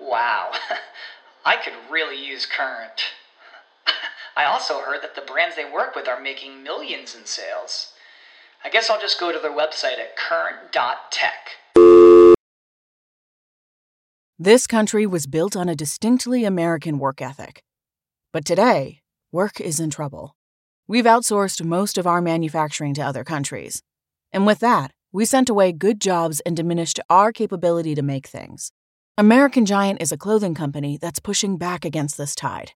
Wow, 0.00 0.52
I 1.44 1.56
could 1.56 1.74
really 1.90 2.24
use 2.24 2.46
Current. 2.46 3.02
I 4.36 4.44
also 4.44 4.80
heard 4.80 5.02
that 5.02 5.14
the 5.14 5.20
brands 5.20 5.56
they 5.56 5.70
work 5.70 5.94
with 5.94 6.08
are 6.08 6.20
making 6.20 6.62
millions 6.62 7.14
in 7.14 7.26
sales. 7.26 7.92
I 8.64 8.70
guess 8.70 8.90
I'll 8.90 9.00
just 9.00 9.20
go 9.20 9.32
to 9.32 9.38
their 9.38 9.50
website 9.50 9.98
at 9.98 10.16
current.tech. 10.16 11.50
This 14.38 14.66
country 14.66 15.06
was 15.06 15.26
built 15.26 15.54
on 15.54 15.68
a 15.68 15.76
distinctly 15.76 16.44
American 16.44 16.98
work 16.98 17.20
ethic. 17.20 17.62
But 18.32 18.44
today, 18.44 19.00
work 19.30 19.60
is 19.60 19.80
in 19.80 19.90
trouble. 19.90 20.34
We've 20.88 21.04
outsourced 21.04 21.62
most 21.64 21.98
of 21.98 22.06
our 22.06 22.22
manufacturing 22.22 22.94
to 22.94 23.02
other 23.02 23.22
countries. 23.22 23.82
And 24.32 24.46
with 24.46 24.60
that, 24.60 24.92
we 25.12 25.24
sent 25.24 25.50
away 25.50 25.72
good 25.72 26.00
jobs 26.00 26.40
and 26.40 26.56
diminished 26.56 27.00
our 27.10 27.32
capability 27.32 27.94
to 27.94 28.02
make 28.02 28.26
things. 28.26 28.72
American 29.20 29.66
Giant 29.66 30.00
is 30.00 30.12
a 30.12 30.16
clothing 30.16 30.54
company 30.54 30.96
that's 30.96 31.20
pushing 31.20 31.58
back 31.58 31.84
against 31.84 32.16
this 32.16 32.34
tide. 32.34 32.72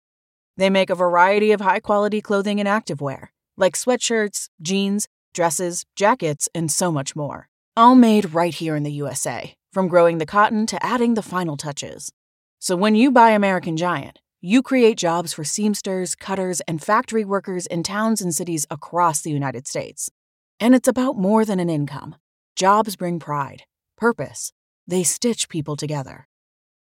They 0.56 0.70
make 0.70 0.90
a 0.90 0.96
variety 0.96 1.52
of 1.52 1.60
high 1.60 1.78
quality 1.78 2.20
clothing 2.20 2.58
and 2.58 2.68
activewear, 2.68 3.28
like 3.56 3.74
sweatshirts, 3.76 4.48
jeans, 4.60 5.06
dresses, 5.32 5.84
jackets, 5.94 6.48
and 6.52 6.68
so 6.68 6.90
much 6.90 7.14
more. 7.14 7.48
All 7.76 7.94
made 7.94 8.34
right 8.34 8.52
here 8.52 8.74
in 8.74 8.82
the 8.82 8.90
USA, 8.90 9.54
from 9.72 9.86
growing 9.86 10.18
the 10.18 10.26
cotton 10.26 10.66
to 10.66 10.84
adding 10.84 11.14
the 11.14 11.22
final 11.22 11.56
touches. 11.56 12.10
So 12.58 12.74
when 12.74 12.96
you 12.96 13.12
buy 13.12 13.30
American 13.30 13.76
Giant, 13.76 14.18
you 14.40 14.64
create 14.64 14.98
jobs 14.98 15.32
for 15.32 15.44
seamsters, 15.44 16.16
cutters, 16.16 16.60
and 16.62 16.82
factory 16.82 17.24
workers 17.24 17.68
in 17.68 17.84
towns 17.84 18.20
and 18.20 18.34
cities 18.34 18.66
across 18.68 19.20
the 19.20 19.30
United 19.30 19.68
States. 19.68 20.10
And 20.58 20.74
it's 20.74 20.88
about 20.88 21.16
more 21.16 21.44
than 21.44 21.60
an 21.60 21.70
income. 21.70 22.16
Jobs 22.56 22.96
bring 22.96 23.20
pride, 23.20 23.62
purpose. 23.96 24.52
They 24.88 25.04
stitch 25.04 25.48
people 25.48 25.76
together. 25.76 26.26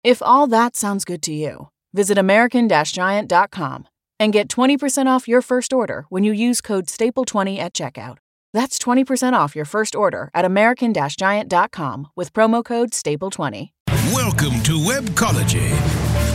If 0.04 0.22
all 0.22 0.46
that 0.48 0.76
sounds 0.76 1.04
good 1.04 1.22
to 1.22 1.32
you, 1.32 1.68
visit 1.92 2.18
American 2.18 2.68
Giant.com 2.68 3.88
and 4.20 4.32
get 4.32 4.48
20% 4.48 5.06
off 5.06 5.28
your 5.28 5.42
first 5.42 5.72
order 5.72 6.06
when 6.08 6.22
you 6.22 6.32
use 6.32 6.60
code 6.60 6.86
STAPLE20 6.86 7.58
at 7.58 7.74
checkout. 7.74 8.18
That's 8.52 8.78
20% 8.78 9.32
off 9.32 9.56
your 9.56 9.64
first 9.64 9.96
order 9.96 10.30
at 10.32 10.44
American 10.44 10.94
Giant.com 10.94 12.08
with 12.14 12.32
promo 12.32 12.64
code 12.64 12.90
STAPLE20. 12.92 13.70
Welcome 14.14 14.62
to 14.62 14.78
Webcology. 14.78 15.68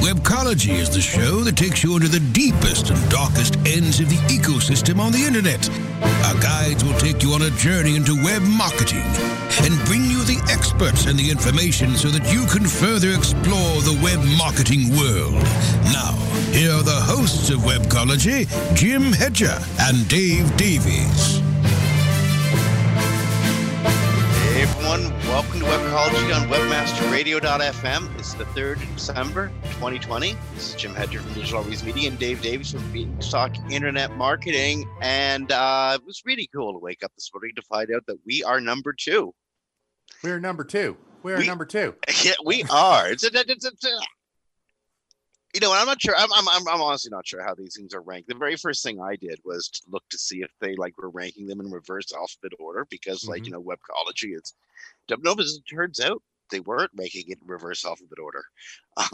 Webcology 0.03 0.73
is 0.75 0.89
the 0.89 1.01
show 1.01 1.39
that 1.41 1.55
takes 1.55 1.83
you 1.83 1.95
into 1.95 2.07
the 2.07 2.19
deepest 2.19 2.89
and 2.89 3.09
darkest 3.09 3.55
ends 3.65 3.99
of 3.99 4.09
the 4.09 4.17
ecosystem 4.27 4.99
on 4.99 5.11
the 5.11 5.23
internet. 5.23 5.69
Our 6.27 6.39
guides 6.39 6.83
will 6.83 6.97
take 6.99 7.23
you 7.23 7.31
on 7.31 7.41
a 7.41 7.49
journey 7.51 7.95
into 7.95 8.21
web 8.23 8.43
marketing 8.43 9.07
and 9.63 9.73
bring 9.85 10.03
you 10.05 10.12
experts 10.73 11.05
and 11.05 11.19
the 11.19 11.29
information 11.29 11.95
so 11.95 12.07
that 12.09 12.31
you 12.33 12.45
can 12.47 12.65
further 12.65 13.11
explore 13.11 13.81
the 13.81 13.99
web 14.01 14.19
marketing 14.37 14.89
world. 14.97 15.33
Now, 15.93 16.13
here 16.51 16.71
are 16.71 16.83
the 16.83 16.91
hosts 16.91 17.49
of 17.49 17.59
Webcology, 17.59 18.47
Jim 18.75 19.13
Hedger 19.13 19.59
and 19.81 20.07
Dave 20.07 20.55
Davies. 20.57 21.41
Hey 24.49 24.63
everyone, 24.63 25.11
welcome 25.27 25.59
to 25.59 25.65
Webcology 25.65 26.35
on 26.35 26.47
WebmasterRadio.fm. 26.47 28.19
It's 28.19 28.33
the 28.33 28.45
3rd 28.45 28.83
of 28.83 28.95
December, 28.95 29.51
2020. 29.73 30.35
This 30.55 30.69
is 30.69 30.75
Jim 30.75 30.95
Hedger 30.95 31.19
from 31.19 31.33
Digital 31.33 31.59
Always 31.59 31.83
Media 31.83 32.09
and 32.09 32.17
Dave 32.17 32.41
Davies 32.41 32.71
from 32.71 32.91
Beanstalk 32.91 33.53
Internet 33.71 34.15
Marketing. 34.17 34.89
And 35.01 35.51
uh, 35.51 35.97
it 35.99 36.05
was 36.05 36.23
really 36.25 36.49
cool 36.53 36.73
to 36.73 36.79
wake 36.79 37.03
up 37.03 37.11
this 37.15 37.29
morning 37.33 37.51
to 37.57 37.61
find 37.61 37.91
out 37.93 38.05
that 38.07 38.17
we 38.25 38.43
are 38.43 38.59
number 38.59 38.93
two. 38.93 39.33
We're 40.23 40.39
number 40.39 40.63
two. 40.63 40.97
We 41.21 41.33
are 41.33 41.37
We- 41.37 41.47
number 41.47 41.65
two. 41.65 41.95
Yeah, 42.23 42.33
we 42.45 42.63
are. 42.71 43.09
It's 43.11 43.23
a, 43.23 43.27
it's 43.33 43.65
a, 43.65 43.69
it's 43.69 43.85
a- 43.85 43.99
you 45.53 45.59
know, 45.59 45.71
I'm 45.71 45.85
not 45.85 46.01
sure. 46.01 46.15
I'm, 46.17 46.29
I'm, 46.33 46.67
I'm, 46.67 46.81
honestly 46.81 47.11
not 47.11 47.27
sure 47.27 47.43
how 47.43 47.53
these 47.53 47.75
things 47.75 47.93
are 47.93 48.01
ranked. 48.01 48.27
The 48.27 48.33
very 48.33 48.55
first 48.55 48.81
thing 48.81 48.99
I 48.99 49.15
did 49.15 49.39
was 49.45 49.67
to 49.69 49.81
look 49.87 50.01
to 50.09 50.17
see 50.17 50.41
if 50.41 50.49
they 50.59 50.75
like 50.75 50.97
were 50.97 51.11
ranking 51.11 51.45
them 51.45 51.59
in 51.59 51.69
reverse 51.69 52.11
alphabet 52.11 52.53
order 52.59 52.87
because, 52.89 53.27
like, 53.27 53.43
Mhm. 53.43 53.45
you 53.45 53.51
know, 53.51 53.61
webcology 53.61 54.35
is. 54.35 54.53
No, 55.09 55.17
but 55.35 55.41
as 55.41 55.57
it 55.59 55.69
turns 55.71 55.99
out, 55.99 56.23
they 56.49 56.59
weren't 56.61 56.89
ranking 56.97 57.25
it 57.27 57.37
in 57.39 57.47
reverse 57.47 57.85
alphabet 57.85 58.17
order. 58.19 58.43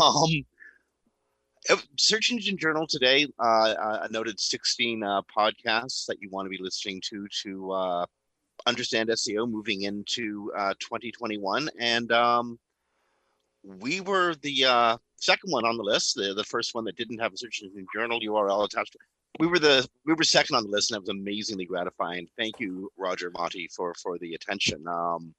Um, 1.70 1.78
Search 1.98 2.32
Engine 2.32 2.58
Journal 2.58 2.88
today 2.88 3.28
uh, 3.38 3.44
uh, 3.44 4.08
noted 4.10 4.40
16 4.40 5.04
uh, 5.04 5.22
podcasts 5.24 6.06
that 6.06 6.22
you 6.22 6.30
want 6.30 6.46
to 6.46 6.50
be 6.50 6.58
listening 6.58 7.02
to 7.10 7.28
to 7.44 7.72
uh, 7.72 8.06
understand 8.66 9.10
SEO 9.10 9.50
moving 9.50 9.84
into 9.84 10.52
uh, 10.58 10.74
2021, 10.80 11.70
and 11.80 12.12
um, 12.12 12.60
we 13.64 14.02
were 14.02 14.36
the 14.42 14.66
uh, 14.66 14.98
second 15.18 15.52
one 15.52 15.66
on 15.66 15.78
the 15.78 15.84
list, 15.84 16.16
the, 16.16 16.34
the 16.34 16.44
first 16.44 16.74
one 16.76 16.86
that 16.86 16.96
didn't 16.96 17.20
have 17.20 17.34
a 17.34 17.38
Search 17.38 17.62
Engine 17.64 17.88
Journal 17.94 18.20
URL 18.20 18.66
attached. 18.66 18.96
We 19.40 19.48
were 19.48 19.60
the 19.60 19.88
we 20.06 20.14
were 20.14 20.24
second 20.24 20.56
on 20.56 20.64
the 20.64 20.70
list, 20.70 20.92
and 20.92 20.96
that 20.96 21.02
was 21.02 21.10
amazingly 21.10 21.66
gratifying. 21.66 22.28
Thank 22.38 22.60
you, 22.60 22.92
Roger 22.98 23.32
Montti, 23.32 23.72
for 23.72 23.94
for 23.94 24.18
the 24.18 24.34
attention. 24.34 24.88
Um, 24.88 25.34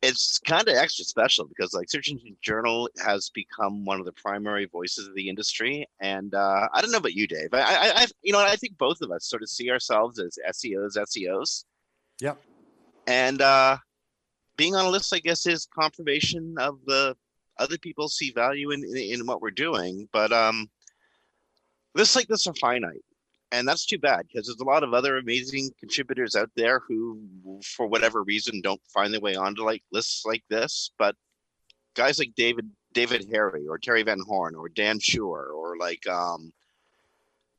it's 0.00 0.38
kind 0.38 0.68
of 0.68 0.76
extra 0.76 1.04
special 1.04 1.46
because 1.46 1.74
like 1.74 1.90
Search 1.90 2.08
Engine 2.08 2.36
Journal 2.40 2.88
has 3.04 3.30
become 3.30 3.84
one 3.84 3.98
of 3.98 4.06
the 4.06 4.12
primary 4.12 4.66
voices 4.66 5.08
of 5.08 5.14
the 5.14 5.28
industry, 5.28 5.86
and 6.00 6.34
uh, 6.34 6.68
I 6.72 6.80
don't 6.80 6.92
know 6.92 6.98
about 6.98 7.14
you, 7.14 7.26
Dave. 7.26 7.52
I, 7.52 7.60
I, 7.60 7.92
I 7.96 8.06
you 8.22 8.32
know, 8.32 8.40
I 8.40 8.56
think 8.56 8.78
both 8.78 9.00
of 9.02 9.10
us 9.10 9.26
sort 9.26 9.42
of 9.42 9.48
see 9.48 9.70
ourselves 9.70 10.18
as 10.18 10.38
SEOs, 10.52 10.96
SEOs, 10.96 11.64
Yep. 12.20 12.38
and 13.06 13.40
uh, 13.40 13.78
being 14.56 14.74
on 14.74 14.84
a 14.84 14.90
list, 14.90 15.14
I 15.14 15.20
guess, 15.20 15.46
is 15.46 15.66
confirmation 15.72 16.56
of 16.58 16.78
the 16.86 17.16
other 17.58 17.78
people 17.78 18.08
see 18.08 18.30
value 18.30 18.70
in, 18.70 18.84
in 18.84 18.96
in 18.96 19.26
what 19.26 19.40
we're 19.40 19.50
doing. 19.50 20.08
But 20.12 20.32
um, 20.32 20.68
lists 21.94 22.16
like 22.16 22.28
this 22.28 22.46
are 22.46 22.54
finite, 22.54 23.04
and 23.52 23.66
that's 23.66 23.86
too 23.86 23.98
bad 23.98 24.26
because 24.26 24.46
there's 24.46 24.60
a 24.60 24.64
lot 24.64 24.84
of 24.84 24.94
other 24.94 25.16
amazing 25.16 25.70
contributors 25.78 26.36
out 26.36 26.50
there 26.56 26.80
who, 26.86 27.20
for 27.64 27.86
whatever 27.86 28.22
reason, 28.22 28.60
don't 28.60 28.80
find 28.92 29.12
their 29.12 29.20
way 29.20 29.36
onto 29.36 29.64
like 29.64 29.82
lists 29.92 30.24
like 30.26 30.42
this. 30.50 30.90
But 30.98 31.14
guys 31.94 32.18
like 32.18 32.34
David 32.36 32.68
David 32.92 33.26
Harry 33.32 33.66
or 33.66 33.78
Terry 33.78 34.02
Van 34.02 34.20
Horn 34.26 34.54
or 34.54 34.68
Dan 34.68 34.98
Shure 34.98 35.50
or 35.54 35.76
like 35.78 36.06
um, 36.08 36.52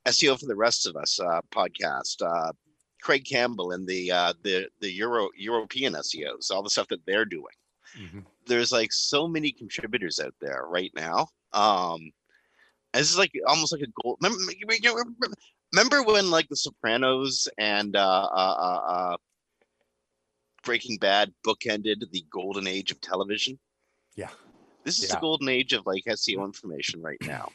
SEO 0.06 0.40
for 0.40 0.48
the 0.48 0.56
rest 0.56 0.88
of 0.88 0.96
us 0.96 1.20
uh, 1.20 1.42
podcast. 1.52 2.22
Uh, 2.22 2.52
Craig 3.02 3.26
Campbell 3.26 3.72
and 3.72 3.88
the 3.88 4.12
uh, 4.12 4.34
the 4.44 4.68
the 4.80 4.92
Euro 4.94 5.30
European 5.36 5.94
SEOs, 5.94 6.52
all 6.52 6.64
the 6.64 6.70
stuff 6.70 6.88
that 6.90 7.06
they're 7.06 7.26
doing. 7.26 7.56
Mhm. 7.98 8.26
There's 8.46 8.72
like 8.72 8.92
so 8.92 9.28
many 9.28 9.52
contributors 9.52 10.20
out 10.20 10.36
there 10.40 10.66
right 10.68 10.92
now. 10.96 11.28
Um, 11.54 12.12
this 12.94 13.10
is 13.10 13.18
like 13.18 13.32
almost 13.48 13.72
like 13.72 13.82
a 13.82 13.88
gold. 14.04 14.18
Remember, 14.22 14.42
remember, 15.72 16.04
when 16.04 16.32
like 16.32 16.50
The 16.50 16.56
Sopranos 16.56 17.48
and 17.58 17.96
uh, 17.96 18.28
uh, 18.32 18.56
uh, 18.60 18.92
uh, 18.92 19.18
Breaking 20.64 20.98
Bad 20.98 21.34
bookended 21.46 22.10
the 22.12 22.26
golden 22.32 22.68
age 22.68 22.92
of 22.92 23.00
television? 23.02 23.60
Yeah. 24.16 24.30
This 24.84 25.00
is 25.00 25.10
Yeah. 25.10 25.16
the 25.16 25.22
golden 25.22 25.50
age 25.50 25.74
of 25.74 25.86
like 25.86 26.04
SEO 26.06 26.44
information 26.46 27.02
right 27.02 27.22
now. 27.22 27.52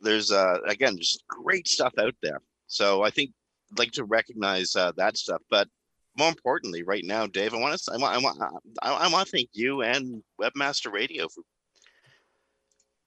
There's 0.00 0.30
uh 0.30 0.58
again 0.66 0.96
just 0.96 1.26
great 1.26 1.66
stuff 1.66 1.92
out 1.98 2.14
there. 2.22 2.40
So 2.68 3.02
I 3.02 3.10
think 3.10 3.32
like 3.76 3.92
to 3.92 4.04
recognize 4.04 4.76
uh, 4.76 4.92
that 4.96 5.16
stuff, 5.16 5.42
but 5.50 5.68
more 6.16 6.28
importantly, 6.28 6.82
right 6.82 7.04
now, 7.04 7.26
Dave, 7.26 7.54
I 7.54 7.58
want 7.58 7.78
to 7.78 7.92
I 7.92 7.96
want 7.96 8.14
I 8.14 8.18
want 8.18 8.62
I, 8.82 8.92
I 8.92 9.08
want 9.08 9.26
to 9.26 9.32
thank 9.32 9.50
you 9.52 9.82
and 9.82 10.22
Webmaster 10.40 10.92
Radio 10.92 11.28
for 11.28 11.42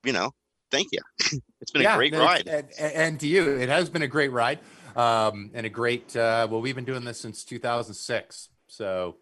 you 0.03 0.13
know 0.13 0.31
thank 0.71 0.87
you. 0.91 0.99
it's 1.61 1.71
been 1.71 1.85
a 1.85 1.95
great 1.95 2.13
no, 2.13 2.19
ride. 2.19 2.47
And, 2.47 2.67
and- 2.79 2.93
and 2.93 3.19
to 3.19 3.27
you, 3.27 3.57
it 3.57 3.69
has 3.69 3.89
been 3.89 4.01
a 4.01 4.07
great 4.07 4.31
ride, 4.31 4.59
um, 4.95 5.51
and 5.53 5.65
a 5.65 5.69
great. 5.69 6.15
Uh, 6.15 6.47
well, 6.49 6.61
we've 6.61 6.75
been 6.75 6.85
doing 6.85 7.03
this 7.03 7.19
since 7.19 7.43
2006, 7.43 8.49
so 8.67 9.17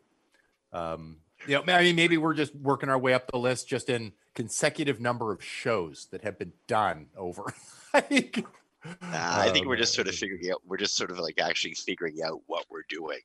um, 0.71 1.17
you 1.47 1.55
know, 1.55 1.73
I 1.73 1.83
mean, 1.83 1.95
maybe 1.95 2.17
we're 2.17 2.33
just 2.33 2.55
working 2.55 2.89
our 2.89 2.99
way 2.99 3.13
up 3.13 3.29
the 3.31 3.37
list, 3.37 3.67
just 3.67 3.89
in 3.89 4.13
consecutive 4.35 4.99
number 4.99 5.31
of 5.31 5.43
shows 5.43 6.07
that 6.11 6.23
have 6.23 6.37
been 6.37 6.53
done 6.67 7.07
over. 7.17 7.53
like, 7.93 8.45
Nah, 8.85 8.97
I 9.11 9.49
think 9.49 9.65
um, 9.65 9.69
we're 9.69 9.77
just 9.77 9.93
sort 9.93 10.07
of 10.07 10.15
figuring 10.15 10.49
out. 10.51 10.61
We're 10.65 10.77
just 10.77 10.95
sort 10.95 11.11
of 11.11 11.19
like 11.19 11.39
actually 11.39 11.73
figuring 11.73 12.17
out 12.23 12.41
what 12.47 12.65
we're 12.69 12.83
doing. 12.87 13.19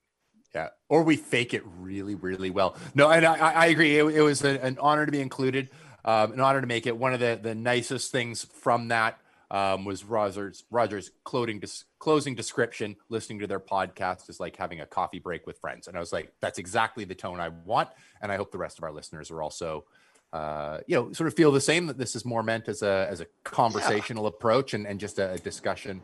Yeah, 0.55 0.69
or 0.89 1.03
we 1.03 1.17
fake 1.17 1.55
it 1.55 1.63
really, 1.79 2.15
really 2.15 2.51
well. 2.51 2.77
No, 2.95 3.11
and 3.11 3.25
I, 3.25 3.37
I 3.37 3.67
agree. 3.67 3.99
It, 3.99 4.05
it 4.05 4.23
was 4.23 4.45
a, 4.45 4.61
an 4.65 4.79
honor 4.81 5.05
to 5.05 5.13
be 5.13 5.21
included, 5.21 5.71
um, 6.05 6.33
an 6.33 6.41
honor 6.41 6.61
to 6.61 6.67
make 6.67 6.87
it. 6.87 6.97
One 6.97 7.13
of 7.13 7.21
the 7.21 7.39
the 7.41 7.55
nicest 7.55 8.13
things 8.13 8.45
from 8.45 8.89
that 8.89 9.19
um, 9.51 9.85
was 9.85 10.05
Rogers 10.05 10.65
Rogers 10.71 11.11
closing 11.25 11.63
closing 11.99 12.35
description. 12.35 12.97
Listening 13.09 13.41
to 13.41 13.47
their 13.47 13.61
podcast 13.61 14.29
is 14.29 14.41
like 14.41 14.57
having 14.57 14.81
a 14.81 14.87
coffee 14.87 15.19
break 15.19 15.47
with 15.47 15.59
friends, 15.59 15.89
and 15.89 15.97
I 15.97 16.01
was 16.01 16.13
like, 16.13 16.33
that's 16.41 16.59
exactly 16.59 17.05
the 17.05 17.15
tone 17.15 17.41
I 17.41 17.49
want, 17.49 17.89
and 18.21 18.31
I 18.31 18.37
hope 18.37 18.53
the 18.53 18.59
rest 18.59 18.79
of 18.79 18.85
our 18.85 18.93
listeners 18.93 19.31
are 19.31 19.43
also. 19.43 19.85
Uh, 20.35 20.81
you 20.89 20.97
know, 20.97 21.13
sort 21.13 21.29
of 21.29 21.35
feel 21.35 21.53
the 21.53 21.61
same 21.61 21.87
that 21.87 21.97
this 21.97 22.17
is 22.17 22.25
more 22.25 22.43
meant 22.43 22.67
as 22.67 22.83
a 22.83 23.07
as 23.09 23.21
a 23.21 23.27
conversational 23.45 24.25
yeah. 24.25 24.31
approach 24.31 24.75
and, 24.75 24.85
and 24.85 24.99
just 24.99 25.21
a, 25.21 25.39
discussion 25.45 26.03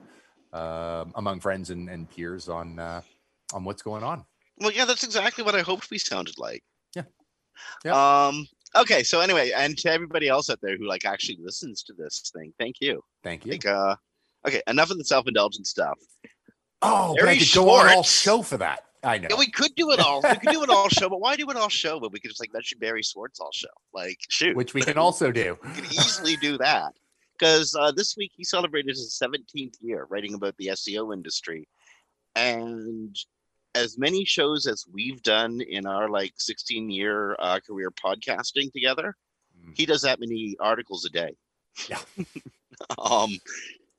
um, 0.52 1.12
among 1.16 1.40
friends 1.40 1.70
and, 1.70 1.90
and 1.90 2.08
peers 2.08 2.48
on 2.48 2.78
uh, 2.78 3.00
on 3.52 3.64
what's 3.64 3.82
going 3.82 4.04
on. 4.04 4.24
Well, 4.58 4.70
yeah, 4.70 4.84
that's 4.84 5.02
exactly 5.02 5.42
what 5.42 5.56
I 5.56 5.62
hoped 5.62 5.90
we 5.90 5.98
sounded 5.98 6.38
like. 6.38 6.62
Yeah. 6.94 7.02
Yeah. 7.84 8.26
Um. 8.28 8.46
Okay. 8.76 9.02
So 9.02 9.20
anyway, 9.20 9.50
and 9.50 9.76
to 9.78 9.90
everybody 9.90 10.28
else 10.28 10.48
out 10.48 10.60
there 10.62 10.76
who 10.76 10.86
like 10.86 11.04
actually 11.04 11.38
listens 11.42 11.82
to 11.82 11.92
this 11.92 12.30
thing, 12.32 12.52
thank 12.56 12.76
you. 12.80 13.02
Thank 13.24 13.44
you. 13.44 13.50
Like, 13.50 13.66
uh, 13.66 13.96
okay. 14.46 14.62
Enough 14.68 14.92
of 14.92 14.98
the 14.98 15.04
self-indulgent 15.04 15.66
stuff. 15.66 15.98
Oh, 16.82 17.16
Barry 17.16 17.26
but 17.26 17.32
I 17.32 17.38
could 17.38 17.52
go 17.52 17.70
on 17.70 17.88
all 17.88 18.04
show 18.04 18.42
for 18.42 18.58
that. 18.58 18.84
I 19.02 19.18
know. 19.18 19.28
Yeah, 19.30 19.38
we 19.38 19.50
could 19.50 19.74
do 19.76 19.92
it 19.92 20.00
all. 20.00 20.20
We 20.22 20.28
could 20.36 20.50
do 20.50 20.62
it 20.62 20.68
all 20.68 20.88
show, 20.88 21.08
but 21.08 21.20
why 21.20 21.36
do 21.36 21.48
it 21.50 21.56
all 21.56 21.68
show? 21.68 21.98
But 21.98 22.12
we 22.12 22.20
could 22.20 22.30
just 22.30 22.40
like 22.40 22.52
mention 22.52 22.78
Barry 22.78 23.02
Schwartz 23.02 23.40
all 23.40 23.52
show. 23.52 23.68
Like, 23.94 24.18
shoot. 24.28 24.56
Which 24.56 24.74
we 24.74 24.82
can 24.82 24.98
also 24.98 25.32
do. 25.32 25.58
we 25.64 25.70
could 25.70 25.92
easily 25.92 26.36
do 26.36 26.58
that 26.58 26.92
because 27.38 27.74
uh, 27.78 27.92
this 27.92 28.16
week 28.16 28.32
he 28.36 28.44
celebrated 28.44 28.90
his 28.90 29.18
17th 29.22 29.76
year 29.80 30.06
writing 30.10 30.34
about 30.34 30.54
the 30.58 30.68
SEO 30.68 31.14
industry, 31.14 31.66
and 32.36 33.16
as 33.74 33.98
many 33.98 34.24
shows 34.24 34.66
as 34.66 34.84
we've 34.92 35.22
done 35.22 35.60
in 35.60 35.86
our 35.86 36.08
like 36.08 36.34
16 36.38 36.90
year 36.90 37.36
uh, 37.38 37.58
career 37.66 37.90
podcasting 37.90 38.72
together, 38.72 39.16
mm. 39.58 39.72
he 39.74 39.86
does 39.86 40.02
that 40.02 40.20
many 40.20 40.56
articles 40.60 41.04
a 41.06 41.10
day. 41.10 41.34
Yeah. 41.88 42.00
um, 42.98 43.38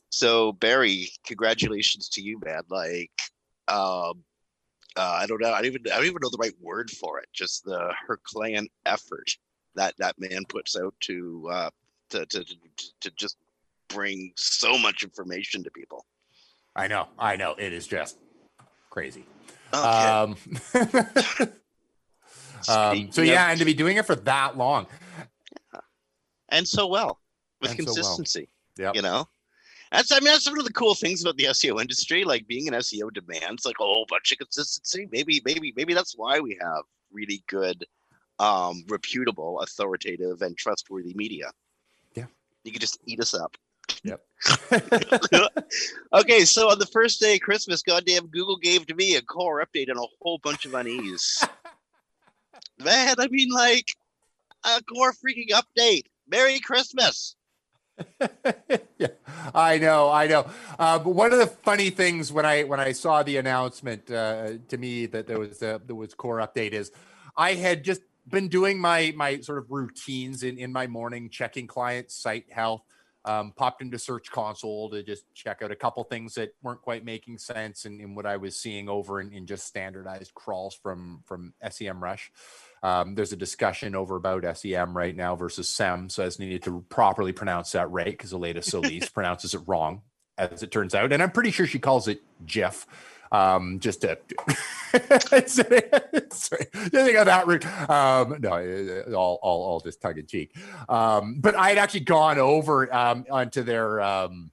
so 0.10 0.52
Barry, 0.54 1.10
congratulations 1.26 2.10
to 2.10 2.22
you, 2.22 2.40
man. 2.44 2.62
Like, 2.70 3.12
um, 3.68 4.24
uh, 4.98 5.20
I 5.22 5.26
don't 5.26 5.42
know. 5.42 5.52
I 5.52 5.62
don't 5.62 5.66
even 5.66 5.82
I 5.92 5.96
don't 5.96 6.06
even 6.06 6.20
know 6.22 6.30
the 6.30 6.38
right 6.38 6.54
word 6.60 6.92
for 6.92 7.20
it. 7.20 7.28
Just 7.34 7.64
the 7.64 7.94
Herculean 8.08 8.68
effort 8.86 9.30
that 9.76 9.96
that 10.00 10.20
man 10.20 10.44
puts 10.48 10.76
out 10.76 10.94
to 11.02 11.50
uh, 11.52 11.70
to, 12.10 12.26
to 12.26 12.44
to 12.44 12.56
to 13.02 13.12
just 13.12 13.38
bring 13.88 14.34
so 14.36 14.78
much 14.78 15.04
information 15.04 15.64
to 15.64 15.72
people. 15.72 16.06
I 16.76 16.88
know. 16.88 17.08
I 17.18 17.36
know. 17.36 17.56
It 17.58 17.74
is 17.74 17.88
just 17.88 18.18
crazy. 18.90 19.26
Okay. 19.74 19.88
Um, 19.88 20.36
um, 22.70 23.12
so 23.12 23.22
yeah, 23.22 23.50
and 23.50 23.60
to 23.60 23.66
be 23.66 23.74
doing 23.74 23.98
it 23.98 24.06
for 24.06 24.16
that 24.16 24.58
long, 24.58 24.88
yeah. 25.74 25.80
and 26.50 26.68
so 26.68 26.88
well 26.88 27.20
with 27.62 27.72
and 27.72 27.80
consistency. 27.80 28.50
So 28.78 28.84
well. 28.84 28.96
You 28.96 29.02
know, 29.02 29.28
that's 29.92 30.12
I 30.12 30.16
mean 30.16 30.26
that's 30.26 30.50
one 30.50 30.60
of 30.60 30.66
the 30.66 30.74
cool 30.74 30.96
things 30.96 31.22
about 31.22 31.38
the 31.38 31.46
SEO 31.46 31.82
industry. 31.82 32.24
Like 32.24 32.48
being 32.48 32.68
an 32.68 32.74
SEO 32.76 33.14
demands 33.14 33.66
like 33.66 33.76
a 33.80 33.84
whole 33.84 34.06
bunch 34.08 34.32
of 34.32 34.38
consistency. 34.38 35.08
Maybe 35.12 35.42
maybe 35.46 35.74
maybe 35.76 35.94
that's 35.94 36.14
why 36.18 36.40
we 36.40 36.58
have 36.62 36.84
really 37.12 37.44
good, 37.48 37.86
um, 38.40 38.84
reputable, 38.88 39.60
authoritative, 39.60 40.42
and 40.42 40.58
trustworthy 40.58 41.14
media. 41.14 41.52
Yeah, 42.16 42.26
you 42.64 42.72
could 42.72 42.82
just 42.82 43.00
eat 43.06 43.20
us 43.20 43.34
up. 43.34 43.58
Yep. 44.04 44.22
okay, 46.14 46.46
so 46.46 46.70
on 46.70 46.80
the 46.80 46.90
first 46.92 47.20
day 47.20 47.36
of 47.36 47.42
Christmas, 47.42 47.84
goddamn 47.84 48.28
Google 48.28 48.58
gave 48.58 48.88
to 48.88 48.96
me 48.96 49.16
a 49.16 49.22
core 49.22 49.64
update 49.64 49.90
and 49.90 49.98
a 49.98 50.08
whole 50.22 50.40
bunch 50.40 50.66
of 50.66 50.74
unease. 50.74 51.44
Man, 52.80 53.16
I 53.20 53.28
mean, 53.28 53.50
like 53.50 53.88
a 54.64 54.82
core 54.84 55.14
freaking 55.14 55.50
update. 55.50 56.06
Merry 56.28 56.60
Christmas. 56.60 57.36
yeah, 58.98 59.08
I 59.54 59.78
know, 59.78 60.10
I 60.10 60.28
know. 60.28 60.50
Uh, 60.78 61.00
but 61.00 61.12
one 61.12 61.32
of 61.34 61.40
the 61.40 61.48
funny 61.48 61.90
things 61.90 62.32
when 62.32 62.46
I 62.46 62.64
when 62.64 62.80
I 62.80 62.92
saw 62.92 63.24
the 63.24 63.38
announcement 63.38 64.10
uh, 64.12 64.54
to 64.68 64.78
me 64.78 65.06
that 65.08 65.28
there 65.28 65.40
was 65.40 65.62
a, 65.62 65.82
there 65.86 65.96
was 65.96 66.14
core 66.14 66.38
update 66.38 66.74
is 66.74 66.92
I 67.36 67.54
had 67.54 67.84
just 67.84 68.02
been 68.28 68.48
doing 68.48 68.80
my 68.80 69.14
my 69.16 69.40
sort 69.40 69.58
of 69.58 69.72
routines 69.72 70.44
in 70.44 70.58
in 70.58 70.72
my 70.72 70.88
morning, 70.88 71.30
checking 71.30 71.68
client 71.68 72.12
site 72.12 72.52
health 72.52 72.84
um, 73.26 73.54
popped 73.56 73.82
into 73.82 74.00
Search 74.00 74.32
Console 74.32 74.90
to 74.90 75.04
just 75.04 75.32
check 75.34 75.62
out 75.62 75.72
a 75.72 75.76
couple 75.76 76.04
things 76.04 76.36
that 76.36 76.56
weren't 76.64 76.82
quite 76.82 77.06
making 77.06 77.38
sense 77.38 77.86
in 77.86 78.16
what 78.16 78.26
I 78.26 78.38
was 78.38 78.56
seeing 78.56 78.90
over 78.90 79.22
in, 79.22 79.32
in, 79.32 79.46
just 79.46 79.68
standardized 79.68 80.34
crawls 80.34 80.74
from 80.74 81.22
from 81.26 81.54
SEMrush. 81.64 82.30
Um, 82.84 83.16
there's 83.16 83.32
a 83.32 83.38
discussion 83.38 83.96
over 83.96 84.16
about 84.16 84.58
SEM 84.58 84.98
right 84.98 85.16
now 85.16 85.36
versus 85.36 85.70
SEM, 85.70 86.10
so 86.10 86.24
I 86.24 86.28
just 86.28 86.40
needed 86.40 86.64
to 86.64 86.84
properly 86.90 87.32
pronounce 87.32 87.72
that 87.74 87.92
right 87.92 88.06
because 88.06 88.32
the 88.32 88.38
Aleyda 88.38 88.64
Solis 88.64 89.10
pronounces 89.14 89.54
it 89.54 89.62
wrong, 89.68 90.02
as 90.38 90.64
it 90.64 90.72
turns 90.72 90.96
out, 90.96 91.14
and 91.14 91.22
I'm 91.22 91.32
pretty 91.32 91.52
sure 91.52 91.68
she 91.68 91.80
calls 91.80 92.08
it 92.08 92.22
Jeff. 92.46 92.88
um, 93.32 93.80
just 93.80 94.02
to 94.02 94.18
sorry, 95.48 96.66
think 96.74 97.18
of 97.18 97.26
that 97.28 97.44
route. 97.48 97.66
Um, 97.90 98.38
no, 98.40 99.06
all, 99.16 99.40
all, 99.42 99.64
all 99.64 99.80
just 99.80 100.02
tongue 100.02 100.18
in 100.18 100.28
cheek. 100.28 100.56
Um, 100.90 101.40
but 101.40 101.56
I 101.56 101.70
had 101.70 101.78
actually 101.78 102.02
gone 102.02 102.40
over 102.40 102.94
um, 102.94 103.26
onto 103.32 103.64
their 103.64 104.02
um, 104.02 104.52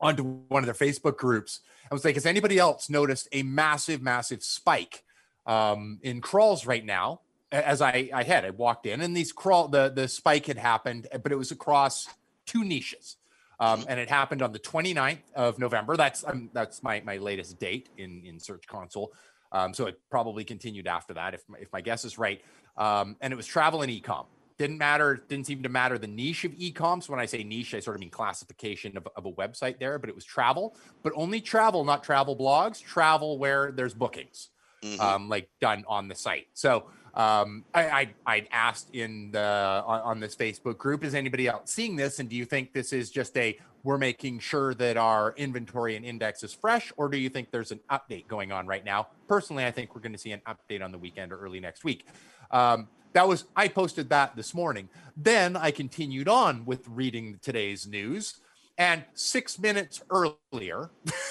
onto 0.00 0.22
one 0.22 0.66
of 0.66 0.66
their 0.66 0.88
Facebook 0.88 1.16
groups. 1.16 1.60
I 1.90 1.94
was 1.94 2.04
like, 2.04 2.14
has 2.14 2.26
anybody 2.26 2.58
else 2.58 2.88
noticed 2.88 3.28
a 3.32 3.42
massive, 3.42 4.00
massive 4.00 4.42
spike 4.42 5.03
um, 5.46 5.98
in 6.02 6.20
crawls 6.20 6.66
right 6.66 6.84
now? 6.84 7.20
As 7.52 7.80
I, 7.80 8.10
I 8.12 8.24
had, 8.24 8.44
I 8.44 8.50
walked 8.50 8.84
in 8.84 9.00
and 9.00 9.16
these 9.16 9.30
crawl, 9.30 9.68
the 9.68 9.88
the 9.88 10.08
spike 10.08 10.46
had 10.46 10.58
happened, 10.58 11.06
but 11.22 11.30
it 11.30 11.36
was 11.36 11.52
across 11.52 12.08
two 12.46 12.64
niches. 12.64 13.16
Um, 13.60 13.84
and 13.88 14.00
it 14.00 14.10
happened 14.10 14.42
on 14.42 14.50
the 14.50 14.58
29th 14.58 15.18
of 15.36 15.60
November. 15.60 15.96
That's 15.96 16.24
um, 16.24 16.50
that's 16.52 16.82
my 16.82 17.00
my 17.04 17.18
latest 17.18 17.60
date 17.60 17.88
in 17.96 18.22
in 18.24 18.40
Search 18.40 18.66
Console. 18.66 19.12
Um, 19.52 19.72
so 19.72 19.86
it 19.86 20.00
probably 20.10 20.42
continued 20.44 20.88
after 20.88 21.14
that, 21.14 21.32
if 21.32 21.44
my, 21.48 21.58
if 21.58 21.72
my 21.72 21.80
guess 21.80 22.04
is 22.04 22.18
right. 22.18 22.42
Um, 22.76 23.16
and 23.20 23.32
it 23.32 23.36
was 23.36 23.46
travel 23.46 23.82
and 23.82 23.92
ecom. 23.92 24.26
Didn't 24.58 24.78
matter. 24.78 25.24
Didn't 25.28 25.46
seem 25.46 25.62
to 25.62 25.68
matter 25.68 25.96
the 25.96 26.08
niche 26.08 26.44
of 26.44 26.52
ecom. 26.52 27.02
So 27.02 27.12
when 27.12 27.20
I 27.20 27.26
say 27.26 27.44
niche, 27.44 27.74
I 27.74 27.80
sort 27.80 27.96
of 27.96 28.00
mean 28.00 28.10
classification 28.10 28.96
of, 28.96 29.08
of 29.16 29.26
a 29.26 29.32
website 29.32 29.78
there. 29.78 29.98
But 29.98 30.08
it 30.08 30.14
was 30.14 30.24
travel, 30.24 30.76
but 31.02 31.12
only 31.14 31.40
travel, 31.40 31.84
not 31.84 32.02
travel 32.02 32.36
blogs. 32.36 32.82
Travel 32.82 33.38
where 33.38 33.72
there's 33.72 33.94
bookings, 33.94 34.50
mm-hmm. 34.84 35.00
Um, 35.00 35.28
like 35.28 35.48
done 35.60 35.84
on 35.88 36.08
the 36.08 36.14
site. 36.14 36.46
So 36.52 36.86
um, 37.14 37.64
I, 37.74 37.84
I 37.84 38.08
I 38.26 38.46
asked 38.50 38.94
in 38.94 39.30
the 39.30 39.82
on, 39.86 40.00
on, 40.00 40.20
this 40.20 40.34
Facebook 40.34 40.78
group, 40.78 41.04
is 41.04 41.14
anybody 41.14 41.46
else 41.46 41.72
seeing 41.72 41.96
this? 41.96 42.18
And 42.18 42.28
do 42.28 42.36
you 42.36 42.44
think 42.44 42.72
this 42.72 42.92
is 42.92 43.10
just 43.10 43.36
a 43.36 43.58
we're 43.84 43.98
making 43.98 44.40
sure 44.40 44.74
that 44.74 44.96
our 44.96 45.34
inventory 45.36 45.94
and 45.94 46.04
index 46.04 46.42
is 46.42 46.52
fresh, 46.52 46.92
or 46.96 47.08
do 47.08 47.18
you 47.18 47.28
think 47.28 47.50
there's 47.50 47.70
an 47.70 47.80
update 47.90 48.26
going 48.26 48.50
on 48.50 48.66
right 48.66 48.84
now? 48.84 49.08
Personally, 49.28 49.64
I 49.64 49.70
think 49.70 49.94
we're 49.94 50.00
going 50.00 50.12
to 50.12 50.18
see 50.18 50.32
an 50.32 50.42
update 50.46 50.82
on 50.82 50.90
the 50.90 50.98
weekend 50.98 51.32
or 51.32 51.38
early 51.38 51.60
next 51.60 51.84
week. 51.84 52.06
Um, 52.50 52.88
that 53.12 53.28
was 53.28 53.44
I 53.54 53.68
posted 53.68 54.08
that 54.10 54.36
this 54.36 54.52
morning. 54.52 54.88
Then 55.16 55.56
I 55.56 55.70
continued 55.70 56.28
on 56.28 56.64
with 56.64 56.86
reading 56.88 57.38
today's 57.40 57.86
news. 57.86 58.40
And 58.76 59.04
six 59.12 59.56
minutes 59.56 60.02
earlier, 60.10 60.90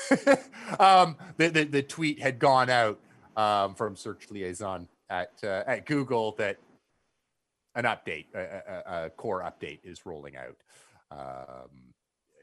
um, 0.79 1.17
the, 1.35 1.49
the, 1.49 1.63
the 1.65 1.83
tweet 1.83 2.21
had 2.21 2.39
gone 2.39 2.69
out 2.69 3.01
um, 3.35 3.75
from 3.75 3.95
Search 3.95 4.29
Liaison 4.29 4.87
at 5.09 5.31
uh, 5.43 5.63
at 5.67 5.85
Google 5.85 6.33
that 6.37 6.57
an 7.75 7.85
update, 7.85 8.25
a, 8.35 8.39
a, 8.39 9.05
a 9.05 9.09
core 9.11 9.41
update, 9.41 9.79
is 9.83 10.05
rolling 10.05 10.35
out, 10.35 10.57
um, 11.11 11.69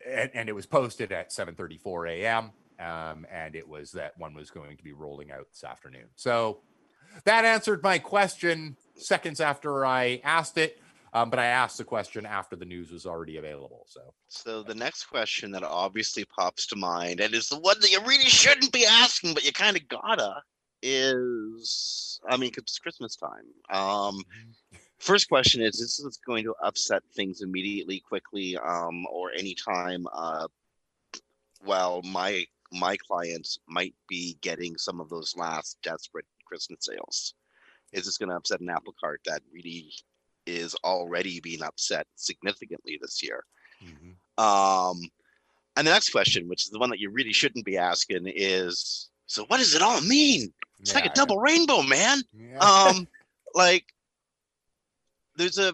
and, 0.08 0.30
and, 0.34 0.48
it 0.48 0.52
was 0.52 0.66
posted 0.66 1.12
at 1.12 1.30
7:34 1.30 2.10
a.m. 2.10 2.50
Um, 2.80 3.26
and 3.30 3.54
it 3.54 3.68
was 3.68 3.92
that 3.92 4.18
one 4.18 4.34
was 4.34 4.50
going 4.50 4.76
to 4.76 4.82
be 4.82 4.92
rolling 4.92 5.30
out 5.30 5.46
this 5.52 5.64
afternoon. 5.64 6.06
So 6.16 6.60
that 7.24 7.44
answered 7.44 7.82
my 7.82 7.98
question 7.98 8.76
seconds 8.96 9.40
after 9.40 9.84
I 9.84 10.20
asked 10.24 10.58
it. 10.58 10.80
Um, 11.12 11.28
but 11.28 11.40
I 11.40 11.46
asked 11.46 11.76
the 11.78 11.84
question 11.84 12.24
after 12.24 12.54
the 12.54 12.64
news 12.64 12.92
was 12.92 13.04
already 13.04 13.36
available. 13.36 13.84
So, 13.88 14.14
so 14.28 14.62
the 14.62 14.76
next 14.76 15.06
question 15.06 15.50
that 15.52 15.64
obviously 15.64 16.24
pops 16.24 16.68
to 16.68 16.76
mind, 16.76 17.18
and 17.20 17.34
is 17.34 17.48
the 17.48 17.58
one 17.58 17.80
that 17.80 17.90
you 17.90 18.00
really 18.02 18.28
shouldn't 18.28 18.72
be 18.72 18.86
asking, 18.86 19.34
but 19.34 19.44
you 19.44 19.52
kind 19.52 19.76
of 19.76 19.88
gotta, 19.88 20.40
is 20.82 22.20
I 22.28 22.36
mean, 22.36 22.50
it's 22.56 22.78
Christmas 22.78 23.16
time. 23.16 23.46
Um, 23.70 24.16
mm-hmm. 24.16 24.76
first 24.98 25.28
question 25.28 25.62
is: 25.62 25.80
Is 25.80 26.00
this 26.04 26.18
going 26.18 26.44
to 26.44 26.54
upset 26.62 27.02
things 27.14 27.42
immediately, 27.42 28.00
quickly, 28.00 28.56
um, 28.56 29.06
or 29.10 29.32
anytime? 29.32 30.06
Uh, 30.12 30.48
while 31.62 32.02
my 32.02 32.44
my 32.72 32.96
clients 32.96 33.58
might 33.68 33.94
be 34.08 34.36
getting 34.40 34.76
some 34.76 35.00
of 35.00 35.08
those 35.08 35.36
last 35.36 35.78
desperate 35.82 36.26
Christmas 36.46 36.80
sales, 36.82 37.34
is 37.92 38.04
this 38.04 38.18
going 38.18 38.30
to 38.30 38.36
upset 38.36 38.60
an 38.60 38.70
apple 38.70 38.94
cart 38.98 39.20
that 39.26 39.42
really 39.52 39.92
is 40.46 40.74
already 40.84 41.40
being 41.40 41.62
upset 41.62 42.06
significantly 42.16 42.98
this 43.00 43.22
year? 43.22 43.44
Mm-hmm. 43.84 44.42
Um, 44.42 45.00
and 45.76 45.86
the 45.86 45.92
next 45.92 46.10
question, 46.10 46.48
which 46.48 46.64
is 46.64 46.70
the 46.70 46.78
one 46.78 46.90
that 46.90 47.00
you 47.00 47.10
really 47.10 47.32
shouldn't 47.32 47.64
be 47.64 47.78
asking, 47.78 48.24
is 48.26 49.09
So 49.30 49.44
what 49.46 49.58
does 49.58 49.76
it 49.76 49.82
all 49.82 50.00
mean? 50.00 50.52
It's 50.80 50.92
like 50.92 51.04
Yeah, 51.04 51.12
a 51.12 51.14
double 51.14 51.38
rainbow, 51.38 51.82
man. 51.82 52.22
yeah. 52.32 52.58
Um, 52.58 53.06
like 53.54 53.84
there's 55.36 55.58
a 55.58 55.72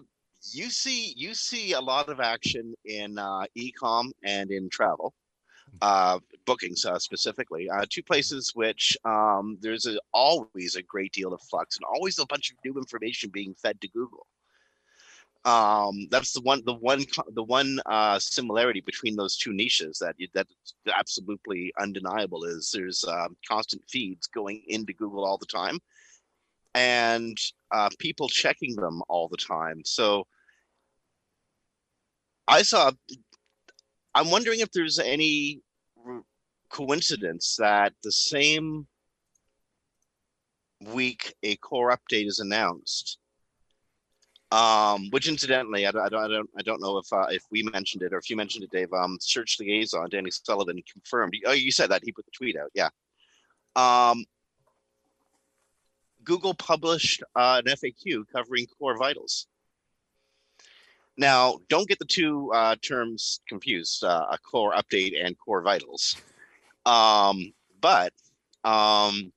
you 0.53 0.69
see 0.69 1.13
you 1.17 1.33
see 1.33 1.73
a 1.73 1.81
lot 1.81 2.07
of 2.07 2.19
action 2.19 2.75
in 2.85 3.17
uh, 3.17 3.45
e-com 3.55 4.11
and 4.23 4.51
in 4.51 4.69
travel 4.69 5.13
uh, 5.81 6.19
bookings 6.45 6.85
uh, 6.85 6.99
specifically 6.99 7.67
uh, 7.67 7.85
two 7.89 8.03
places 8.03 8.51
which 8.53 8.95
um, 9.05 9.57
there's 9.59 9.87
a, 9.87 9.99
always 10.13 10.75
a 10.75 10.83
great 10.83 11.11
deal 11.11 11.33
of 11.33 11.41
flux 11.41 11.77
and 11.77 11.85
always 11.85 12.19
a 12.19 12.27
bunch 12.27 12.51
of 12.51 12.57
new 12.63 12.77
information 12.77 13.29
being 13.33 13.55
fed 13.55 13.81
to 13.81 13.87
google 13.89 14.27
um, 15.47 16.07
that's 16.11 16.33
the 16.33 16.41
one 16.41 16.61
the 16.65 16.73
one 16.73 17.05
the 17.33 17.43
one 17.43 17.79
uh, 17.85 18.19
similarity 18.19 18.81
between 18.81 19.15
those 19.15 19.37
two 19.37 19.53
niches 19.53 19.97
that 19.99 20.15
that's 20.33 20.73
absolutely 20.93 21.71
undeniable 21.79 22.43
is 22.43 22.71
there's 22.73 23.03
um, 23.05 23.35
constant 23.47 23.81
feeds 23.89 24.27
going 24.27 24.61
into 24.67 24.93
google 24.93 25.23
all 25.25 25.37
the 25.37 25.45
time 25.45 25.79
and 26.77 27.39
uh, 27.71 27.89
people 27.97 28.29
checking 28.29 28.75
them 28.75 29.01
all 29.09 29.27
the 29.27 29.37
time. 29.37 29.81
So 29.83 30.27
I 32.47 32.61
saw. 32.61 32.91
I'm 34.13 34.29
wondering 34.29 34.59
if 34.59 34.71
there's 34.71 34.99
any 34.99 35.61
coincidence 36.69 37.55
that 37.57 37.93
the 38.03 38.11
same 38.11 38.85
week 40.93 41.33
a 41.43 41.55
core 41.57 41.91
update 41.95 42.27
is 42.27 42.39
announced. 42.39 43.17
Um, 44.49 45.09
which 45.09 45.27
incidentally, 45.27 45.85
I 45.85 45.91
don't, 45.91 46.05
I 46.05 46.09
don't, 46.09 46.49
I 46.57 46.61
don't, 46.61 46.81
know 46.81 46.97
if 46.97 47.11
uh, 47.11 47.25
if 47.29 47.43
we 47.51 47.63
mentioned 47.63 48.01
it 48.03 48.13
or 48.13 48.17
if 48.17 48.29
you 48.29 48.37
mentioned 48.37 48.63
it, 48.63 48.71
Dave. 48.71 48.93
Um, 48.93 49.17
search 49.19 49.57
liaison 49.59 50.07
Danny 50.09 50.31
Sullivan 50.31 50.81
confirmed. 50.91 51.33
Oh, 51.45 51.51
you 51.51 51.71
said 51.71 51.89
that 51.91 52.01
he 52.05 52.13
put 52.13 52.25
the 52.25 52.31
tweet 52.31 52.55
out. 52.57 52.71
Yeah. 52.73 52.89
Um, 53.75 54.23
Google 56.23 56.53
published 56.53 57.23
uh, 57.35 57.61
an 57.65 57.73
FAQ 57.73 58.23
covering 58.33 58.67
core 58.79 58.97
vitals. 58.97 59.47
Now, 61.17 61.57
don't 61.67 61.87
get 61.87 61.99
the 61.99 62.05
two 62.05 62.51
uh, 62.53 62.77
terms 62.81 63.41
confused: 63.49 64.05
uh, 64.05 64.27
a 64.31 64.37
core 64.37 64.73
update 64.73 65.13
and 65.21 65.37
core 65.37 65.61
vitals. 65.61 66.15
Um, 66.85 67.53
but 67.81 68.13
um, 68.63 69.33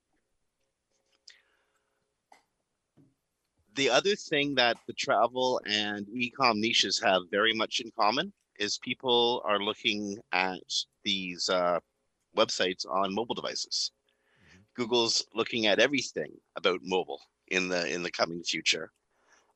the 3.81 3.89
other 3.89 4.15
thing 4.15 4.55
that 4.55 4.77
the 4.87 4.93
travel 4.93 5.59
and 5.65 6.07
ecom 6.09 6.57
niches 6.57 7.01
have 7.01 7.23
very 7.31 7.55
much 7.55 7.81
in 7.81 7.91
common 7.99 8.31
is 8.59 8.77
people 8.77 9.43
are 9.47 9.59
looking 9.59 10.19
at 10.33 10.61
these 11.03 11.49
uh, 11.49 11.79
websites 12.37 12.85
on 12.87 13.15
mobile 13.15 13.35
devices. 13.35 13.93
Google's 14.77 15.25
looking 15.35 15.67
at 15.67 15.79
everything 15.79 16.31
about 16.57 16.81
mobile 16.83 17.23
in 17.49 17.71
the 17.71 17.89
in 17.89 18.03
the 18.03 18.11
coming 18.11 18.43
future, 18.43 18.93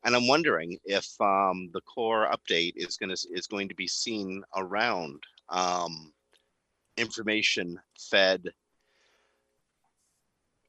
and 0.06 0.16
I'm 0.16 0.26
wondering 0.26 0.78
if 0.86 1.06
um, 1.20 1.68
the 1.74 1.82
core 1.82 2.26
update 2.32 2.72
is 2.76 2.96
going 2.96 3.14
to 3.14 3.28
is 3.30 3.46
going 3.46 3.68
to 3.68 3.74
be 3.74 3.86
seen 3.86 4.42
around 4.56 5.22
um, 5.50 6.14
information 6.96 7.78
fed 8.10 8.48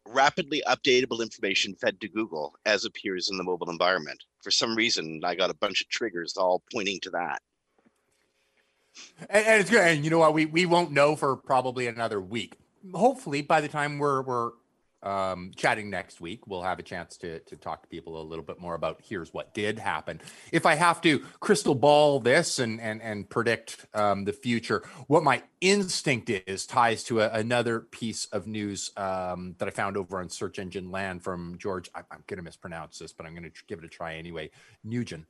rapidly 0.07 0.61
updatable 0.67 1.21
information 1.21 1.75
fed 1.75 1.99
to 2.01 2.07
Google 2.07 2.55
as 2.65 2.85
appears 2.85 3.29
in 3.29 3.37
the 3.37 3.43
mobile 3.43 3.69
environment. 3.69 4.23
For 4.41 4.51
some 4.51 4.75
reason, 4.75 5.21
I 5.23 5.35
got 5.35 5.49
a 5.49 5.55
bunch 5.55 5.81
of 5.81 5.89
triggers 5.89 6.37
all 6.37 6.63
pointing 6.71 6.99
to 7.01 7.09
that. 7.11 7.41
and, 9.29 9.45
and 9.45 9.61
it's 9.61 9.69
good. 9.69 9.81
And 9.81 10.03
you 10.03 10.11
know 10.11 10.19
what? 10.19 10.33
We 10.33 10.45
we 10.45 10.65
won't 10.65 10.91
know 10.91 11.15
for 11.15 11.35
probably 11.35 11.87
another 11.87 12.21
week. 12.21 12.55
Hopefully, 12.93 13.41
by 13.41 13.61
the 13.61 13.67
time 13.67 13.97
we're 13.97 14.21
we're 14.21 14.51
um, 15.05 15.51
chatting 15.55 15.89
next 15.89 16.19
week, 16.19 16.47
we'll 16.47 16.63
have 16.63 16.79
a 16.79 16.83
chance 16.83 17.17
to 17.17 17.39
to 17.41 17.55
talk 17.55 17.83
to 17.83 17.87
people 17.87 18.21
a 18.21 18.23
little 18.23 18.43
bit 18.43 18.59
more 18.59 18.75
about 18.75 19.01
here's 19.07 19.33
what 19.33 19.53
did 19.53 19.79
happen. 19.79 20.19
If 20.51 20.65
I 20.65 20.75
have 20.75 21.01
to 21.01 21.19
crystal 21.39 21.75
ball 21.75 22.19
this 22.19 22.59
and 22.59 22.81
and 22.81 23.01
and 23.01 23.29
predict 23.29 23.85
um, 23.93 24.25
the 24.25 24.33
future, 24.33 24.83
what 25.07 25.23
my 25.23 25.43
instinct 25.61 26.29
is 26.29 26.65
ties 26.65 27.03
to 27.05 27.21
a, 27.21 27.29
another 27.29 27.79
piece 27.79 28.25
of 28.25 28.47
news 28.47 28.91
um, 28.97 29.55
that 29.59 29.67
I 29.67 29.71
found 29.71 29.95
over 29.95 30.19
on 30.19 30.29
Search 30.29 30.59
Engine 30.59 30.91
Land 30.91 31.23
from 31.23 31.57
George. 31.57 31.89
I, 31.93 31.99
I'm 32.11 32.23
going 32.27 32.37
to 32.37 32.43
mispronounce 32.43 32.97
this, 32.97 33.13
but 33.13 33.25
I'm 33.25 33.33
going 33.33 33.49
to 33.49 33.63
give 33.67 33.79
it 33.79 33.85
a 33.85 33.89
try 33.89 34.15
anyway. 34.15 34.49
Nugent. 34.83 35.25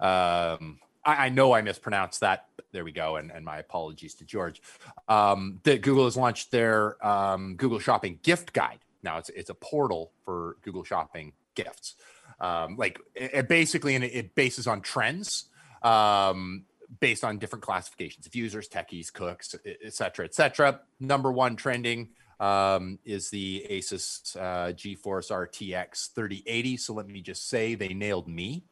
Um, 0.00 0.78
I, 1.04 1.26
I 1.26 1.28
know 1.28 1.52
I 1.52 1.62
mispronounced 1.62 2.20
that. 2.20 2.46
There 2.72 2.84
we 2.84 2.92
go. 2.92 3.16
And, 3.16 3.30
and 3.30 3.44
my 3.44 3.58
apologies 3.58 4.14
to 4.16 4.24
George. 4.24 4.60
Um, 5.08 5.60
that 5.62 5.80
Google 5.82 6.04
has 6.04 6.16
launched 6.16 6.50
their 6.50 7.04
um, 7.06 7.54
Google 7.56 7.78
Shopping 7.78 8.18
gift 8.22 8.52
guide. 8.52 8.80
Now 9.06 9.18
it's 9.18 9.30
it's 9.30 9.50
a 9.50 9.54
portal 9.54 10.10
for 10.24 10.56
Google 10.62 10.82
Shopping 10.84 11.32
gifts. 11.54 11.94
Um, 12.40 12.76
like 12.76 12.98
it, 13.14 13.30
it 13.32 13.48
basically, 13.48 13.94
and 13.94 14.04
it, 14.04 14.12
it 14.12 14.34
bases 14.34 14.66
on 14.66 14.80
trends 14.82 15.44
um, 15.82 16.64
based 17.00 17.22
on 17.24 17.38
different 17.38 17.62
classifications 17.64 18.26
of 18.26 18.34
users, 18.34 18.68
techies, 18.68 19.12
cooks, 19.12 19.54
et 19.64 19.94
cetera, 19.94 20.24
et 20.24 20.34
cetera. 20.34 20.80
Number 20.98 21.30
one 21.32 21.54
trending 21.56 22.10
um, 22.40 22.98
is 23.04 23.30
the 23.30 23.64
Asus 23.70 24.36
uh, 24.36 24.72
GeForce 24.72 25.30
RTX 25.30 26.12
3080. 26.14 26.76
So 26.76 26.92
let 26.94 27.06
me 27.06 27.20
just 27.22 27.48
say 27.48 27.74
they 27.76 27.94
nailed 27.94 28.28
me 28.28 28.64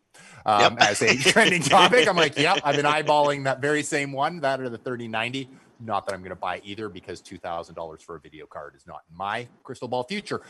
um, 0.46 0.60
Yep. 0.60 0.72
as 0.80 1.02
a 1.02 1.16
trending 1.32 1.62
topic. 1.62 2.08
I'm 2.08 2.16
like, 2.16 2.36
yep, 2.38 2.60
I've 2.64 2.76
been 2.76 2.84
eyeballing 2.96 3.44
that 3.44 3.60
very 3.60 3.82
same 3.82 4.12
one, 4.12 4.40
that 4.40 4.60
or 4.60 4.68
the 4.68 4.78
3090. 4.78 5.48
Not 5.84 6.06
that 6.06 6.14
I'm 6.14 6.20
going 6.20 6.30
to 6.30 6.36
buy 6.36 6.60
either 6.64 6.88
because 6.88 7.20
$2,000 7.20 8.02
for 8.02 8.16
a 8.16 8.20
video 8.20 8.46
card 8.46 8.74
is 8.74 8.86
not 8.86 9.02
my 9.12 9.46
crystal 9.62 9.88
ball 9.88 10.04
future. 10.04 10.40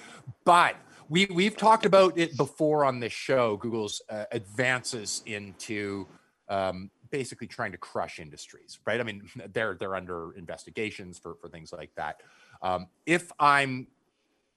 But 0.45 0.77
we, 1.09 1.27
we've 1.27 1.57
talked 1.57 1.85
about 1.85 2.17
it 2.17 2.37
before 2.37 2.85
on 2.85 3.01
this 3.01 3.13
show 3.13 3.57
Google's 3.57 4.01
uh, 4.09 4.25
advances 4.31 5.23
into 5.27 6.07
um, 6.49 6.91
basically 7.11 7.47
trying 7.47 7.73
to 7.73 7.79
crush 7.79 8.19
industries, 8.19 8.79
right? 8.87 9.01
I 9.01 9.03
mean, 9.03 9.29
they're, 9.53 9.75
they're 9.75 9.95
under 9.95 10.33
investigations 10.33 11.19
for, 11.19 11.35
for 11.35 11.49
things 11.49 11.73
like 11.73 11.91
that. 11.97 12.23
Um, 12.63 12.87
if 13.07 13.31
I'm 13.39 13.89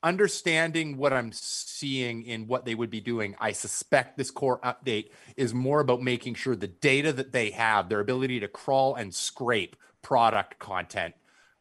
understanding 0.04 0.98
what 0.98 1.12
I'm 1.12 1.32
seeing 1.32 2.24
in 2.24 2.48
what 2.48 2.66
they 2.66 2.76
would 2.76 2.90
be 2.90 3.02
doing, 3.02 3.36
I 3.40 3.52
suspect 3.52 4.18
this 4.18 4.32
core 4.32 4.60
update 4.60 5.10
is 5.36 5.54
more 5.54 5.80
about 5.80 6.02
making 6.02 6.36
sure 6.36 6.56
the 6.56 6.68
data 6.68 7.12
that 7.14 7.32
they 7.32 7.50
have, 7.52 7.90
their 7.90 8.00
ability 8.00 8.40
to 8.42 8.48
crawl 8.48 8.96
and 8.96 9.14
scrape 9.14 9.76
product 10.08 10.58
content 10.58 11.14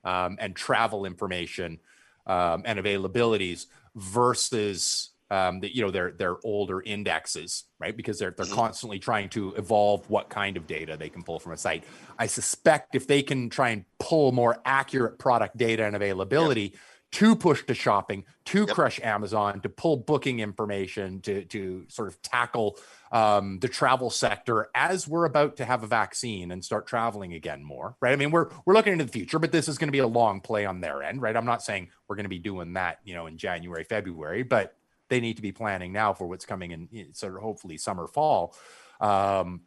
um, 0.05 0.37
and 0.39 0.55
travel 0.55 1.05
information 1.05 1.81
um, 2.29 2.63
and 2.65 2.79
availabilities 2.79 3.67
versus 3.97 5.11
um, 5.33 5.59
the, 5.59 5.75
you 5.75 5.83
know 5.83 5.91
their 5.91 6.13
their 6.13 6.37
older 6.45 6.81
indexes, 6.81 7.65
right? 7.81 7.97
Because 7.97 8.17
they're 8.21 8.31
they're 8.31 8.47
Mhm. 8.47 8.55
constantly 8.55 9.01
trying 9.01 9.29
to 9.31 9.53
evolve 9.57 10.09
what 10.09 10.29
kind 10.29 10.57
of 10.57 10.69
data 10.69 10.97
they 10.97 11.09
can 11.09 11.25
pull 11.25 11.41
from 11.41 11.53
a 11.53 11.57
site. 11.57 11.83
I 12.17 12.27
suspect 12.29 12.95
if 12.95 13.09
they 13.09 13.21
can 13.25 13.51
try 13.51 13.71
and 13.71 13.85
pull 13.99 14.31
more 14.31 14.61
accurate 14.65 15.19
product 15.19 15.57
data 15.57 15.85
and 15.85 15.97
availability 15.97 16.75
to 17.13 17.35
push 17.35 17.65
to 17.67 17.75
shopping, 17.75 18.25
to 18.45 18.61
Yep. 18.67 18.69
crush 18.77 19.01
Amazon, 19.03 19.61
to 19.63 19.69
pull 19.69 19.97
booking 19.97 20.39
information, 20.39 21.21
to 21.23 21.45
to 21.47 21.85
sort 21.89 22.07
of 22.07 22.23
tackle 22.23 22.79
um, 23.13 23.59
the 23.61 23.69
travel 23.69 24.11
sector 24.11 24.69
as 24.75 25.07
we're 25.07 25.25
about 25.25 25.57
to 25.57 25.65
have 25.65 25.83
a 25.83 25.87
vaccine 25.87 26.51
and 26.51 26.65
start 26.65 26.87
traveling 26.87 27.35
again 27.35 27.63
more, 27.63 27.97
right? 28.01 28.13
I 28.13 28.17
mean, 28.17 28.31
we're 28.31 28.49
we're 28.65 28.75
looking 28.75 28.93
into 28.93 29.05
the 29.05 29.13
future, 29.13 29.39
but 29.39 29.53
this 29.53 29.69
is 29.69 29.79
going 29.79 29.89
to 29.89 29.93
be 29.93 29.99
a 29.99 30.07
long 30.07 30.41
play 30.41 30.67
on 30.67 30.81
their 30.81 31.03
end, 31.03 31.23
right? 31.23 31.37
I'm 31.37 31.47
not 31.47 31.63
saying 31.63 31.91
we're 32.09 32.17
going 32.17 32.25
to 32.25 32.31
be 32.31 32.39
doing 32.39 32.75
that, 32.75 32.99
you 33.05 33.15
know, 33.15 33.27
in 33.27 33.39
January, 33.39 33.85
February, 33.85 34.43
but 34.43 34.77
they 35.09 35.21
need 35.21 35.37
to 35.37 35.43
be 35.43 35.53
planning 35.53 35.93
now 35.93 36.13
for 36.13 36.27
what's 36.27 36.45
coming 36.45 36.89
in, 36.91 37.15
sort 37.15 37.37
of 37.37 37.43
hopefully 37.43 37.79
summer, 37.79 38.07
fall. 38.07 38.55
Um, 39.01 39.63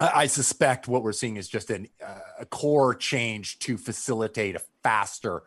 I 0.00 0.26
suspect 0.26 0.88
what 0.88 1.02
we're 1.02 1.12
seeing 1.12 1.36
is 1.36 1.48
just 1.48 1.70
an, 1.70 1.88
uh, 2.04 2.18
a 2.40 2.46
core 2.46 2.94
change 2.94 3.58
to 3.60 3.76
facilitate 3.76 4.56
a 4.56 4.62
faster 4.82 5.42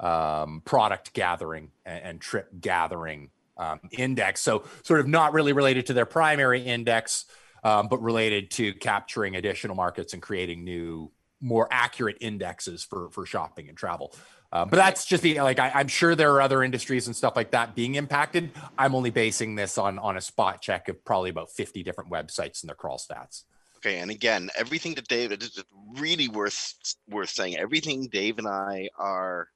um, 0.00 0.62
product 0.64 1.12
gathering 1.12 1.70
and, 1.84 2.04
and 2.04 2.20
trip 2.20 2.48
gathering 2.60 3.30
um, 3.62 3.80
index. 3.90 4.40
So, 4.40 4.64
sort 4.82 5.00
of 5.00 5.06
not 5.06 5.32
really 5.32 5.52
related 5.52 5.86
to 5.86 5.92
their 5.92 6.06
primary 6.06 6.62
index, 6.62 7.26
um, 7.64 7.88
but 7.88 8.02
related 8.02 8.50
to 8.52 8.74
capturing 8.74 9.36
additional 9.36 9.76
markets 9.76 10.12
and 10.12 10.22
creating 10.22 10.64
new, 10.64 11.10
more 11.40 11.68
accurate 11.70 12.18
indexes 12.20 12.82
for 12.82 13.10
for 13.10 13.26
shopping 13.26 13.68
and 13.68 13.76
travel. 13.76 14.14
Uh, 14.52 14.66
but 14.66 14.76
that's 14.76 15.06
just 15.06 15.22
the 15.22 15.40
like 15.40 15.58
I, 15.58 15.70
I'm 15.74 15.88
sure 15.88 16.14
there 16.14 16.32
are 16.34 16.42
other 16.42 16.62
industries 16.62 17.06
and 17.06 17.16
stuff 17.16 17.36
like 17.36 17.52
that 17.52 17.74
being 17.74 17.94
impacted. 17.94 18.50
I'm 18.76 18.94
only 18.94 19.10
basing 19.10 19.54
this 19.54 19.78
on 19.78 19.98
on 19.98 20.16
a 20.16 20.20
spot 20.20 20.60
check 20.60 20.88
of 20.88 21.02
probably 21.04 21.30
about 21.30 21.50
50 21.50 21.82
different 21.82 22.10
websites 22.10 22.62
and 22.62 22.68
their 22.68 22.76
crawl 22.76 22.98
stats. 22.98 23.44
Okay, 23.78 23.98
and 23.98 24.10
again, 24.10 24.50
everything 24.56 24.94
that 24.94 25.08
Dave 25.08 25.32
is 25.32 25.64
really 25.96 26.28
worth 26.28 26.74
worth 27.08 27.30
saying. 27.30 27.56
Everything 27.56 28.08
Dave 28.08 28.38
and 28.38 28.46
I 28.46 28.90
are 28.98 29.48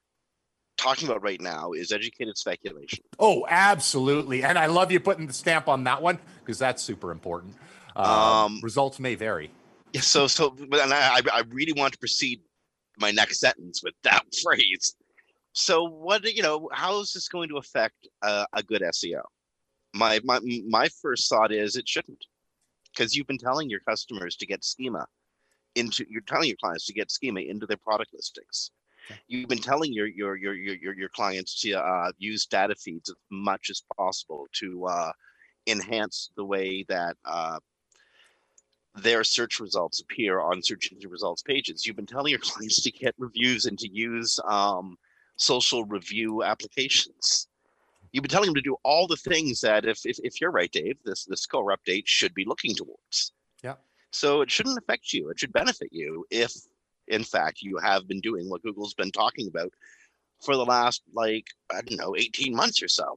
talking 0.77 1.07
about 1.07 1.21
right 1.23 1.41
now 1.41 1.71
is 1.73 1.91
educated 1.91 2.37
speculation. 2.37 3.03
Oh, 3.19 3.45
absolutely. 3.49 4.43
And 4.43 4.57
I 4.57 4.67
love 4.67 4.91
you 4.91 4.99
putting 4.99 5.27
the 5.27 5.33
stamp 5.33 5.67
on 5.67 5.83
that 5.85 6.01
one 6.01 6.19
because 6.39 6.59
that's 6.59 6.81
super 6.83 7.11
important. 7.11 7.55
Um, 7.95 8.05
Um, 8.05 8.59
results 8.63 8.99
may 8.99 9.15
vary. 9.15 9.51
Yeah, 9.93 10.01
so 10.01 10.27
so, 10.27 10.55
and 10.59 10.93
I 10.93 11.17
I 11.17 11.21
I 11.33 11.43
really 11.49 11.73
want 11.73 11.93
to 11.93 11.99
proceed 11.99 12.41
my 12.99 13.11
next 13.11 13.39
sentence 13.39 13.81
with 13.83 13.95
that 14.03 14.23
phrase. 14.43 14.95
So 15.53 15.83
what 15.85 16.23
you 16.31 16.43
know, 16.43 16.69
how 16.71 16.99
is 16.99 17.13
this 17.13 17.27
going 17.27 17.49
to 17.49 17.57
affect 17.57 18.07
uh, 18.21 18.45
a 18.53 18.61
good 18.61 18.81
SEO? 18.81 19.21
My 19.93 20.19
my 20.23 20.39
my 20.67 20.89
first 21.01 21.27
thought 21.29 21.51
is 21.51 21.75
it 21.75 21.87
shouldn't, 21.87 22.23
because 22.93 23.15
you've 23.15 23.27
been 23.27 23.39
telling 23.39 23.69
your 23.69 23.79
customers 23.79 24.35
to 24.37 24.45
get 24.45 24.63
schema 24.63 25.07
into 25.75 26.05
you're 26.09 26.21
telling 26.21 26.49
your 26.49 26.57
clients 26.57 26.85
to 26.87 26.93
get 26.93 27.09
schema 27.09 27.39
into 27.39 27.65
their 27.65 27.77
product 27.77 28.11
listings. 28.13 28.71
You've 29.27 29.49
been 29.49 29.57
telling 29.57 29.93
your 29.93 30.07
your 30.07 30.35
your 30.35 30.53
your 30.53 30.93
your, 30.93 31.09
clients 31.09 31.61
to 31.61 31.73
uh, 31.73 32.11
use 32.17 32.45
data 32.45 32.75
feeds 32.75 33.09
as 33.09 33.15
much 33.29 33.69
as 33.69 33.81
possible 33.97 34.47
to 34.53 34.85
uh, 34.85 35.11
enhance 35.67 36.31
the 36.35 36.45
way 36.45 36.85
that 36.87 37.17
uh, 37.25 37.59
their 38.95 39.23
search 39.23 39.59
results 39.59 40.01
appear 40.01 40.39
on 40.39 40.61
search 40.61 40.91
engine 40.91 41.09
results 41.09 41.41
pages. 41.41 41.85
You've 41.85 41.95
been 41.95 42.05
telling 42.05 42.31
your 42.31 42.39
clients 42.43 42.81
to 42.81 42.91
get 42.91 43.15
reviews 43.17 43.65
and 43.65 43.77
to 43.79 43.89
use 43.89 44.39
um, 44.49 44.97
social 45.35 45.85
review 45.85 46.43
applications. 46.43 47.47
You've 48.11 48.23
been 48.23 48.31
telling 48.31 48.47
them 48.47 48.55
to 48.55 48.61
do 48.61 48.77
all 48.83 49.05
the 49.05 49.17
things 49.17 49.61
that, 49.61 49.85
if 49.85 50.05
if, 50.05 50.17
if 50.23 50.41
you're 50.41 50.51
right, 50.51 50.71
Dave, 50.71 50.97
this 51.03 51.25
this 51.25 51.45
core 51.45 51.75
update 51.75 52.03
should 52.05 52.33
be 52.33 52.45
looking 52.45 52.73
towards. 52.73 53.33
Yeah. 53.63 53.75
So 54.11 54.41
it 54.41 54.49
shouldn't 54.49 54.77
affect 54.77 55.13
you. 55.13 55.29
It 55.29 55.39
should 55.39 55.53
benefit 55.53 55.89
you 55.91 56.25
if, 56.31 56.51
in 57.07 57.23
fact, 57.23 57.61
you 57.61 57.77
have 57.77 58.07
been 58.07 58.21
doing 58.21 58.49
what 58.49 58.63
Google's 58.63 58.93
been 58.93 59.11
talking 59.11 59.47
about 59.47 59.71
for 60.41 60.55
the 60.55 60.65
last 60.65 61.01
like 61.13 61.45
I 61.71 61.81
don't 61.81 61.97
know, 61.97 62.15
18 62.15 62.55
months 62.55 62.81
or 62.81 62.87
so. 62.87 63.15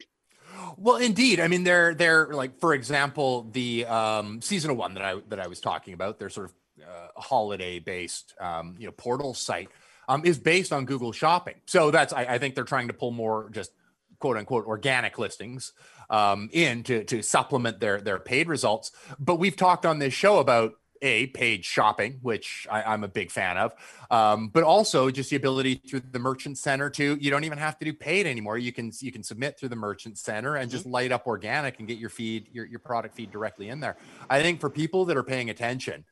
Well, 0.77 0.97
indeed. 0.97 1.41
I 1.41 1.49
mean, 1.49 1.65
they're 1.65 1.95
they're 1.95 2.29
like, 2.29 2.59
for 2.61 2.75
example, 2.75 3.49
the 3.53 3.87
um, 3.87 4.41
seasonal 4.43 4.77
one 4.77 4.95
that 4.95 5.05
I 5.05 5.17
that 5.29 5.41
I 5.41 5.47
was 5.47 5.61
talking 5.61 5.95
about. 5.95 6.19
They're 6.19 6.29
sort 6.29 6.51
of 6.51 6.55
uh, 6.83 7.21
holiday 7.21 7.79
based, 7.79 8.35
um, 8.41 8.77
you 8.79 8.87
know, 8.87 8.93
portal 8.93 9.35
site 9.35 9.69
um, 10.09 10.25
is 10.25 10.39
based 10.39 10.73
on 10.73 10.87
Google 10.87 11.13
Shopping. 11.13 11.57
So 11.67 11.91
that's 11.91 12.13
I, 12.13 12.25
I, 12.25 12.39
think 12.39 12.55
they're 12.55 12.65
trying 12.65 12.89
to 12.89 12.95
pull 12.95 13.11
more 13.11 13.51
just 13.51 13.71
quote 14.19 14.37
unquote 14.37 14.67
organic 14.67 15.19
listings 15.19 15.73
um, 16.09 16.49
in 16.53 16.83
to 16.85 17.05
to 17.05 17.23
supplement 17.23 17.81
their 17.81 18.01
their 18.01 18.19
paid 18.19 18.49
results. 18.49 18.93
But 19.19 19.37
we've 19.37 19.57
talked 19.57 19.87
on 19.87 19.99
this 19.99 20.15
show 20.15 20.39
about 20.39 20.75
a 21.03 21.29
paid 21.29 21.65
shopping, 21.65 22.19
which 22.23 22.67
I, 22.71 22.95
am 22.95 23.05
a 23.05 23.09
big 23.09 23.31
fan 23.31 23.57
of, 23.57 23.75
um, 24.11 24.49
but 24.49 24.63
also 24.63 25.11
just 25.11 25.31
the 25.31 25.37
ability 25.37 25.77
through 25.77 26.03
the 26.13 26.19
merchant 26.19 26.59
center 26.59 26.91
to 26.91 27.17
you 27.21 27.31
don't 27.31 27.45
even 27.45 27.59
have 27.59 27.79
to 27.79 27.85
do 27.85 27.93
paid 27.93 28.27
anymore. 28.27 28.59
You 28.59 28.73
can 28.73 28.93
you 29.01 29.13
can 29.13 29.23
submit 29.23 29.59
through 29.59 29.71
the 29.71 29.77
merchant 29.77 30.19
center 30.19 30.57
and 30.57 30.71
just 30.71 30.85
mm-hmm. 30.85 30.93
light 30.93 31.13
up 31.13 31.27
organic 31.27 31.79
and 31.79 31.89
get 31.89 31.99
your 31.99 32.11
feed 32.11 32.49
your 32.53 32.67
your 32.67 32.81
product 32.81 33.15
feed 33.15 33.31
directly 33.31 33.69
in 33.69 33.81
there. 33.81 33.97
I 34.29 34.43
think 34.43 34.61
for 34.61 34.71
people 34.71 35.05
that 35.07 35.17
are 35.17 35.23
paying 35.23 35.51
attention, 35.51 36.05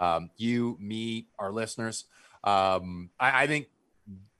um, 0.00 0.30
you, 0.36 0.76
me, 0.80 1.26
our 1.38 1.52
listeners, 1.52 2.04
um, 2.44 3.10
I, 3.18 3.44
I 3.44 3.46
think 3.46 3.68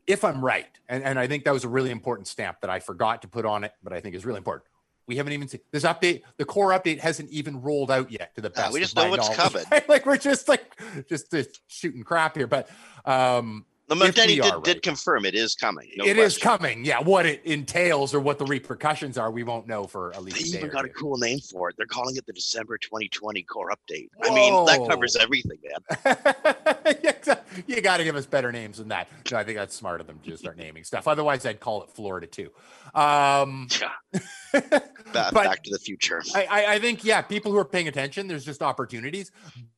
if 0.06 0.24
I'm 0.24 0.44
right, 0.44 0.68
and, 0.88 1.02
and 1.02 1.18
I 1.18 1.26
think 1.26 1.44
that 1.44 1.52
was 1.52 1.64
a 1.64 1.68
really 1.68 1.90
important 1.90 2.28
stamp 2.28 2.60
that 2.60 2.70
I 2.70 2.78
forgot 2.78 3.22
to 3.22 3.28
put 3.28 3.44
on 3.44 3.64
it, 3.64 3.72
but 3.82 3.92
I 3.92 4.00
think 4.00 4.14
is 4.14 4.24
really 4.24 4.38
important. 4.38 4.66
We 5.06 5.16
haven't 5.16 5.32
even 5.32 5.48
seen 5.48 5.60
this 5.70 5.84
update. 5.84 6.22
The 6.36 6.44
core 6.44 6.70
update 6.70 6.98
hasn't 6.98 7.30
even 7.30 7.62
rolled 7.62 7.90
out 7.90 8.10
yet 8.10 8.34
to 8.34 8.40
the 8.40 8.50
best. 8.50 8.68
Yeah, 8.68 8.74
we 8.74 8.80
just 8.80 8.96
know 8.96 9.08
what's 9.08 9.28
coming. 9.34 9.64
like 9.88 10.04
we're 10.04 10.16
just 10.16 10.48
like 10.48 10.80
just, 11.08 11.30
just 11.30 11.60
shooting 11.68 12.02
crap 12.02 12.36
here. 12.36 12.46
But 12.46 12.68
um 13.04 13.64
the 13.88 14.12
Denny 14.12 14.36
did, 14.36 14.52
right. 14.52 14.64
did 14.64 14.82
confirm 14.82 15.24
it 15.24 15.36
is 15.36 15.54
coming. 15.54 15.88
No 15.96 16.04
it 16.04 16.18
is 16.18 16.38
coming. 16.38 16.84
Yeah, 16.84 17.00
what 17.00 17.24
it 17.24 17.44
entails 17.44 18.14
or 18.14 18.20
what 18.20 18.38
the 18.38 18.44
repercussions 18.44 19.16
are, 19.16 19.30
we 19.30 19.44
won't 19.44 19.68
know 19.68 19.84
for 19.84 20.12
at 20.14 20.24
least. 20.24 20.52
They 20.52 20.58
even 20.58 20.70
got 20.70 20.84
a 20.84 20.88
cool 20.88 21.16
name 21.18 21.38
for 21.38 21.68
it. 21.68 21.76
They're 21.76 21.86
calling 21.86 22.16
it 22.16 22.26
the 22.26 22.32
December 22.32 22.78
2020 22.78 23.42
core 23.44 23.70
update. 23.70 24.08
Whoa. 24.16 24.32
I 24.32 24.34
mean, 24.34 24.64
that 24.66 24.88
covers 24.88 25.14
everything, 25.14 25.58
man. 25.62 27.36
you 27.68 27.80
got 27.80 27.98
to 27.98 28.04
give 28.04 28.16
us 28.16 28.26
better 28.26 28.50
names 28.50 28.78
than 28.78 28.88
that. 28.88 29.08
No, 29.30 29.38
I 29.38 29.44
think 29.44 29.56
that's 29.56 29.74
smart 29.74 30.00
of 30.00 30.08
them 30.08 30.18
to 30.18 30.30
just 30.30 30.42
start 30.42 30.56
naming 30.56 30.82
stuff. 30.82 31.06
Otherwise, 31.06 31.46
I'd 31.46 31.60
call 31.60 31.84
it 31.84 31.90
Florida 31.90 32.26
too. 32.26 32.50
Um, 32.92 33.68
yeah. 33.80 34.20
back, 35.12 35.32
back, 35.32 35.62
to 35.62 35.70
the 35.70 35.78
future. 35.78 36.22
I, 36.34 36.44
I, 36.44 36.74
I 36.74 36.78
think 36.80 37.04
yeah, 37.04 37.22
people 37.22 37.52
who 37.52 37.58
are 37.58 37.64
paying 37.64 37.86
attention, 37.86 38.26
there's 38.26 38.44
just 38.44 38.62
opportunities. 38.62 39.30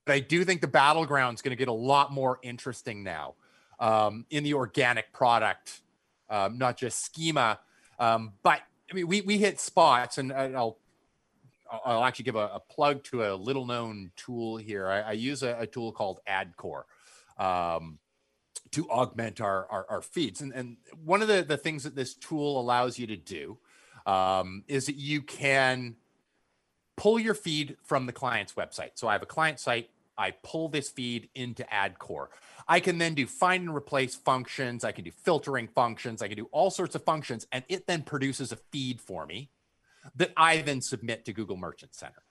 But 0.07 0.15
I 0.15 0.21
do 0.21 0.45
think 0.45 0.62
the 0.62 0.69
battleground 0.69 1.37
is 1.37 1.43
going 1.43 1.50
to 1.50 1.57
get 1.57 1.69
a 1.69 1.73
lot 1.73 2.11
more 2.11 2.38
interesting 2.43 3.03
now 3.03 3.35
um, 3.81 4.27
in 4.31 4.45
the 4.45 4.55
organic 4.55 5.12
product, 5.12 5.81
um, 6.31 6.59
not 6.59 6.77
just 6.77 7.05
schema. 7.05 7.61
Um, 7.99 8.33
but 8.43 8.61
I 8.91 8.95
mean, 8.95 9.07
we, 9.07 9.21
we 9.23 9.38
hit 9.38 9.61
spots, 9.61 10.19
and 10.19 10.33
I'll 10.33 10.79
I'll 11.85 12.05
actually 12.05 12.25
give 12.25 12.37
a, 12.37 12.51
a 12.55 12.61
plug 12.61 13.05
to 13.05 13.25
a 13.25 13.35
little 13.35 13.67
known 13.67 14.11
tool 14.17 14.57
here. 14.57 14.88
I, 14.88 15.01
I 15.01 15.12
use 15.12 15.43
a, 15.43 15.57
a, 15.61 15.67
tool 15.67 15.93
called 15.93 16.21
AdCore 16.27 16.85
um, 17.38 17.99
to 18.73 18.88
augment 18.88 19.41
our, 19.41 19.67
our, 19.71 19.87
our, 19.88 20.03
feeds. 20.03 20.41
And, 20.41 20.53
and 20.53 20.77
one 21.05 21.23
of 21.23 21.29
the, 21.29 21.43
the 21.43 21.57
things 21.57 21.85
that 21.85 21.95
this 21.95 22.14
tool 22.14 22.61
allows 22.61 22.99
you 22.99 23.07
to 23.09 23.17
do 23.17 23.59
um, 24.07 24.64
is 24.67 24.87
that 24.87 24.97
you 24.97 25.23
can 25.23 25.97
pull 26.97 27.19
your 27.19 27.35
feed 27.35 27.77
from 27.85 28.07
the 28.07 28.12
client's 28.12 28.55
website. 28.55 28.93
So 28.95 29.07
I 29.09 29.12
have 29.12 29.23
a 29.23 29.27
client 29.27 29.61
site. 29.61 29.91
I 30.18 30.33
pull 30.42 30.68
this 30.68 30.90
feed 30.90 31.31
into 31.35 31.64
AdCore. 31.72 32.26
I 32.66 32.81
can 32.81 32.98
then 32.98 33.14
do 33.14 33.26
find 33.26 33.66
and 33.66 33.74
replace 33.74 34.14
functions. 34.14 34.85
I 34.85 34.92
can 34.92 35.04
do 35.04 35.11
filtering 35.11 35.68
functions. 35.68 36.20
I 36.20 36.28
can 36.28 36.37
do 36.37 36.48
all 36.52 36.70
sorts 36.70 36.94
of 36.94 37.04
functions. 37.04 37.46
And 37.52 37.64
it 37.68 37.87
then 37.87 38.02
produces 38.02 38.52
a 38.52 38.57
feed 38.57 39.00
for 39.00 39.24
me 39.24 39.50
that 40.16 40.33
I 40.37 40.59
then 40.62 40.81
submit 40.81 41.24
to 41.26 41.33
Google 41.33 41.57
Merchant 41.57 41.94
Center. 41.94 42.22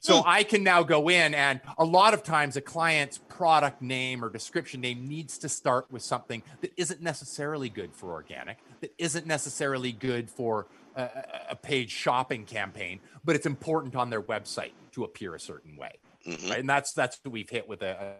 So 0.00 0.20
hmm. 0.20 0.28
I 0.28 0.42
can 0.42 0.62
now 0.62 0.82
go 0.82 1.08
in, 1.08 1.34
and 1.34 1.60
a 1.78 1.84
lot 1.84 2.12
of 2.12 2.22
times 2.22 2.56
a 2.56 2.60
client's 2.60 3.16
product 3.16 3.80
name 3.80 4.22
or 4.24 4.28
description 4.28 4.80
name 4.80 5.06
needs 5.06 5.38
to 5.38 5.48
start 5.48 5.90
with 5.90 6.02
something 6.02 6.42
that 6.60 6.72
isn't 6.76 7.00
necessarily 7.00 7.70
good 7.70 7.94
for 7.94 8.12
organic, 8.12 8.58
that 8.80 8.92
isn't 8.98 9.26
necessarily 9.26 9.92
good 9.92 10.28
for 10.28 10.66
a, 10.96 11.08
a 11.50 11.56
paid 11.56 11.90
shopping 11.90 12.44
campaign, 12.44 13.00
but 13.24 13.34
it's 13.34 13.46
important 13.46 13.96
on 13.96 14.10
their 14.10 14.22
website 14.22 14.72
to 14.92 15.04
appear 15.04 15.34
a 15.34 15.40
certain 15.40 15.76
way. 15.76 15.92
Mm-hmm. 16.26 16.50
Right? 16.50 16.58
And 16.60 16.68
that's 16.68 16.92
that's 16.92 17.18
what 17.22 17.32
we've 17.32 17.50
hit 17.50 17.68
with 17.68 17.82
a, 17.82 18.16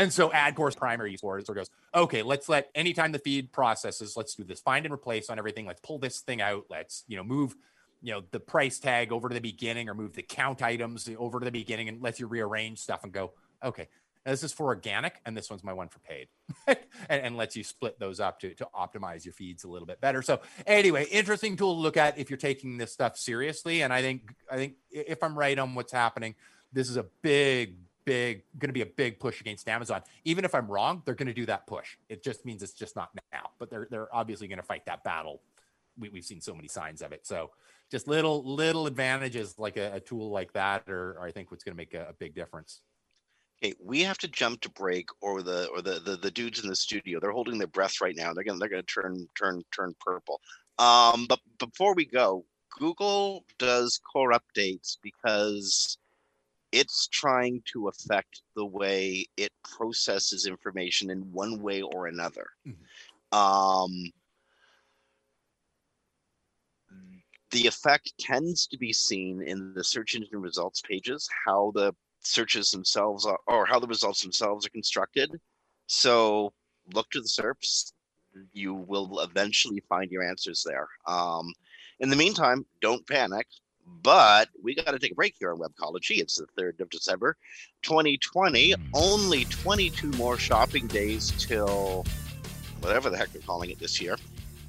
And 0.00 0.12
so 0.12 0.30
AdCore's 0.30 0.76
primary 0.76 1.16
for 1.16 1.38
it 1.38 1.46
sort 1.46 1.58
of 1.58 1.62
goes, 1.62 1.70
okay, 1.94 2.22
let's 2.22 2.48
let 2.48 2.70
anytime 2.74 3.12
the 3.12 3.18
feed 3.18 3.52
processes, 3.52 4.16
let's 4.16 4.34
do 4.34 4.44
this 4.44 4.60
find 4.60 4.86
and 4.86 4.94
replace 4.94 5.28
on 5.28 5.38
everything. 5.38 5.66
Let's 5.66 5.80
pull 5.80 5.98
this 5.98 6.20
thing 6.20 6.40
out. 6.40 6.64
Let's, 6.70 7.04
you 7.08 7.16
know, 7.16 7.24
move, 7.24 7.56
you 8.00 8.12
know, 8.12 8.22
the 8.30 8.40
price 8.40 8.78
tag 8.78 9.12
over 9.12 9.28
to 9.28 9.34
the 9.34 9.40
beginning 9.40 9.88
or 9.88 9.94
move 9.94 10.14
the 10.14 10.22
count 10.22 10.62
items 10.62 11.08
over 11.18 11.40
to 11.40 11.44
the 11.44 11.50
beginning 11.50 11.88
and 11.88 12.00
lets 12.00 12.20
you 12.20 12.28
rearrange 12.28 12.78
stuff 12.78 13.02
and 13.02 13.12
go, 13.12 13.32
okay, 13.62 13.88
this 14.24 14.42
is 14.42 14.52
for 14.52 14.66
organic 14.66 15.20
and 15.24 15.36
this 15.36 15.48
one's 15.48 15.64
my 15.64 15.72
one 15.72 15.88
for 15.88 15.98
paid 16.00 16.28
and, 16.66 16.78
and, 17.08 17.36
lets 17.36 17.56
you 17.56 17.64
split 17.64 17.98
those 17.98 18.20
up 18.20 18.38
to, 18.40 18.54
to 18.54 18.68
optimize 18.74 19.24
your 19.24 19.32
feeds 19.32 19.64
a 19.64 19.68
little 19.68 19.86
bit 19.86 20.00
better. 20.00 20.20
So 20.22 20.40
anyway, 20.66 21.06
interesting 21.10 21.56
tool 21.56 21.74
to 21.74 21.80
look 21.80 21.96
at 21.96 22.18
if 22.18 22.28
you're 22.28 22.36
taking 22.36 22.76
this 22.76 22.92
stuff 22.92 23.16
seriously. 23.16 23.82
And 23.82 23.92
I 23.92 24.02
think, 24.02 24.34
I 24.50 24.56
think 24.56 24.74
if 24.90 25.22
I'm 25.22 25.38
right 25.38 25.58
on 25.58 25.74
what's 25.74 25.92
happening, 25.92 26.34
this 26.72 26.90
is 26.90 26.96
a 26.96 27.06
big, 27.22 27.76
big 28.04 28.42
going 28.58 28.68
to 28.68 28.74
be 28.74 28.82
a 28.82 28.86
big 28.86 29.18
push 29.18 29.40
against 29.40 29.68
Amazon. 29.68 30.02
Even 30.24 30.44
if 30.44 30.54
I'm 30.54 30.68
wrong, 30.68 31.02
they're 31.04 31.14
going 31.14 31.28
to 31.28 31.34
do 31.34 31.46
that 31.46 31.66
push. 31.66 31.96
It 32.08 32.22
just 32.22 32.44
means 32.44 32.62
it's 32.62 32.72
just 32.72 32.96
not 32.96 33.10
now, 33.32 33.50
but 33.58 33.70
they're 33.70 33.88
they're 33.90 34.14
obviously 34.14 34.48
going 34.48 34.58
to 34.58 34.64
fight 34.64 34.86
that 34.86 35.02
battle. 35.04 35.40
We, 35.98 36.08
we've 36.10 36.24
seen 36.24 36.40
so 36.40 36.54
many 36.54 36.68
signs 36.68 37.02
of 37.02 37.12
it. 37.12 37.26
So 37.26 37.50
just 37.90 38.06
little 38.06 38.44
little 38.44 38.86
advantages 38.86 39.58
like 39.58 39.76
a, 39.76 39.94
a 39.94 40.00
tool 40.00 40.30
like 40.30 40.52
that, 40.52 40.88
or, 40.88 41.12
or 41.12 41.24
I 41.24 41.32
think 41.32 41.50
what's 41.50 41.64
going 41.64 41.74
to 41.74 41.76
make 41.76 41.94
a, 41.94 42.08
a 42.10 42.12
big 42.12 42.34
difference. 42.34 42.80
Okay, 43.62 43.74
we 43.78 44.00
have 44.02 44.16
to 44.18 44.28
jump 44.28 44.62
to 44.62 44.70
break, 44.70 45.08
or 45.20 45.42
the 45.42 45.68
or 45.68 45.82
the, 45.82 46.00
the 46.00 46.16
the 46.16 46.30
dudes 46.30 46.62
in 46.62 46.68
the 46.68 46.76
studio 46.76 47.20
they're 47.20 47.30
holding 47.30 47.58
their 47.58 47.66
breath 47.66 48.00
right 48.00 48.16
now. 48.16 48.32
They're 48.32 48.44
gonna 48.44 48.58
they're 48.58 48.68
gonna 48.68 48.82
turn 48.84 49.28
turn 49.36 49.62
turn 49.74 49.94
purple. 50.00 50.40
Um, 50.78 51.26
but 51.28 51.40
before 51.58 51.94
we 51.94 52.06
go, 52.06 52.46
Google 52.78 53.44
does 53.58 54.00
core 54.10 54.32
updates 54.32 54.96
because 55.02 55.98
it's 56.72 57.08
trying 57.08 57.62
to 57.72 57.88
affect 57.88 58.42
the 58.56 58.64
way 58.64 59.26
it 59.36 59.52
processes 59.62 60.46
information 60.46 61.10
in 61.10 61.32
one 61.32 61.60
way 61.60 61.82
or 61.82 62.06
another. 62.06 62.46
Mm-hmm. 62.66 63.38
Um, 63.38 64.10
the 67.50 67.66
effect 67.66 68.12
tends 68.18 68.66
to 68.68 68.78
be 68.78 68.92
seen 68.92 69.42
in 69.42 69.74
the 69.74 69.84
search 69.84 70.14
engine 70.14 70.40
results 70.40 70.80
pages, 70.80 71.28
how 71.44 71.72
the 71.74 71.92
searches 72.20 72.70
themselves 72.70 73.26
are, 73.26 73.38
or 73.46 73.66
how 73.66 73.78
the 73.78 73.86
results 73.86 74.22
themselves 74.22 74.66
are 74.66 74.70
constructed. 74.70 75.40
So 75.86 76.52
look 76.92 77.10
to 77.10 77.20
the 77.20 77.28
SERPs. 77.28 77.92
You 78.52 78.74
will 78.74 79.20
eventually 79.20 79.82
find 79.88 80.10
your 80.10 80.22
answers 80.22 80.64
there. 80.66 80.88
Um, 81.06 81.52
in 81.98 82.10
the 82.10 82.16
meantime, 82.16 82.64
don't 82.80 83.06
panic. 83.06 83.46
But 84.02 84.48
we 84.62 84.74
got 84.74 84.92
to 84.92 84.98
take 84.98 85.12
a 85.12 85.16
break 85.16 85.34
here 85.38 85.52
on 85.52 85.58
Webcology. 85.58 86.18
It's 86.18 86.36
the 86.36 86.46
3rd 86.60 86.80
of 86.80 86.90
December, 86.90 87.36
2020. 87.82 88.72
Hmm. 88.72 88.82
Only 88.94 89.44
22 89.46 90.10
more 90.12 90.38
shopping 90.38 90.86
days 90.86 91.32
till 91.38 92.06
whatever 92.80 93.10
the 93.10 93.16
heck 93.16 93.32
they're 93.32 93.42
calling 93.42 93.70
it 93.70 93.78
this 93.78 94.00
year, 94.00 94.16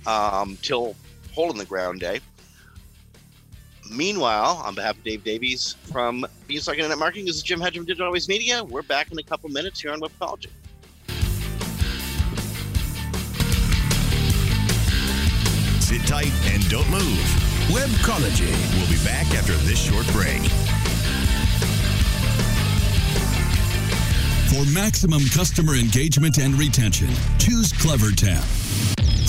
um, 0.07 0.57
till 0.61 0.95
Hole 1.33 1.51
in 1.51 1.57
the 1.57 1.65
Ground 1.65 1.99
Day. 1.99 2.19
Meanwhile, 3.91 4.61
on 4.65 4.73
behalf 4.73 4.97
of 4.97 5.03
Dave 5.03 5.23
Davies 5.25 5.75
from 5.91 6.25
Beanstalk 6.47 6.77
Internet 6.77 6.97
Marketing, 6.97 7.25
this 7.25 7.35
is 7.35 7.43
Jim 7.43 7.59
Hedge 7.59 7.75
from 7.75 7.85
Digital 7.85 8.05
Always 8.07 8.29
Media. 8.29 8.63
We're 8.63 8.83
back 8.83 9.11
in 9.11 9.19
a 9.19 9.23
couple 9.23 9.49
minutes 9.49 9.81
here 9.81 9.91
on 9.91 9.99
Webcology. 9.99 10.47
Sit 15.81 16.07
tight 16.07 16.31
and 16.45 16.67
don't 16.69 16.89
move. 16.89 17.19
Webcology. 17.67 18.49
We'll 18.77 18.89
be 18.89 19.03
back 19.03 19.27
after 19.35 19.53
this 19.67 19.77
short 19.77 20.07
break. 20.13 20.41
For 24.51 24.65
maximum 24.73 25.21
customer 25.33 25.75
engagement 25.75 26.37
and 26.37 26.57
retention, 26.57 27.09
choose 27.39 27.73
CleverTap. 27.73 28.60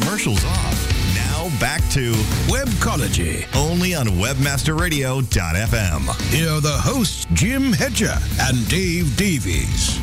Commercials 0.00 0.44
off. 0.44 1.14
Now 1.14 1.48
back 1.60 1.80
to 1.90 2.12
Webcology. 2.48 3.46
only 3.54 3.94
on 3.94 4.06
WebmasterRadio.fm. 4.06 6.32
Here 6.32 6.50
are 6.50 6.60
the 6.60 6.72
hosts, 6.72 7.26
Jim 7.34 7.72
Hedger 7.72 8.16
and 8.40 8.66
Dave 8.68 9.16
Davies. 9.16 9.98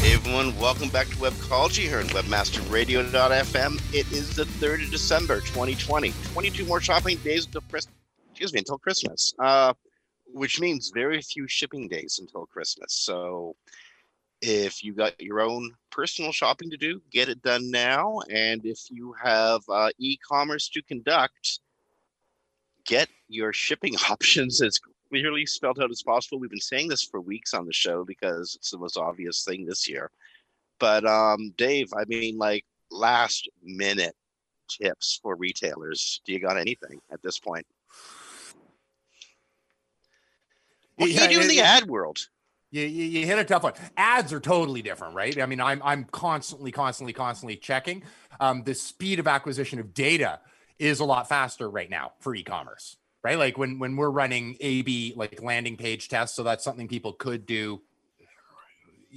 Hey 0.00 0.14
everyone, 0.14 0.56
welcome 0.58 0.88
back 0.88 1.08
to 1.08 1.16
Webcology 1.16 1.82
here 1.82 1.98
on 1.98 2.06
WebmasterRadio.fm. 2.06 3.94
It 3.94 4.10
is 4.10 4.34
the 4.34 4.44
3rd 4.44 4.84
of 4.84 4.90
December, 4.90 5.40
2020. 5.40 6.14
22 6.32 6.64
more 6.64 6.80
shopping 6.80 7.18
days 7.18 7.44
until 7.44 7.60
Christmas. 7.62 7.94
Excuse 8.30 8.54
me, 8.54 8.60
until 8.60 8.78
Christmas. 8.78 9.34
Uh, 9.38 9.74
which 10.32 10.60
means 10.60 10.90
very 10.94 11.20
few 11.20 11.46
shipping 11.48 11.88
days 11.88 12.18
until 12.20 12.46
Christmas. 12.46 12.94
So 12.94 13.56
if 14.40 14.84
you 14.84 14.94
got 14.94 15.20
your 15.20 15.40
own 15.40 15.72
personal 15.90 16.32
shopping 16.32 16.70
to 16.70 16.76
do, 16.76 17.00
get 17.10 17.28
it 17.28 17.42
done 17.42 17.70
now. 17.70 18.20
And 18.30 18.64
if 18.64 18.90
you 18.90 19.14
have 19.22 19.62
uh, 19.68 19.90
e-commerce 19.98 20.68
to 20.70 20.82
conduct, 20.82 21.60
get 22.84 23.08
your 23.28 23.52
shipping 23.52 23.94
options 24.10 24.62
as 24.62 24.80
clearly 25.08 25.46
spelled 25.46 25.80
out 25.80 25.90
as 25.90 26.02
possible. 26.02 26.38
We've 26.38 26.50
been 26.50 26.60
saying 26.60 26.88
this 26.88 27.02
for 27.02 27.20
weeks 27.20 27.54
on 27.54 27.66
the 27.66 27.72
show 27.72 28.04
because 28.04 28.54
it's 28.56 28.70
the 28.70 28.78
most 28.78 28.96
obvious 28.96 29.44
thing 29.44 29.64
this 29.66 29.88
year. 29.88 30.10
But 30.78 31.04
um, 31.04 31.52
Dave, 31.56 31.92
I 31.96 32.04
mean, 32.06 32.38
like 32.38 32.64
last 32.90 33.48
minute 33.62 34.14
tips 34.68 35.18
for 35.22 35.34
retailers. 35.34 36.20
Do 36.24 36.32
you 36.32 36.40
got 36.40 36.58
anything 36.58 37.00
at 37.10 37.22
this 37.22 37.38
point? 37.38 37.66
What 40.96 41.10
Yeah, 41.10 41.20
can 41.20 41.30
you 41.30 41.38
do 41.38 41.42
in 41.42 41.48
the 41.48 41.60
ad 41.60 41.86
world? 41.88 42.18
You, 42.70 42.82
you, 42.82 43.04
you 43.04 43.26
hit 43.26 43.38
a 43.38 43.44
tough 43.44 43.62
one. 43.62 43.72
Ads 43.96 44.32
are 44.32 44.40
totally 44.40 44.82
different, 44.82 45.14
right? 45.14 45.40
I 45.40 45.46
mean, 45.46 45.60
I'm 45.60 45.80
I'm 45.82 46.04
constantly, 46.04 46.70
constantly, 46.70 47.12
constantly 47.12 47.56
checking. 47.56 48.02
Um, 48.40 48.62
the 48.62 48.74
speed 48.74 49.18
of 49.18 49.26
acquisition 49.26 49.78
of 49.78 49.94
data 49.94 50.40
is 50.78 51.00
a 51.00 51.04
lot 51.04 51.28
faster 51.28 51.68
right 51.68 51.88
now 51.88 52.12
for 52.20 52.34
e-commerce, 52.34 52.96
right? 53.22 53.38
Like 53.38 53.56
when 53.56 53.78
when 53.78 53.96
we're 53.96 54.10
running 54.10 54.56
A/B 54.60 55.14
like 55.16 55.42
landing 55.42 55.76
page 55.76 56.08
tests, 56.08 56.36
so 56.36 56.42
that's 56.42 56.62
something 56.62 56.88
people 56.88 57.14
could 57.14 57.46
do. 57.46 57.80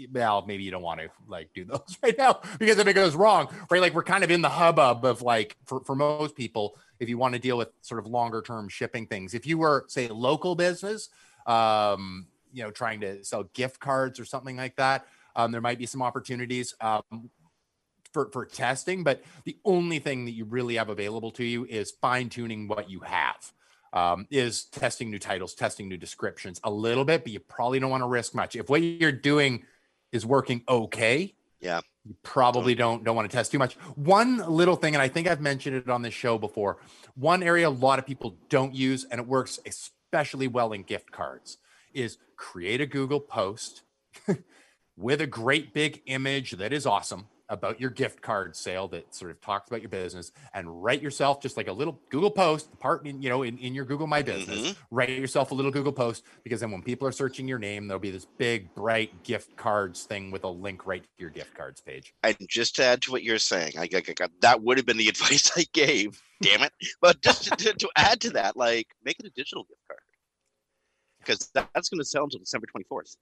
Well, 0.09 0.45
maybe 0.47 0.63
you 0.63 0.71
don't 0.71 0.81
want 0.81 1.01
to 1.01 1.09
like 1.27 1.49
do 1.53 1.65
those 1.65 1.97
right 2.03 2.17
now 2.17 2.39
because 2.57 2.77
if 2.77 2.87
it 2.87 2.93
goes 2.93 3.15
wrong, 3.15 3.53
right? 3.69 3.81
Like 3.81 3.93
we're 3.93 4.03
kind 4.03 4.23
of 4.23 4.31
in 4.31 4.41
the 4.41 4.49
hubbub 4.49 5.03
of 5.03 5.21
like 5.21 5.57
for 5.65 5.81
for 5.81 5.93
most 5.93 6.35
people, 6.35 6.77
if 7.01 7.09
you 7.09 7.17
want 7.17 7.33
to 7.33 7.39
deal 7.39 7.57
with 7.57 7.67
sort 7.81 7.99
of 7.99 8.07
longer 8.07 8.41
term 8.41 8.69
shipping 8.69 9.07
things, 9.07 9.33
if 9.33 9.45
you 9.45 9.57
were 9.57 9.83
say 9.89 10.07
local 10.07 10.55
business, 10.55 11.09
um, 11.45 12.27
you 12.53 12.63
know, 12.63 12.71
trying 12.71 13.01
to 13.01 13.23
sell 13.23 13.43
gift 13.53 13.79
cards 13.79 14.19
or 14.19 14.25
something 14.25 14.57
like 14.57 14.75
that, 14.77 15.07
um, 15.35 15.51
there 15.51 15.61
might 15.61 15.77
be 15.79 15.85
some 15.85 16.01
opportunities 16.01 16.75
um, 16.81 17.29
for 18.13 18.29
for 18.31 18.45
testing. 18.45 19.03
But 19.03 19.23
the 19.45 19.57
only 19.65 19.99
thing 19.99 20.25
that 20.25 20.31
you 20.31 20.45
really 20.45 20.75
have 20.75 20.89
available 20.89 21.31
to 21.31 21.43
you 21.43 21.65
is 21.65 21.91
fine 21.91 22.29
tuning 22.29 22.67
what 22.67 22.89
you 22.89 22.99
have. 23.01 23.53
Um, 23.93 24.25
is 24.31 24.63
testing 24.65 25.11
new 25.11 25.19
titles, 25.19 25.53
testing 25.53 25.89
new 25.89 25.97
descriptions 25.97 26.61
a 26.63 26.71
little 26.71 27.03
bit, 27.03 27.23
but 27.23 27.33
you 27.33 27.41
probably 27.41 27.77
don't 27.77 27.89
want 27.91 28.03
to 28.03 28.07
risk 28.07 28.33
much. 28.33 28.55
If 28.55 28.69
what 28.69 28.81
you're 28.81 29.11
doing 29.11 29.65
is 30.13 30.25
working 30.25 30.63
okay, 30.69 31.35
Yeah. 31.59 31.81
you 32.05 32.15
probably 32.23 32.73
don't 32.73 33.03
don't 33.03 33.17
want 33.17 33.29
to 33.29 33.35
test 33.35 33.51
too 33.51 33.59
much. 33.59 33.73
One 33.95 34.37
little 34.37 34.77
thing, 34.77 34.95
and 34.95 35.01
I 35.01 35.09
think 35.09 35.27
I've 35.27 35.41
mentioned 35.41 35.75
it 35.75 35.89
on 35.89 36.03
this 36.03 36.13
show 36.13 36.37
before. 36.37 36.77
One 37.15 37.43
area 37.43 37.67
a 37.67 37.69
lot 37.69 37.99
of 37.99 38.05
people 38.05 38.37
don't 38.47 38.73
use, 38.73 39.03
and 39.03 39.19
it 39.19 39.27
works 39.27 39.59
especially 39.65 40.47
well 40.47 40.71
in 40.71 40.83
gift 40.83 41.11
cards, 41.11 41.57
is 41.93 42.17
create 42.35 42.81
a 42.81 42.85
Google 42.85 43.19
post 43.19 43.83
with 44.97 45.21
a 45.21 45.27
great 45.27 45.73
big 45.73 46.01
image 46.05 46.51
that 46.51 46.73
is 46.73 46.85
awesome 46.85 47.27
about 47.51 47.81
your 47.81 47.89
gift 47.89 48.21
card 48.21 48.55
sale 48.55 48.87
that 48.87 49.13
sort 49.13 49.29
of 49.29 49.39
talks 49.41 49.69
about 49.69 49.81
your 49.81 49.89
business 49.89 50.31
and 50.53 50.81
write 50.81 51.01
yourself 51.01 51.41
just 51.41 51.57
like 51.57 51.67
a 51.67 51.71
little 51.71 51.99
Google 52.09 52.31
post 52.31 52.79
part 52.79 53.05
in, 53.05 53.21
you 53.21 53.27
know, 53.27 53.43
in, 53.43 53.57
in 53.57 53.75
your 53.75 53.83
Google 53.83 54.07
My 54.07 54.21
Business, 54.21 54.59
mm-hmm. 54.59 54.95
write 54.95 55.09
yourself 55.09 55.51
a 55.51 55.53
little 55.53 55.69
Google 55.69 55.91
post 55.91 56.23
because 56.43 56.61
then 56.61 56.71
when 56.71 56.81
people 56.81 57.05
are 57.05 57.11
searching 57.11 57.49
your 57.49 57.59
name, 57.59 57.87
there'll 57.87 57.99
be 57.99 58.09
this 58.09 58.25
big, 58.37 58.73
bright 58.73 59.23
gift 59.23 59.57
cards 59.57 60.03
thing 60.03 60.31
with 60.31 60.45
a 60.45 60.49
link 60.49 60.87
right 60.87 61.03
to 61.03 61.09
your 61.17 61.29
gift 61.29 61.53
cards 61.53 61.81
page. 61.81 62.13
And 62.23 62.37
just 62.47 62.77
to 62.77 62.85
add 62.85 63.01
to 63.01 63.11
what 63.11 63.21
you're 63.21 63.37
saying, 63.37 63.73
I, 63.77 63.89
I, 63.93 64.01
I- 64.21 64.27
that 64.39 64.63
would 64.63 64.77
have 64.77 64.85
been 64.85 64.97
the 64.97 65.07
advice 65.09 65.51
I 65.55 65.65
gave. 65.73 66.21
Damn 66.41 66.63
it! 66.63 66.71
But 67.01 67.21
just 67.21 67.43
to, 67.55 67.73
to 67.73 67.89
add 67.95 68.21
to 68.21 68.31
that, 68.31 68.57
like 68.57 68.87
make 69.03 69.19
it 69.19 69.27
a 69.27 69.29
digital 69.29 69.63
gift 69.65 69.81
card 69.87 70.00
because 71.23 71.49
that, 71.53 71.69
that's 71.73 71.89
going 71.89 71.99
to 71.99 72.05
sell 72.05 72.23
until 72.23 72.39
December 72.39 72.67
24th. 72.75 73.15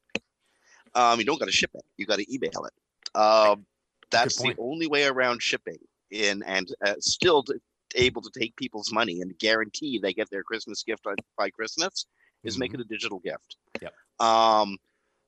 Um, 0.95 1.19
you 1.19 1.25
don't 1.25 1.39
got 1.39 1.45
to 1.45 1.51
ship 1.51 1.71
it; 1.73 1.83
you 1.97 2.05
got 2.05 2.17
to 2.17 2.33
email 2.33 2.65
it. 2.65 3.19
Um, 3.19 3.65
that's 4.11 4.37
the 4.37 4.55
only 4.57 4.87
way 4.87 5.05
around 5.05 5.41
shipping 5.41 5.77
in 6.11 6.41
and 6.43 6.73
uh, 6.85 6.95
still 6.99 7.43
to, 7.43 7.59
able 7.95 8.21
to 8.21 8.31
take 8.37 8.55
people's 8.55 8.91
money 8.91 9.21
and 9.21 9.37
guarantee 9.39 9.99
they 9.99 10.13
get 10.13 10.29
their 10.29 10.43
Christmas 10.43 10.83
gift 10.83 11.03
by, 11.03 11.13
by 11.37 11.49
Christmas 11.49 12.05
is 12.43 12.57
make 12.57 12.73
it 12.73 12.79
a 12.79 12.85
digital 12.85 13.19
gift. 13.19 13.57
Yep. 13.81 13.93
Um, 14.19 14.77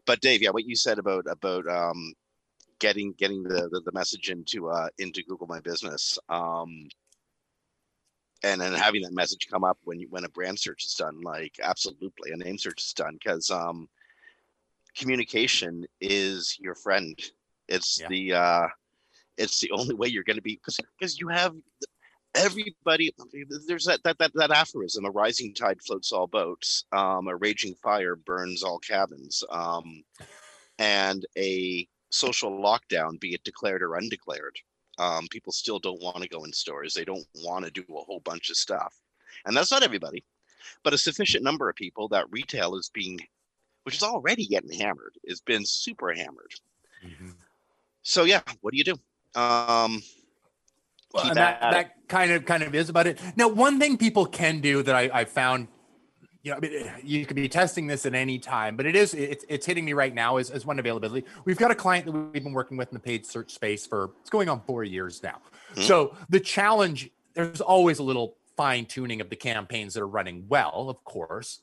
but 0.06 0.22
Dave, 0.22 0.42
yeah, 0.42 0.50
what 0.50 0.66
you 0.66 0.76
said 0.76 1.00
about 1.00 1.26
about 1.30 1.68
um, 1.68 2.14
getting 2.80 3.14
getting 3.14 3.44
the, 3.44 3.70
the 3.72 3.82
the 3.86 3.92
message 3.92 4.30
into 4.30 4.70
uh 4.70 4.90
into 4.98 5.24
Google 5.24 5.48
My 5.48 5.60
Business, 5.60 6.18
um, 6.30 6.88
and 8.44 8.60
then 8.60 8.74
having 8.74 9.02
that 9.04 9.14
message 9.14 9.48
come 9.50 9.64
up 9.64 9.78
when 9.84 10.00
you 10.00 10.08
when 10.10 10.26
a 10.26 10.30
brand 10.30 10.60
search 10.60 10.86
is 10.86 10.96
done, 10.96 11.22
like 11.22 11.60
absolutely 11.62 12.32
a 12.32 12.38
name 12.38 12.58
search 12.58 12.84
is 12.84 12.94
done 12.94 13.14
because 13.14 13.50
um, 13.52 13.88
communication 14.98 15.86
is 16.00 16.58
your 16.60 16.76
friend. 16.76 17.18
It's 17.68 18.00
Yeah. 18.00 18.08
the 18.10 18.34
uh, 18.34 18.68
it's 19.38 19.60
the 19.60 19.72
only 19.72 19.96
way 19.96 20.08
you're 20.08 20.24
going 20.24 20.38
to 20.38 20.42
be 20.42 20.56
because 20.56 20.80
because 20.98 21.20
you 21.20 21.28
have 21.28 21.54
everybody 22.36 23.12
there's 23.68 23.86
that, 23.86 24.00
that 24.04 24.18
that 24.18 24.32
that 24.36 24.52
aphorism 24.52 25.04
a 25.06 25.12
rising 25.12 25.54
tide 25.54 25.82
floats 25.82 26.14
all 26.14 26.28
boats 26.28 26.86
um 26.94 27.28
a 27.28 27.36
raging 27.36 27.76
fire 27.84 28.16
burns 28.16 28.64
all 28.64 28.80
cabins 28.80 29.44
um 29.50 30.02
and 30.80 31.26
a 31.38 31.86
social 32.10 32.52
lockdown 32.52 33.20
be 33.20 33.34
it 33.34 33.44
declared 33.44 33.84
or 33.84 33.96
undeclared 33.96 34.56
um 35.00 35.28
people 35.30 35.54
still 35.54 35.80
don't 35.80 36.02
want 36.02 36.22
to 36.22 36.30
go 36.30 36.44
in 36.44 36.54
stores 36.54 36.94
they 36.94 37.06
don't 37.06 37.26
want 37.36 37.66
to 37.66 37.72
do 37.72 37.84
a 37.98 38.04
whole 38.04 38.20
bunch 38.22 38.50
of 38.50 38.58
stuff 38.58 38.94
and 39.46 39.56
that's 39.56 39.72
not 39.72 39.84
everybody 39.84 40.24
but 40.84 40.94
a 40.94 40.98
sufficient 40.98 41.44
number 41.44 41.70
of 41.70 41.76
people 41.76 42.08
that 42.08 42.32
retail 42.32 42.76
is 42.76 42.90
being 42.94 43.20
which 43.84 43.96
is 43.96 44.04
already 44.04 44.46
getting 44.48 44.72
hammered 44.72 45.16
has 45.28 45.42
been 45.42 45.66
super 45.66 46.14
hammered 46.14 46.54
So 48.04 48.24
yeah, 48.24 48.42
what 48.62 48.72
do 48.72 48.78
you 48.78 48.84
do? 48.84 48.94
Um, 49.36 50.02
Well, 51.14 51.26
that, 51.36 51.60
that 51.72 52.08
kind 52.08 52.32
of 52.32 52.46
kind 52.46 52.64
of 52.64 52.74
is 52.76 52.90
about 52.90 53.08
it. 53.08 53.20
Now, 53.36 53.48
one 53.48 53.80
thing 53.80 53.98
people 53.98 54.26
can 54.26 54.62
do 54.62 54.84
that 54.84 54.96
I, 54.96 55.10
I 55.14 55.26
found, 55.26 55.68
you 56.44 56.52
know, 56.52 56.58
I 56.58 56.60
mean, 56.60 56.92
you 57.04 57.26
could 57.26 57.36
be 57.36 57.48
testing 57.48 57.88
this 57.88 58.06
at 58.06 58.16
any 58.16 58.40
time, 58.40 58.76
but 58.76 58.86
it 58.86 58.96
is 58.96 59.14
it's 59.14 59.46
it's 59.48 59.66
hitting 59.66 59.86
me 59.86 59.94
right 59.94 60.14
now 60.14 60.38
as, 60.38 60.50
as 60.50 60.66
one 60.66 60.80
availability. 60.80 61.26
We've 61.46 61.58
got 61.58 61.72
a 61.72 61.76
client 61.76 62.06
that 62.06 62.12
we've 62.12 62.44
been 62.44 62.54
working 62.54 62.78
with 62.78 62.90
in 62.90 62.96
the 62.96 63.00
paid 63.00 63.26
search 63.26 63.52
space 63.52 63.86
for 63.86 64.12
it's 64.22 64.30
going 64.30 64.50
on 64.50 64.62
four 64.62 64.84
years 64.84 65.22
now. 65.22 65.38
Mhm. 65.76 65.84
So 65.84 66.18
the 66.30 66.40
challenge 66.40 67.10
there's 67.34 67.62
always 67.62 68.00
a 68.00 68.04
little 68.04 68.38
fine 68.58 68.86
tuning 68.86 69.22
of 69.22 69.30
the 69.30 69.36
campaigns 69.36 69.94
that 69.94 70.02
are 70.02 70.08
running 70.08 70.46
well, 70.50 70.88
of 70.90 71.04
course, 71.04 71.60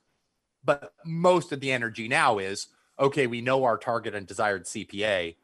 but 0.65 0.95
most 1.05 1.53
of 1.53 1.61
the 1.61 1.73
energy 1.73 2.09
now 2.09 2.39
is 2.39 2.69
okay. 2.99 3.27
We 3.27 3.41
know 3.41 3.65
our 3.65 3.79
target 3.79 4.15
and 4.15 4.27
desired 4.27 4.65
CPA 4.65 5.35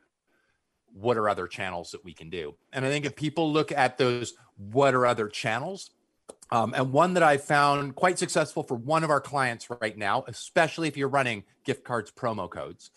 what 0.95 1.17
are 1.17 1.29
other 1.29 1.49
channels 1.49 1.91
that 1.91 2.05
we 2.05 2.15
can 2.15 2.31
do? 2.31 2.55
And 2.73 2.87
I 2.87 2.89
think 2.89 3.05
if 3.05 3.17
people 3.17 3.53
look 3.53 3.73
at 3.73 3.99
those, 3.99 4.35
what 4.57 4.95
are 4.95 5.05
other 5.07 5.29
channels? 5.29 5.91
Um, 6.51 6.75
and 6.75 6.93
one 6.93 7.15
that 7.15 7.23
I 7.23 7.39
found 7.39 7.95
quite 7.95 8.19
successful 8.19 8.63
for 8.63 8.77
one 8.77 9.03
of 9.03 9.11
our 9.11 9.21
clients 9.21 9.69
right 9.81 9.97
now, 9.97 10.25
especially 10.29 10.89
if 10.89 10.97
you're 10.97 11.09
running 11.09 11.45
gift 11.65 11.85
cards 11.85 12.13
promo 12.13 12.49
codes, 12.49 12.91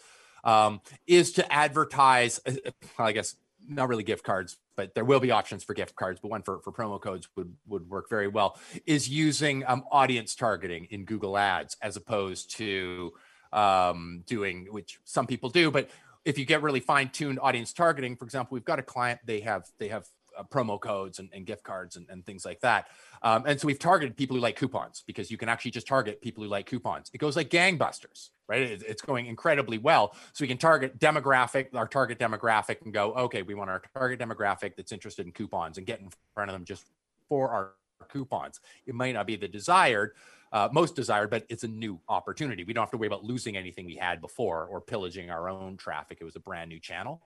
um, 0.44 0.82
is 1.08 1.32
to 1.34 1.52
advertise. 1.52 2.40
uh, 2.46 2.52
uh, 2.66 3.04
I 3.04 3.12
guess 3.14 3.36
not 3.68 3.90
really 3.90 4.04
gift 4.04 4.24
cards, 4.24 4.58
but 4.76 4.94
there 4.96 5.04
will 5.04 5.20
be 5.20 5.32
options 5.32 5.64
for 5.64 5.74
gift 5.74 5.96
cards. 5.96 6.20
But 6.22 6.30
one 6.30 6.44
for, 6.44 6.60
for 6.60 6.72
promo 6.72 7.02
codes 7.02 7.28
would 7.36 7.54
would 7.68 7.90
work 7.90 8.10
very 8.10 8.28
well. 8.28 8.60
Is 8.86 9.10
using 9.10 9.64
um, 9.66 9.84
audience 9.92 10.36
targeting 10.36 10.86
in 10.92 11.06
Google 11.06 11.38
Ads 11.38 11.78
as 11.82 11.96
opposed 11.96 12.56
to 12.58 13.14
um, 13.52 14.24
doing 14.28 14.68
which 14.70 15.00
some 15.04 15.26
people 15.26 15.50
do, 15.50 15.72
but 15.72 15.90
if 16.26 16.38
you 16.38 16.44
get 16.44 16.62
really 16.62 16.82
fine-tuned 16.82 17.40
audience 17.42 17.72
targeting 17.72 18.18
for 18.18 18.26
example 18.26 18.54
we've 18.54 18.66
got 18.66 18.80
a 18.80 18.84
client 18.84 19.18
they 19.26 19.40
have 19.40 19.64
they 19.80 19.88
have 19.88 20.06
uh, 20.38 20.44
promo 20.44 20.80
codes 20.80 21.20
and, 21.20 21.30
and 21.34 21.46
gift 21.46 21.64
cards 21.64 21.96
and, 21.96 22.06
and 22.10 22.26
things 22.26 22.46
like 22.46 22.60
that 22.62 22.88
um, 23.22 23.44
and 23.46 23.60
so 23.60 23.68
we've 23.68 23.80
targeted 23.80 24.16
people 24.16 24.36
who 24.36 24.42
like 24.42 24.56
coupons 24.56 25.04
because 25.06 25.32
you 25.32 25.38
can 25.38 25.50
actually 25.50 25.72
just 25.72 25.88
target 25.88 26.22
people 26.22 26.44
who 26.44 26.50
like 26.50 26.66
coupons 26.66 27.10
it 27.14 27.18
goes 27.18 27.36
like 27.36 27.50
gangbusters 27.50 28.30
right 28.48 28.62
it, 28.62 28.84
it's 28.88 29.02
going 29.02 29.26
incredibly 29.26 29.78
well 29.78 30.16
so 30.34 30.44
we 30.44 30.48
can 30.48 30.58
target 30.58 30.98
demographic 31.00 31.74
our 31.76 31.88
target 31.88 32.20
demographic 32.20 32.82
and 32.84 32.94
go 32.94 33.14
okay 33.14 33.42
we 33.42 33.54
want 33.54 33.70
our 33.70 33.82
target 33.96 34.20
demographic 34.20 34.76
that's 34.76 34.92
interested 34.92 35.26
in 35.26 35.32
coupons 35.32 35.78
and 35.78 35.88
get 35.88 36.00
in 36.00 36.10
front 36.34 36.50
of 36.50 36.54
them 36.54 36.66
just 36.66 36.86
for 37.30 37.50
our 37.50 37.72
coupons 38.10 38.60
it 38.86 38.96
might 38.96 39.14
not 39.14 39.26
be 39.26 39.36
the 39.36 39.48
desired 39.48 40.14
uh, 40.52 40.70
most 40.72 40.96
desired, 40.96 41.30
but 41.30 41.46
it's 41.50 41.64
a 41.64 41.68
new 41.68 42.00
opportunity. 42.08 42.64
We 42.64 42.74
don't 42.74 42.82
have 42.82 42.92
to 42.92 42.98
worry 42.98 43.08
about 43.08 43.24
losing 43.24 43.58
anything 43.58 43.86
we 43.86 43.96
had 43.96 44.22
before 44.22 44.66
or 44.66 44.82
pillaging 44.82 45.30
our 45.30 45.50
own 45.50 45.78
traffic. 45.78 46.20
It 46.22 46.24
was 46.24 46.36
a 46.36 46.40
brand 46.40 46.70
new 46.70 46.80
channel. 46.80 47.22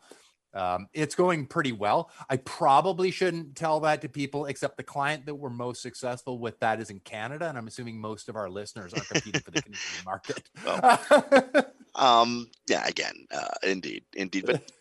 Um, 0.53 0.87
it's 0.93 1.15
going 1.15 1.45
pretty 1.45 1.71
well. 1.71 2.11
I 2.29 2.37
probably 2.37 3.11
shouldn't 3.11 3.55
tell 3.55 3.79
that 3.81 4.01
to 4.01 4.09
people, 4.09 4.45
except 4.45 4.77
the 4.77 4.83
client 4.83 5.25
that 5.25 5.35
we're 5.35 5.49
most 5.49 5.81
successful 5.81 6.39
with 6.39 6.59
that 6.59 6.81
is 6.81 6.89
in 6.89 6.99
Canada, 6.99 7.47
and 7.47 7.57
I'm 7.57 7.67
assuming 7.67 7.99
most 7.99 8.27
of 8.27 8.35
our 8.35 8.49
listeners 8.49 8.93
are 8.93 9.01
competing 9.01 9.41
for 9.41 9.51
the 9.51 9.61
Canadian 9.61 9.81
market. 10.05 11.73
um, 11.95 12.49
yeah, 12.67 12.85
again, 12.85 13.27
uh, 13.33 13.47
indeed, 13.63 14.03
indeed. 14.13 14.45
But 14.45 14.71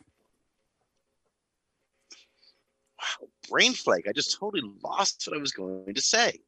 wow, 2.99 3.29
brain 3.49 3.73
flake! 3.73 4.09
I 4.09 4.13
just 4.13 4.37
totally 4.39 4.69
lost 4.83 5.25
what 5.27 5.37
I 5.37 5.41
was 5.41 5.53
going 5.53 5.95
to 5.95 6.03
say. 6.03 6.41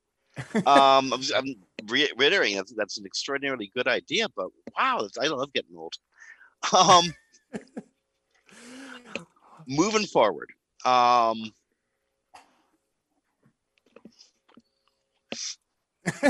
um, 0.66 1.12
I'm, 1.12 1.20
I'm 1.36 1.54
re- 1.88 2.10
reiterating 2.16 2.56
that's, 2.56 2.72
that's 2.72 2.98
an 2.98 3.04
extraordinarily 3.04 3.70
good 3.74 3.86
idea, 3.86 4.28
but 4.34 4.48
wow, 4.76 5.06
I 5.20 5.26
love 5.26 5.52
getting 5.52 5.76
old. 5.76 5.92
Um, 6.76 7.14
moving 9.66 10.06
forward, 10.06 10.50
um, 10.84 11.52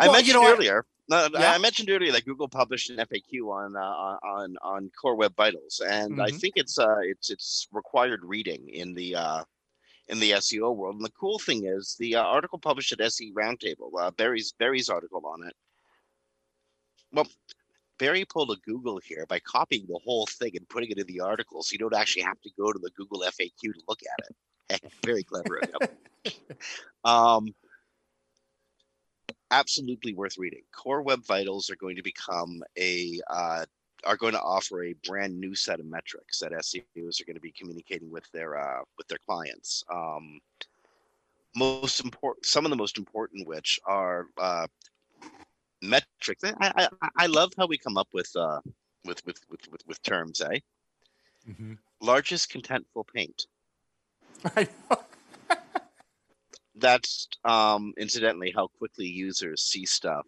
I 0.00 0.08
mentioned 0.08 0.26
you 0.26 0.32
know 0.34 0.52
earlier. 0.52 0.84
No, 1.08 1.28
Yeah. 1.34 1.52
I 1.52 1.58
mentioned 1.58 1.90
earlier 1.90 2.12
that 2.12 2.24
Google 2.24 2.48
published 2.48 2.90
an 2.90 2.96
FAQ 2.98 3.50
on 3.50 3.76
uh, 3.76 3.80
on 4.26 4.56
on 4.62 4.90
Core 5.00 5.16
Web 5.16 5.34
Vitals, 5.36 5.80
and 5.86 6.20
I 6.20 6.30
Mhm. 6.30 6.40
think 6.40 6.54
it's 6.56 6.78
uh 6.78 6.98
it's 7.00 7.30
it's 7.30 7.68
required 7.72 8.24
reading 8.24 8.68
in 8.70 8.94
the 8.94 9.14
uh, 9.14 9.44
in 10.08 10.18
the 10.20 10.32
SEO 10.32 10.74
world. 10.74 10.96
And 10.96 11.04
the 11.04 11.10
cool 11.12 11.38
thing 11.38 11.66
is 11.66 11.96
the 11.98 12.16
uh, 12.16 12.22
article 12.22 12.58
published 12.58 12.92
at 12.92 13.00
SE 13.00 13.32
Roundtable, 13.32 13.90
uh, 14.00 14.10
Barry's 14.12 14.52
Barry's 14.52 14.88
article 14.88 15.24
on 15.26 15.46
it. 15.46 15.54
Well, 17.12 17.28
Barry 17.98 18.24
pulled 18.24 18.50
a 18.50 18.56
Google 18.68 18.98
here 18.98 19.24
by 19.28 19.38
copying 19.40 19.86
the 19.86 20.00
whole 20.04 20.26
thing 20.26 20.52
and 20.56 20.68
putting 20.68 20.90
it 20.90 20.98
in 20.98 21.06
the 21.06 21.20
article, 21.20 21.62
so 21.62 21.72
you 21.72 21.78
don't 21.78 21.94
actually 21.94 22.22
have 22.22 22.40
to 22.42 22.50
go 22.58 22.72
to 22.72 22.78
the 22.78 22.90
Google 22.96 23.20
FAQ 23.20 23.52
to 23.60 23.80
look 23.88 24.00
at 24.02 24.26
it. 24.26 24.92
Very 25.04 25.22
clever 25.22 25.58
of 25.58 25.88
him. 26.24 26.32
um, 27.04 27.54
absolutely 29.50 30.14
worth 30.14 30.38
reading. 30.38 30.62
Core 30.72 31.02
Web 31.02 31.24
Vitals 31.24 31.70
are 31.70 31.76
going 31.76 31.96
to 31.96 32.02
become 32.02 32.62
a 32.78 33.20
uh, 33.28 33.64
are 34.04 34.16
going 34.16 34.32
to 34.32 34.40
offer 34.40 34.84
a 34.84 34.94
brand 35.06 35.38
new 35.38 35.54
set 35.54 35.80
of 35.80 35.86
metrics 35.86 36.38
that 36.40 36.52
SEOs 36.52 37.20
are 37.20 37.24
going 37.24 37.36
to 37.36 37.40
be 37.40 37.52
communicating 37.52 38.10
with 38.10 38.30
their 38.32 38.58
uh, 38.58 38.82
with 38.98 39.08
their 39.08 39.18
clients. 39.26 39.84
Um, 39.92 40.40
most 41.56 42.00
important, 42.00 42.46
some 42.46 42.64
of 42.66 42.70
the 42.70 42.76
most 42.76 42.98
important, 42.98 43.46
which 43.46 43.80
are 43.86 44.26
uh, 44.38 44.66
metrics. 45.88 46.42
I, 46.44 46.88
I 47.00 47.08
I- 47.16 47.26
love 47.26 47.52
how 47.56 47.66
we 47.66 47.78
come 47.78 47.96
up 47.96 48.08
with 48.12 48.30
uh, 48.36 48.60
with, 49.04 49.24
with 49.26 49.38
with 49.50 49.60
with 49.70 49.82
with 49.86 50.02
terms. 50.02 50.40
Eh, 50.40 50.60
Mhm. 51.48 51.76
largest 52.00 52.50
contentful 52.50 53.04
paint. 53.14 53.46
I 54.56 54.66
know. 54.90 55.04
That's 56.76 57.28
um, 57.44 57.92
incidentally 57.98 58.50
how 58.54 58.66
quickly 58.78 59.06
users 59.06 59.62
see 59.62 59.84
stuff 59.86 60.26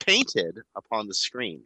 painted 0.00 0.58
upon 0.74 1.06
the 1.08 1.14
screen, 1.14 1.62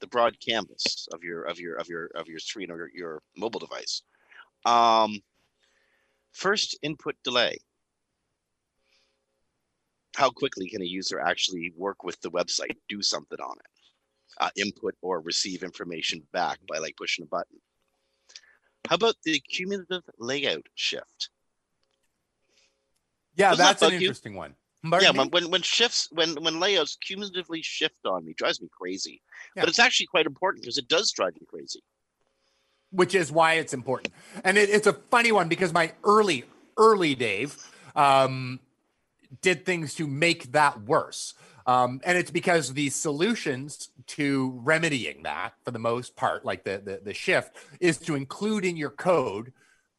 the 0.00 0.06
broad 0.06 0.38
canvas 0.40 1.08
of 1.12 1.22
your 1.22 1.44
of 1.44 1.58
your 1.58 1.76
of 1.76 1.88
your 1.88 2.06
of 2.14 2.28
your 2.28 2.38
screen 2.40 2.70
or 2.70 2.76
your, 2.76 2.90
your 2.94 3.22
mobile 3.36 3.60
device. 3.60 4.02
Um, 4.66 5.22
first 6.32 6.76
input 6.82 7.16
delay. 7.22 7.58
How 10.14 10.30
quickly 10.30 10.68
can 10.68 10.82
a 10.82 10.86
user 10.86 11.20
actually 11.20 11.72
work 11.76 12.04
with 12.04 12.20
the 12.20 12.30
website, 12.30 12.76
do 12.88 13.02
something 13.02 13.40
on 13.40 13.56
it, 13.58 13.66
uh, 14.40 14.50
input 14.56 14.94
or 15.02 15.20
receive 15.20 15.62
information 15.62 16.22
back 16.32 16.58
by 16.68 16.78
like 16.78 16.96
pushing 16.96 17.24
a 17.24 17.28
button? 17.28 17.60
How 18.88 18.96
about 18.96 19.16
the 19.24 19.40
cumulative 19.40 20.02
layout 20.18 20.66
shift? 20.74 21.30
Yeah, 23.36 23.50
Doesn't 23.50 23.64
that 23.64 23.78
that's 23.78 23.82
an 23.82 23.92
bug 23.92 24.00
you? 24.00 24.08
interesting 24.08 24.34
one. 24.34 24.54
yeah, 25.00 25.10
when, 25.10 25.28
when 25.30 25.50
when 25.50 25.62
shifts 25.62 26.08
when 26.12 26.34
when 26.42 26.60
layouts 26.60 26.96
cumulatively 26.96 27.62
shift 27.62 28.04
on 28.06 28.24
me 28.24 28.34
drives 28.34 28.60
me 28.60 28.68
crazy. 28.70 29.22
Yeah. 29.56 29.62
But 29.62 29.68
it's 29.70 29.78
actually 29.78 30.06
quite 30.06 30.26
important 30.26 30.62
because 30.62 30.78
it 30.78 30.88
does 30.88 31.12
drive 31.12 31.34
me 31.34 31.46
crazy. 31.48 31.82
which 32.90 33.14
is 33.14 33.32
why 33.32 33.54
it's 33.54 33.74
important. 33.74 34.14
And 34.44 34.56
it, 34.56 34.70
it's 34.70 34.86
a 34.86 34.92
funny 34.92 35.32
one 35.32 35.48
because 35.48 35.72
my 35.72 35.92
early, 36.04 36.44
early 36.76 37.14
Dave 37.14 37.56
um, 37.96 38.60
did 39.40 39.64
things 39.64 39.94
to 39.94 40.06
make 40.06 40.52
that 40.52 40.82
worse. 40.82 41.34
Um, 41.66 42.00
and 42.04 42.18
it's 42.18 42.30
because 42.30 42.74
the 42.74 42.90
solutions 42.90 43.90
to 44.08 44.60
remedying 44.62 45.22
that, 45.22 45.54
for 45.64 45.70
the 45.70 45.78
most 45.78 46.14
part, 46.14 46.44
like 46.44 46.64
the, 46.64 46.82
the 46.84 47.00
the 47.02 47.14
shift, 47.14 47.56
is 47.80 47.96
to 47.98 48.14
include 48.14 48.64
in 48.64 48.76
your 48.76 48.90
code 48.90 49.52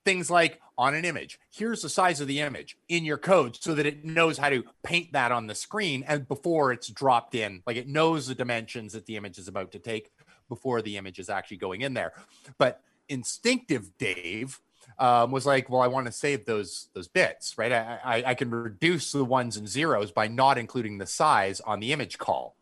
things 0.03 0.29
like 0.29 0.61
on 0.77 0.93
an 0.93 1.03
image. 1.03 1.39
Here's 1.51 1.81
the 1.81 1.89
size 1.89 2.21
of 2.21 2.27
the 2.27 2.39
image 2.39 2.77
in 2.87 3.03
your 3.03 3.17
code, 3.17 3.57
so 3.59 3.73
that 3.73 3.87
it 3.87 4.05
knows 4.05 4.37
how 4.37 4.49
to 4.49 4.63
paint 4.83 5.13
that 5.13 5.31
on 5.31 5.47
the 5.47 5.55
screen 5.55 6.03
and 6.07 6.27
before 6.27 6.71
it's 6.71 6.87
dropped 6.89 7.33
in, 7.33 7.63
like 7.65 7.77
it 7.77 7.87
knows 7.87 8.27
the 8.27 8.35
dimensions 8.35 8.93
that 8.93 9.07
the 9.07 9.17
image 9.17 9.39
is 9.39 9.47
about 9.47 9.71
to 9.71 9.79
take 9.79 10.11
before 10.47 10.83
the 10.83 10.97
image 10.97 11.17
is 11.17 11.29
actually 11.29 11.57
going 11.57 11.81
in 11.81 11.95
there. 11.95 12.13
But 12.59 12.81
instinctive 13.09 13.97
Dave 13.97 14.59
um, 14.97 15.31
was 15.31 15.45
like, 15.45 15.69
well, 15.69 15.81
I 15.81 15.87
want 15.87 16.05
to 16.05 16.11
save 16.11 16.45
those 16.45 16.89
those 16.93 17.07
bits, 17.07 17.57
right? 17.57 17.71
I, 17.71 17.99
I 18.03 18.23
I 18.27 18.33
can 18.33 18.49
reduce 18.49 19.11
the 19.11 19.25
ones 19.25 19.57
and 19.57 19.67
zeros 19.67 20.11
by 20.11 20.27
not 20.27 20.57
including 20.57 20.97
the 20.97 21.05
size 21.05 21.61
on 21.61 21.79
the 21.79 21.91
image 21.91 22.17
call, 22.17 22.55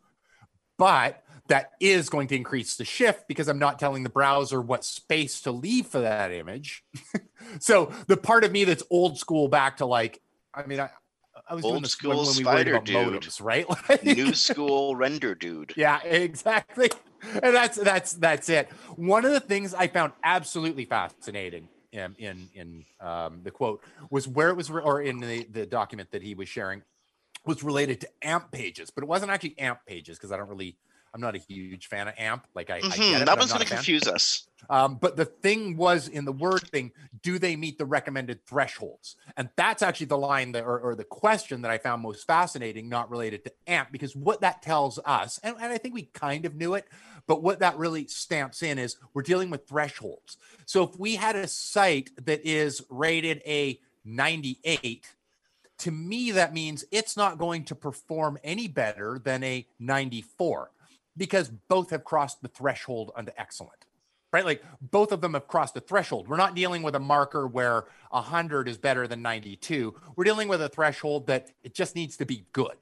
but 0.77 1.23
that 1.47 1.71
is 1.79 2.09
going 2.09 2.27
to 2.27 2.35
increase 2.35 2.75
the 2.75 2.85
shift 2.85 3.27
because 3.27 3.47
I'm 3.47 3.59
not 3.59 3.77
telling 3.77 4.03
the 4.03 4.09
browser 4.09 4.61
what 4.61 4.85
space 4.85 5.41
to 5.41 5.51
leave 5.51 5.87
for 5.87 5.99
that 5.99 6.31
image. 6.31 6.83
so 7.59 7.91
the 8.07 8.17
part 8.17 8.43
of 8.43 8.51
me 8.51 8.63
that's 8.63 8.83
old 8.89 9.17
school 9.17 9.49
back 9.49 9.77
to 9.77 9.85
like, 9.85 10.21
I 10.53 10.65
mean, 10.65 10.79
I, 10.79 10.89
I 11.49 11.55
was 11.55 11.63
doing 11.63 11.75
Old 11.75 11.83
this 11.83 11.91
school 11.91 12.11
when, 12.11 12.19
when 12.19 12.33
spider 12.33 12.79
dude. 12.79 12.95
modems, 12.95 13.43
right? 13.43 13.65
Like- 13.89 14.05
New 14.05 14.33
school 14.33 14.95
render 14.95 15.35
dude. 15.35 15.73
yeah, 15.77 16.01
exactly. 16.03 16.89
And 17.41 17.55
that's 17.55 17.77
that's 17.77 18.13
that's 18.13 18.49
it. 18.49 18.69
One 18.95 19.25
of 19.25 19.31
the 19.31 19.39
things 19.39 19.73
I 19.73 19.87
found 19.87 20.13
absolutely 20.23 20.85
fascinating 20.85 21.69
in 21.93 22.15
in, 22.17 22.49
in 22.53 22.85
um, 22.99 23.43
the 23.43 23.51
quote 23.51 23.83
was 24.09 24.27
where 24.27 24.49
it 24.49 24.55
was, 24.55 24.69
re- 24.69 24.83
or 24.83 25.01
in 25.01 25.19
the 25.19 25.45
the 25.45 25.65
document 25.65 26.11
that 26.11 26.21
he 26.21 26.35
was 26.35 26.49
sharing, 26.49 26.83
was 27.45 27.63
related 27.63 28.01
to 28.01 28.09
AMP 28.21 28.51
pages, 28.51 28.89
but 28.89 29.03
it 29.03 29.07
wasn't 29.07 29.31
actually 29.31 29.57
AMP 29.59 29.85
pages 29.85 30.17
because 30.17 30.31
I 30.31 30.37
don't 30.37 30.49
really 30.49 30.77
I'm 31.13 31.21
not 31.21 31.35
a 31.35 31.39
huge 31.39 31.87
fan 31.87 32.07
of 32.07 32.15
AMP. 32.17 32.47
Like 32.55 32.69
I, 32.69 32.77
I 32.77 32.81
Mhm, 32.81 33.09
get 33.09 33.21
it, 33.21 33.25
That 33.25 33.37
one's 33.37 33.53
going 33.53 33.65
to 33.65 33.69
confuse 33.69 34.07
us. 34.07 34.47
Um, 34.69 34.95
but 34.95 35.17
the 35.17 35.25
thing 35.25 35.75
was 35.75 36.07
in 36.07 36.25
the 36.25 36.31
word 36.31 36.69
thing, 36.71 36.93
do 37.21 37.37
they 37.37 37.55
meet 37.55 37.77
the 37.77 37.85
recommended 37.85 38.45
thresholds? 38.45 39.15
And 39.35 39.49
that's 39.57 39.81
actually 39.81 40.05
the 40.07 40.17
line 40.17 40.53
that, 40.53 40.63
or, 40.63 40.79
or 40.79 40.95
the 40.95 41.03
question 41.03 41.61
that 41.63 41.71
I 41.71 41.77
found 41.77 42.01
most 42.01 42.25
fascinating, 42.25 42.87
not 42.87 43.09
related 43.09 43.43
to 43.43 43.53
AMP, 43.67 43.91
because 43.91 44.15
what 44.15 44.41
that 44.41 44.61
tells 44.61 44.99
us, 45.05 45.37
and, 45.43 45.55
and 45.59 45.71
I 45.73 45.77
think 45.77 45.93
we 45.93 46.03
kind 46.03 46.45
of 46.45 46.55
knew 46.55 46.75
it, 46.75 46.87
but 47.27 47.41
what 47.41 47.59
that 47.59 47.77
really 47.77 48.07
stamps 48.07 48.63
in 48.63 48.77
is 48.77 48.97
we're 49.13 49.21
dealing 49.21 49.49
with 49.49 49.67
thresholds. 49.67 50.37
So 50.65 50.83
if 50.83 50.97
we 50.99 51.15
had 51.15 51.35
a 51.35 51.47
site 51.47 52.11
that 52.25 52.45
is 52.45 52.83
rated 52.89 53.41
a 53.45 53.79
98, 54.05 55.07
to 55.79 55.91
me, 55.91 56.31
that 56.31 56.53
means 56.53 56.85
it's 56.91 57.17
not 57.17 57.37
going 57.37 57.65
to 57.65 57.75
perform 57.75 58.37
any 58.43 58.67
better 58.67 59.19
than 59.23 59.43
a 59.43 59.65
94 59.79 60.71
because 61.15 61.49
both 61.49 61.89
have 61.91 62.03
crossed 62.03 62.41
the 62.41 62.47
threshold 62.47 63.11
onto 63.15 63.31
excellent 63.37 63.85
right? 64.33 64.43
Like 64.43 64.63
both 64.81 65.13
of 65.13 65.21
them 65.21 65.35
have 65.35 65.47
crossed 65.47 65.75
the 65.75 65.79
threshold. 65.79 66.27
We're 66.27 66.37
not 66.37 66.55
dealing 66.55 66.81
with 66.81 66.95
a 66.95 66.99
marker 66.99 67.47
where 67.47 67.85
100 68.09 68.67
is 68.67 68.77
better 68.77 69.07
than 69.07 69.21
92. 69.21 69.93
We're 70.15 70.23
dealing 70.25 70.49
with 70.49 70.61
a 70.61 70.67
threshold 70.67 71.27
that 71.27 71.51
it 71.63 71.73
just 71.73 71.95
needs 71.95 72.17
to 72.17 72.25
be 72.25 72.47
good, 72.51 72.75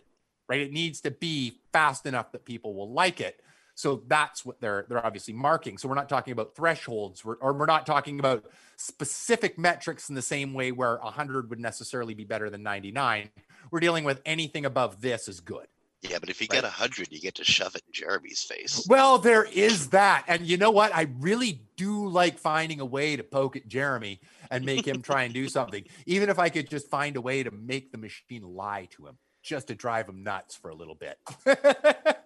right? 0.47 0.62
It 0.62 0.71
needs 0.71 1.01
to 1.01 1.12
be 1.12 1.60
fast 1.73 2.06
enough 2.06 2.32
that 2.32 2.45
people 2.45 2.73
will 2.73 2.91
like 2.91 3.19
it. 3.19 3.41
So 3.75 4.03
that's 4.07 4.45
what 4.45 4.60
they're 4.62 4.86
they're 4.89 5.05
obviously 5.05 5.34
marking. 5.34 5.77
So 5.77 5.88
we're 5.88 5.95
not 5.95 6.10
talking 6.10 6.31
about 6.31 6.55
thresholds, 6.55 7.23
we're, 7.25 7.36
or 7.36 7.53
we're 7.53 7.65
not 7.65 7.86
talking 7.86 8.19
about 8.19 8.45
specific 8.75 9.57
metrics 9.57 10.10
in 10.10 10.15
the 10.15 10.21
same 10.21 10.53
way 10.53 10.71
where 10.71 10.97
100 10.97 11.49
would 11.49 11.60
necessarily 11.60 12.13
be 12.13 12.23
better 12.23 12.49
than 12.49 12.63
99. 12.63 13.29
We're 13.71 13.79
dealing 13.79 14.03
with 14.03 14.21
anything 14.25 14.65
above 14.65 15.01
this 15.01 15.27
is 15.27 15.39
good. 15.39 15.67
Yeah, 16.01 16.17
but 16.19 16.29
if 16.31 16.41
you 16.41 16.47
Right. 16.49 16.57
get 16.57 16.63
a 16.65 16.69
hundred, 16.69 17.12
you 17.12 17.19
get 17.21 17.36
to 17.36 17.43
shove 17.43 17.75
it 17.75 17.84
in 17.86 17.93
Jeremy's 17.93 18.41
face. 18.41 18.88
Well, 18.89 19.19
there 19.19 19.43
is 19.43 19.89
that. 19.89 20.25
And 20.27 20.47
you 20.47 20.57
know 20.57 20.71
what? 20.71 20.95
I 20.95 21.07
really 21.19 21.62
do 21.75 22.07
like 22.07 22.39
finding 22.39 22.79
a 22.79 22.86
way 22.86 23.15
to 23.15 23.23
poke 23.23 23.55
at 23.55 23.67
Jeremy 23.67 24.19
and 24.49 24.65
make 24.65 24.88
him 24.88 25.03
try 25.03 25.23
and 25.23 25.34
do 25.34 25.47
something, 25.57 25.84
even 26.07 26.29
if 26.31 26.39
I 26.39 26.49
could 26.49 26.67
just 26.71 26.89
find 26.89 27.17
a 27.17 27.21
way 27.21 27.43
to 27.43 27.51
make 27.51 27.91
the 27.91 27.99
machine 27.99 28.41
lie 28.41 28.88
to 28.91 29.05
him, 29.05 29.17
just 29.43 29.67
to 29.67 29.75
drive 29.75 30.10
him 30.10 30.23
nuts 30.23 30.55
for 30.55 30.69
a 30.71 30.75
little 30.75 30.95
bit. 30.95 31.19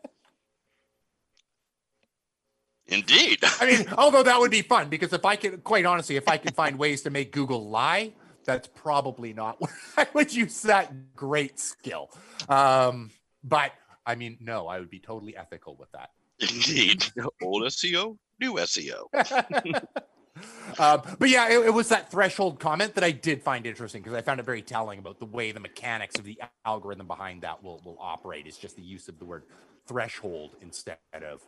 Indeed. 3.07 3.39
I 3.59 3.65
mean, 3.65 3.85
although 3.97 4.23
that 4.23 4.39
would 4.39 4.51
be 4.51 4.61
fun 4.61 4.89
because 4.89 5.13
if 5.13 5.25
I 5.25 5.35
could, 5.35 5.63
quite 5.63 5.85
honestly, 5.85 6.15
if 6.15 6.27
I 6.27 6.37
could 6.37 6.55
find 6.55 6.77
ways 6.77 7.01
to 7.03 7.09
make 7.09 7.31
Google 7.31 7.69
lie, 7.69 8.13
that's 8.45 8.67
probably 8.67 9.33
not 9.33 9.59
where 9.61 9.71
I 9.97 10.07
would 10.13 10.33
use 10.33 10.61
that 10.63 11.15
great 11.15 11.59
skill. 11.59 12.09
Um, 12.49 13.11
but 13.43 13.71
I 14.05 14.15
mean, 14.15 14.37
no, 14.39 14.67
I 14.67 14.79
would 14.79 14.89
be 14.89 14.99
totally 14.99 15.35
ethical 15.35 15.75
with 15.75 15.91
that. 15.91 16.11
Indeed. 16.39 17.05
Old 17.41 17.63
SEO, 17.63 18.17
new 18.39 18.53
SEO. 18.53 19.05
um, 20.79 21.01
but 21.17 21.29
yeah, 21.29 21.49
it, 21.49 21.67
it 21.67 21.73
was 21.73 21.89
that 21.89 22.11
threshold 22.11 22.59
comment 22.59 22.95
that 22.95 23.03
I 23.03 23.11
did 23.11 23.41
find 23.41 23.65
interesting 23.65 24.01
because 24.01 24.15
I 24.15 24.21
found 24.21 24.39
it 24.39 24.45
very 24.45 24.61
telling 24.61 24.99
about 24.99 25.19
the 25.19 25.25
way 25.25 25.51
the 25.51 25.59
mechanics 25.61 26.19
of 26.19 26.25
the 26.25 26.39
algorithm 26.65 27.07
behind 27.07 27.41
that 27.43 27.63
will 27.63 27.81
will 27.85 27.97
operate. 27.99 28.47
It's 28.47 28.57
just 28.57 28.75
the 28.75 28.83
use 28.83 29.07
of 29.07 29.17
the 29.17 29.25
word 29.25 29.43
threshold 29.87 30.51
instead 30.61 30.97
of 31.13 31.41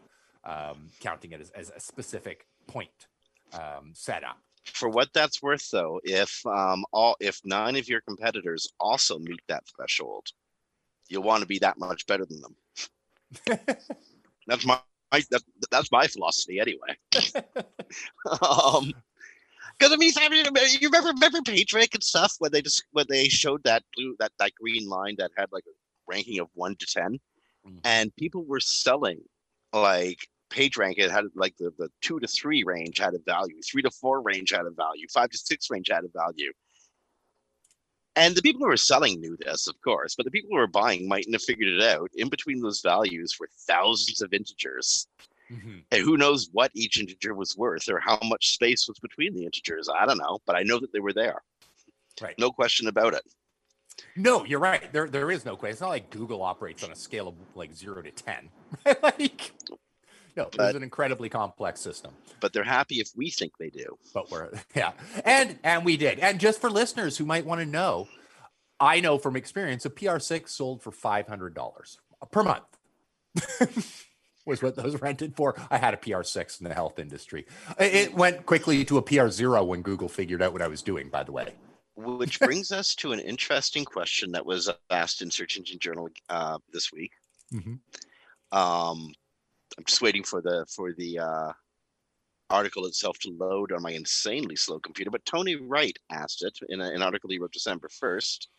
um, 0.47 0.89
counting 0.99 1.33
it 1.33 1.41
as, 1.41 1.51
as 1.51 1.71
a 1.75 1.79
specific 1.79 2.47
point 2.65 3.07
um, 3.53 3.91
setup. 3.93 4.38
For 4.65 4.89
what 4.89 5.10
that's 5.13 5.41
worth, 5.41 5.69
though, 5.69 6.01
if 6.03 6.45
um, 6.45 6.83
all 6.91 7.15
if 7.19 7.39
nine 7.45 7.75
of 7.75 7.88
your 7.88 8.01
competitors 8.01 8.67
also 8.79 9.19
meet 9.19 9.39
that 9.47 9.63
threshold, 9.75 10.27
you'll 11.07 11.23
want 11.23 11.41
to 11.41 11.47
be 11.47 11.60
that 11.60 11.77
much 11.77 12.05
better 12.07 12.25
than 12.25 12.41
them. 12.41 12.55
that's 14.47 14.65
my, 14.65 14.79
my 15.12 15.23
that, 15.31 15.41
that's 15.71 15.91
my 15.91 16.07
philosophy 16.07 16.60
anyway. 16.60 16.97
um, 18.41 18.93
because 19.77 19.93
I 19.93 19.97
mean, 19.97 20.12
I 20.17 20.29
mean, 20.29 20.45
you 20.79 20.89
remember 20.89 21.10
remember 21.10 21.39
PageRank 21.39 21.93
and 21.93 22.03
stuff 22.03 22.36
when 22.39 22.51
they 22.51 22.62
just 22.62 22.83
when 22.91 23.05
they 23.10 23.29
showed 23.29 23.63
that 23.63 23.83
blue 23.95 24.15
that 24.19 24.31
that 24.39 24.53
green 24.55 24.89
line 24.89 25.15
that 25.19 25.31
had 25.38 25.49
like 25.51 25.63
a 25.67 25.75
ranking 26.07 26.39
of 26.39 26.49
one 26.55 26.75
to 26.77 26.86
10 26.86 27.19
Mhm. 27.65 27.79
and 27.83 28.15
people 28.15 28.45
were 28.45 28.60
selling 28.60 29.21
like 29.73 30.27
PageRank. 30.49 30.95
It 30.97 31.12
had 31.12 31.25
like 31.36 31.55
the 31.57 31.71
the 31.77 31.89
two 32.01 32.19
to 32.19 32.27
three 32.27 32.63
range 32.63 32.99
had 32.99 33.13
a 33.13 33.19
value, 33.25 33.62
three 33.62 33.81
to 33.81 33.91
four 33.91 34.21
range 34.21 34.51
had 34.51 34.65
a 34.65 34.71
value, 34.71 35.07
five 35.13 35.29
to 35.29 35.38
six 35.38 35.69
range 35.69 35.89
had 35.91 36.03
a 36.03 36.10
value. 36.13 36.51
And 38.15 38.36
the 38.36 38.41
people 38.41 38.62
who 38.62 38.67
were 38.67 38.77
selling 38.77 39.21
knew 39.21 39.38
this, 39.38 39.67
of 39.67 39.79
course, 39.81 40.15
but 40.15 40.25
the 40.25 40.31
people 40.31 40.49
who 40.51 40.57
were 40.57 40.65
buying 40.65 41.07
mightn't 41.07 41.36
have 41.36 41.43
figured 41.43 41.67
it 41.67 41.83
out. 41.83 42.10
In 42.15 42.29
between 42.29 42.60
those 42.60 42.81
values 42.81 43.38
were 43.39 43.49
thousands 43.67 44.21
of 44.21 44.33
integers. 44.33 45.07
Mhm. 45.51 45.83
And 45.91 46.01
who 46.01 46.17
knows 46.17 46.49
what 46.51 46.71
each 46.73 46.99
integer 46.99 47.36
was 47.36 47.55
worth 47.55 47.88
or 47.88 47.99
how 47.99 48.19
much 48.23 48.53
space 48.53 48.88
was 48.88 48.99
between 48.99 49.36
the 49.36 49.45
integers. 49.45 49.88
I 49.88 50.05
don't 50.05 50.17
know, 50.17 50.39
but 50.45 50.55
I 50.55 50.63
know 50.63 50.79
that 50.79 50.91
they 50.91 50.99
were 50.99 51.13
there. 51.13 51.43
Right. 52.19 52.38
No 52.39 52.51
question 52.51 52.88
about 52.88 53.13
it. 53.13 53.21
No, 54.15 54.45
you're 54.45 54.60
right. 54.60 54.91
There, 54.91 55.07
there 55.07 55.31
is 55.31 55.45
no 55.45 55.55
question. 55.55 55.73
It's 55.73 55.81
not 55.81 55.89
like 55.89 56.10
Google 56.10 56.41
operates 56.41 56.83
on 56.83 56.91
a 56.91 56.95
scale 56.95 57.27
of 57.27 57.36
like 57.55 57.73
zero 57.73 58.01
to 58.01 58.12
ten. 58.12 58.49
like, 59.03 59.53
no, 60.38 60.43
it's 60.43 60.56
But- 60.58 60.76
an 60.76 60.84
incredibly 60.84 61.28
complex 61.30 61.82
system. 61.82 62.13
But 62.39 62.54
they're 62.54 62.63
happy 62.63 63.00
if 63.02 63.10
we 63.15 63.30
think 63.32 63.58
they 63.58 63.69
do. 63.69 63.97
but 64.13 64.30
we're 64.32 64.50
yeah 64.76 64.91
and 65.26 65.58
and 65.63 65.84
we 65.84 65.97
did 65.97 66.19
and 66.19 66.39
just 66.39 66.62
for 66.62 66.69
listeners 66.69 67.17
who 67.17 67.26
might 67.26 67.45
want 67.45 67.60
to 67.62 67.65
know 67.65 68.08
i 68.80 69.00
know 69.00 69.17
from 69.17 69.36
experience 69.36 69.86
a 69.86 69.89
pr6 69.89 70.47
sold 70.50 70.82
for 70.84 70.91
$500 70.91 71.97
per 72.32 72.43
month 72.43 72.63
was 74.45 74.62
what 74.62 74.76
those 74.76 75.02
rented 75.02 75.36
for 75.36 75.56
i 75.71 75.78
had 75.78 75.93
a 75.93 75.97
pr6 75.97 76.62
in 76.62 76.67
the 76.67 76.73
health 76.73 77.00
industry 77.00 77.45
it 77.80 77.93
it 77.95 78.13
went 78.13 78.45
quickly 78.45 78.86
to 78.86 78.97
a 78.97 79.02
pr0 79.04 79.65
when 79.65 79.82
google 79.82 80.08
figured 80.08 80.41
out 80.41 80.54
what 80.54 80.62
i 80.62 80.67
was 80.67 80.82
doing 80.82 81.10
by 81.10 81.23
the 81.23 81.32
way 81.32 81.54
Which 81.95 82.39
brings 82.39 82.71
us 82.71 82.93
to 82.95 83.12
an 83.13 83.19
interesting 83.19 83.84
question 83.84 84.32
that 84.34 84.45
was 84.45 84.69
asked 84.91 85.21
in 85.23 85.32
Search 85.32 85.58
Engine 85.58 85.80
Journal 85.80 86.08
uh, 86.30 86.60
this 86.71 86.91
week. 86.93 87.12
Mhm. 87.52 87.80
Um, 88.52 89.12
I'm 89.77 89.85
just 89.85 90.01
waiting 90.01 90.23
for 90.23 90.41
the 90.41 90.65
for 90.67 90.93
the 90.93 91.19
uh, 91.19 91.51
article 92.49 92.85
itself 92.85 93.19
to 93.19 93.31
load 93.31 93.71
on 93.71 93.81
my 93.81 93.91
insanely 93.91 94.55
slow 94.55 94.79
computer. 94.79 95.11
But 95.11 95.25
Tony 95.25 95.55
Wright 95.55 95.97
asked 96.11 96.43
it 96.43 96.57
in 96.69 96.81
a, 96.81 96.89
an 96.89 97.01
article 97.01 97.29
he 97.29 97.39
wrote 97.39 97.53
December 97.53 97.89
first. 97.89 98.49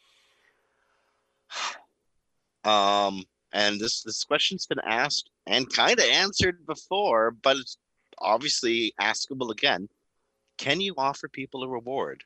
Um, 2.65 3.23
and 3.53 3.81
this 3.81 4.03
this 4.03 4.25
question's 4.25 4.67
been 4.67 4.81
asked 4.85 5.31
and 5.47 5.73
kind 5.73 5.99
of 5.99 6.05
answered 6.05 6.67
before, 6.67 7.31
but 7.31 7.57
it's 7.57 7.79
obviously 8.19 8.93
askable 9.01 9.51
again. 9.51 9.89
Can 10.59 10.81
you 10.81 10.93
offer 10.99 11.29
people 11.29 11.63
a 11.63 11.69
reward, 11.69 12.25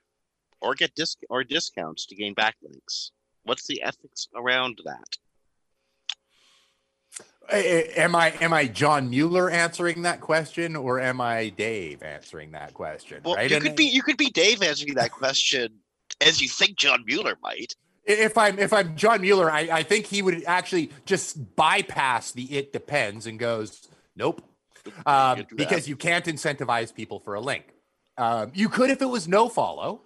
or 0.61 0.75
get 0.75 0.95
disc 0.95 1.19
or 1.29 1.45
discounts 1.45 2.07
to 2.07 2.17
gain 2.17 2.35
backlinks? 2.35 3.11
What's 3.45 3.67
the 3.67 3.83
ethics 3.83 4.27
around 4.35 4.81
that? 4.85 5.17
Am 7.53 8.15
i 8.15 8.31
am 8.41 8.53
i 8.53 8.67
john 8.67 9.11
mueller 9.11 9.51
answering 9.51 10.03
that 10.03 10.21
question 10.21 10.75
or 10.77 11.01
am 11.01 11.21
i 11.21 11.51
dave 11.51 12.03
answering 12.03 12.53
that 12.53 12.73
question 12.75 13.21
Well, 13.25 13.35
right 13.37 13.51
you 13.51 13.57
And- 13.57 13.65
could 13.65 13.77
be 13.77 13.85
you 13.85 14.03
could 14.03 14.17
be 14.17 14.31
Dave 14.31 14.63
answering 14.63 14.95
that 14.95 15.11
question 15.13 15.79
as 16.21 16.41
you 16.41 16.49
think 16.49 16.77
John 16.77 17.05
Mueller 17.07 17.37
might. 17.43 17.75
if 18.05 18.37
I'm 18.39 18.59
if 18.59 18.73
I'm 18.73 18.97
John 18.97 19.21
Mueller, 19.23 19.51
I, 19.51 19.61
I 19.73 19.83
think 19.83 20.07
he 20.07 20.23
would 20.23 20.45
actually 20.47 20.91
just 21.05 21.57
bypass 21.57 22.33
the 22.33 22.45
it 22.57 22.73
depends 22.73 23.27
and 23.27 23.39
goes, 23.39 23.89
nope, 24.17 24.43
um, 25.07 25.39
could 25.39 25.49
do 25.49 25.57
that. 25.57 25.69
because 25.69 25.89
you 25.89 25.97
can't 25.97 26.25
incentivize 26.27 26.95
people 26.95 27.19
for 27.21 27.35
a 27.35 27.41
link. 27.41 27.65
Um, 28.19 28.53
you 28.55 28.69
could 28.69 28.91
if 28.91 29.01
it 29.03 29.07
was 29.07 29.27
no 29.27 29.49
follow, 29.49 30.03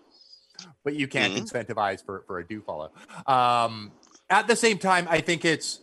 but 0.85 0.95
you 0.95 1.07
can't 1.09 1.35
Mhm. 1.35 1.43
incentivize 1.51 2.05
for 2.05 2.23
for 2.27 2.39
a 2.39 2.47
do 2.47 2.61
follow. 2.63 2.93
Um, 3.27 3.93
at 4.31 4.47
the 4.47 4.57
same 4.57 4.79
time, 4.79 5.07
I 5.11 5.21
think 5.21 5.45
it's 5.45 5.81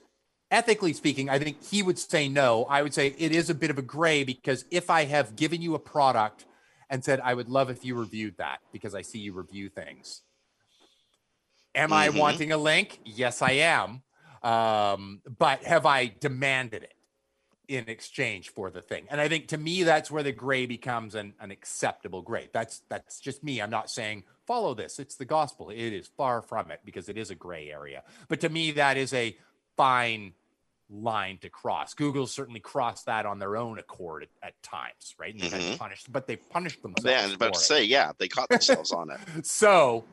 ethically 0.54 0.94
speaking, 0.94 1.30
I 1.30 1.40
think 1.40 1.62
he 1.64 1.82
would 1.82 1.98
say 1.98 2.30
no. 2.30 2.66
I 2.66 2.84
would 2.84 2.94
say 2.94 3.16
it 3.18 3.32
is 3.32 3.50
a 3.50 3.56
bit 3.56 3.72
of 3.72 3.80
a 3.80 3.82
gray 3.82 4.24
because 4.24 4.66
if 4.70 4.90
I 4.90 5.06
have 5.06 5.36
given 5.36 5.62
you 5.62 5.74
a 5.74 5.80
product 5.80 6.46
and 6.90 7.04
said 7.04 7.20
I 7.22 7.34
would 7.34 7.50
love 7.50 7.72
if 7.72 7.84
you 7.84 7.96
reviewed 7.96 8.38
that 8.38 8.60
because 8.72 8.94
I 8.94 9.02
see 9.02 9.18
you 9.18 9.34
review 9.34 9.68
things. 9.68 10.22
Am 11.74 11.92
I 11.92 12.10
Mhm. 12.10 12.20
wanting 12.20 12.52
a 12.52 12.58
link? 12.58 13.00
Yes, 13.04 13.42
I 13.42 13.54
am. 13.54 14.04
Um, 14.44 15.24
but 15.26 15.64
have 15.64 15.88
I 15.88 16.06
demanded 16.06 16.84
it 16.84 16.94
in 17.68 17.90
exchange 17.90 18.50
for 18.50 18.70
the 18.70 18.82
thing? 18.82 19.08
And 19.10 19.20
I 19.20 19.28
think 19.28 19.48
to 19.48 19.58
me, 19.58 19.82
that's 19.82 20.12
where 20.12 20.22
the 20.22 20.32
gray 20.32 20.68
becomes 20.68 21.16
an, 21.16 21.34
an 21.40 21.50
acceptable 21.50 22.22
gray. 22.22 22.50
That's 22.54 22.84
that's 22.90 23.20
just 23.20 23.44
me. 23.44 23.60
I'm 23.60 23.72
not 23.72 23.90
saying 23.90 24.26
follow 24.46 24.76
this. 24.76 25.00
It's 25.00 25.16
the 25.16 25.26
gospel. 25.26 25.72
It 25.72 25.94
is 25.94 26.08
far 26.16 26.44
from 26.44 26.70
it 26.70 26.82
because 26.86 27.10
it 27.10 27.18
is 27.18 27.32
a 27.32 27.36
gray 27.36 27.72
area. 27.72 28.04
But 28.28 28.42
to 28.42 28.50
me, 28.50 28.72
that 28.74 28.98
is 28.98 29.14
a 29.14 29.36
fine 29.76 30.34
line 30.94 31.38
to 31.40 31.50
cross. 31.50 31.94
Google 31.94 32.28
certainly 32.28 32.60
crossed 32.60 33.08
that 33.08 33.26
on 33.26 33.40
their 33.40 33.58
own 33.58 33.80
accord 33.80 34.24
at, 34.24 34.48
at 34.48 34.64
times, 34.64 35.16
right? 35.18 35.34
And 35.34 35.42
they 35.42 35.48
mm-hmm. 35.50 35.76
punish, 35.78 36.04
but 36.10 36.28
they've 36.28 36.50
punished 36.50 36.82
themselves. 36.82 37.06
Yeah, 37.06 37.22
I 37.22 37.26
was 37.26 37.36
about 37.36 37.54
to 37.54 37.60
it 37.60 37.64
say, 37.64 37.84
yeah, 37.84 38.12
they 38.18 38.28
caught 38.28 38.50
themselves 38.50 38.92
on 38.92 39.10
it. 39.12 39.20
so 39.46 40.04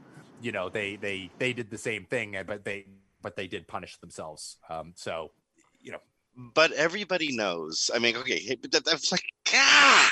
you 0.43 0.53
know 0.53 0.71
they 0.71 0.97
they 0.97 1.31
they 1.39 1.53
did 1.53 1.71
the 1.71 1.77
same 1.77 2.07
thing 2.07 2.35
uh, 2.35 2.43
but 2.43 2.65
they 2.65 2.87
but 3.21 3.37
they 3.37 3.47
did 3.47 3.69
punish 3.69 3.99
themselves 3.99 4.57
um 4.71 4.95
so 4.97 5.31
you 5.83 5.93
know 5.93 5.99
but 6.55 6.73
everybody 6.73 7.35
knows. 7.35 7.91
I 7.95 7.99
mean, 7.99 8.17
okay, 8.17 8.57
that, 8.71 8.85
that's 8.85 9.13
like 9.13 9.25
ah, 9.53 10.11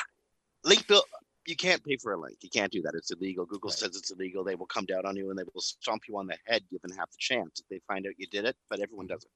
link 0.65 0.87
bill. 0.87 1.03
You 1.47 1.57
can't 1.57 1.83
pay 1.83 1.97
for 1.97 2.13
a 2.13 2.21
link. 2.21 2.39
You 2.43 2.51
can't 2.51 2.71
do 2.71 2.83
that. 2.83 2.93
It's 2.95 3.11
illegal. 3.11 3.47
Google 3.47 3.71
Right. 3.71 3.79
says 3.79 3.97
it's 3.97 4.11
illegal. 4.11 4.45
They 4.45 4.55
will 4.55 4.67
come 4.67 4.85
down 4.85 5.07
on 5.07 5.17
you 5.17 5.31
and 5.31 5.39
they 5.39 5.45
will 5.55 5.63
stomp 5.63 6.03
you 6.07 6.19
on 6.19 6.27
the 6.27 6.37
head 6.45 6.63
given 6.71 6.91
half 6.91 7.11
the 7.11 7.17
chance 7.19 7.61
if 7.61 7.69
they 7.69 7.81
find 7.89 8.07
out 8.07 8.13
you 8.19 8.27
did 8.27 8.45
it. 8.45 8.57
But 8.69 8.81
everyone 8.81 9.07
does 9.07 9.25
it. 9.25 9.31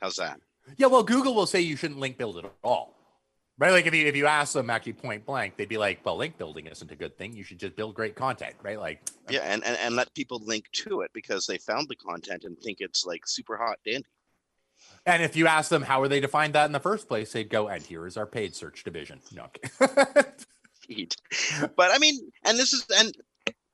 How's 0.00 0.16
that? 0.16 0.40
Yeah, 0.76 0.86
well, 0.86 1.02
Google 1.02 1.34
will 1.34 1.46
say 1.46 1.60
you 1.60 1.76
shouldn't 1.76 1.98
link 2.00 2.18
build 2.18 2.36
at 2.38 2.44
all. 2.62 2.94
Right? 3.58 3.72
Like 3.72 3.86
if 3.86 3.94
you 3.94 4.06
if 4.06 4.14
you 4.14 4.26
ask 4.26 4.52
them 4.52 4.70
actually 4.70 4.92
point 4.92 5.26
blank, 5.26 5.56
they'd 5.56 5.68
be 5.68 5.78
like, 5.78 6.04
Well, 6.04 6.16
link 6.16 6.38
building 6.38 6.66
isn't 6.66 6.92
a 6.92 6.94
good 6.94 7.18
thing. 7.18 7.32
You 7.34 7.42
should 7.42 7.58
just 7.58 7.74
build 7.74 7.94
great 7.94 8.14
content, 8.14 8.54
right? 8.62 8.78
Like 8.78 9.00
Yeah, 9.28 9.40
and, 9.40 9.64
and 9.64 9.76
and 9.78 9.96
let 9.96 10.14
people 10.14 10.40
link 10.44 10.66
to 10.84 11.00
it 11.00 11.10
because 11.12 11.46
they 11.46 11.58
found 11.58 11.88
the 11.88 11.96
content 11.96 12.44
and 12.44 12.56
think 12.60 12.78
it's 12.80 13.04
like 13.04 13.26
super 13.26 13.56
hot 13.56 13.78
dandy. 13.84 14.06
and 15.06 15.24
if 15.24 15.34
you 15.34 15.48
ask 15.48 15.70
them 15.70 15.82
how 15.82 16.00
are 16.02 16.06
they 16.08 16.20
defined 16.20 16.54
that 16.54 16.66
in 16.66 16.72
the 16.72 16.78
first 16.78 17.08
place, 17.08 17.32
they'd 17.32 17.50
go, 17.50 17.66
and 17.66 17.82
here 17.82 18.06
is 18.06 18.16
our 18.16 18.26
paid 18.26 18.54
search 18.54 18.84
division. 18.84 19.20
No, 19.32 19.48
But 21.76 21.90
I 21.90 21.98
mean, 21.98 22.30
and 22.44 22.58
this 22.58 22.72
is 22.72 22.86
and 22.96 23.12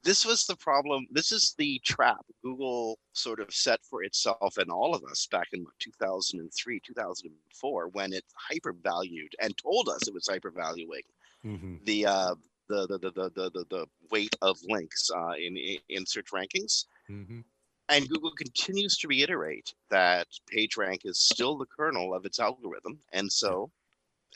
this 0.04 0.24
was 0.24 0.44
the 0.46 0.56
problem. 0.56 1.06
This 1.10 1.32
is 1.32 1.54
the 1.58 1.80
trap 1.84 2.24
Google 2.42 2.98
sort 3.12 3.40
of 3.40 3.52
set 3.52 3.80
for 3.88 4.04
itself 4.04 4.58
and 4.58 4.70
all 4.70 4.94
of 4.94 5.02
us 5.10 5.26
back 5.30 5.48
in 5.52 5.64
2003, 5.80 6.80
2004, 6.86 7.88
when 7.88 8.12
it 8.12 8.24
hypervalued 8.50 9.32
and 9.40 9.56
told 9.56 9.88
us 9.88 10.06
it 10.06 10.14
was 10.14 10.28
hypervaluing 10.28 11.04
Mhm. 11.44 11.84
the 11.84 12.06
uh, 12.06 12.34
the, 12.68 12.86
the, 12.86 12.98
the, 12.98 13.10
the, 13.12 13.50
the, 13.50 13.64
the, 13.68 13.86
weight 14.10 14.34
of 14.40 14.58
links 14.64 15.10
uh, 15.14 15.32
in, 15.32 15.56
in 15.56 15.78
in 15.88 16.06
search 16.06 16.30
rankings. 16.32 16.86
Mhm. 17.10 17.44
And 17.90 18.08
Google 18.08 18.30
continues 18.32 18.96
to 18.98 19.08
reiterate 19.08 19.74
that 19.90 20.26
PageRank 20.50 21.04
is 21.04 21.18
still 21.18 21.58
the 21.58 21.66
kernel 21.66 22.14
of 22.14 22.24
its 22.24 22.40
algorithm. 22.40 22.98
And 23.12 23.30
so, 23.30 23.70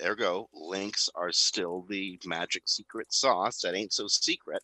ergo, 0.03 0.51
links 0.53 1.09
are 1.15 1.33
still 1.33 1.83
the 1.89 2.19
magic 2.27 2.65
secret 2.67 3.11
sauce 3.13 3.63
that 3.63 3.75
ain't 3.75 3.95
so 3.95 4.07
secret. 4.07 4.63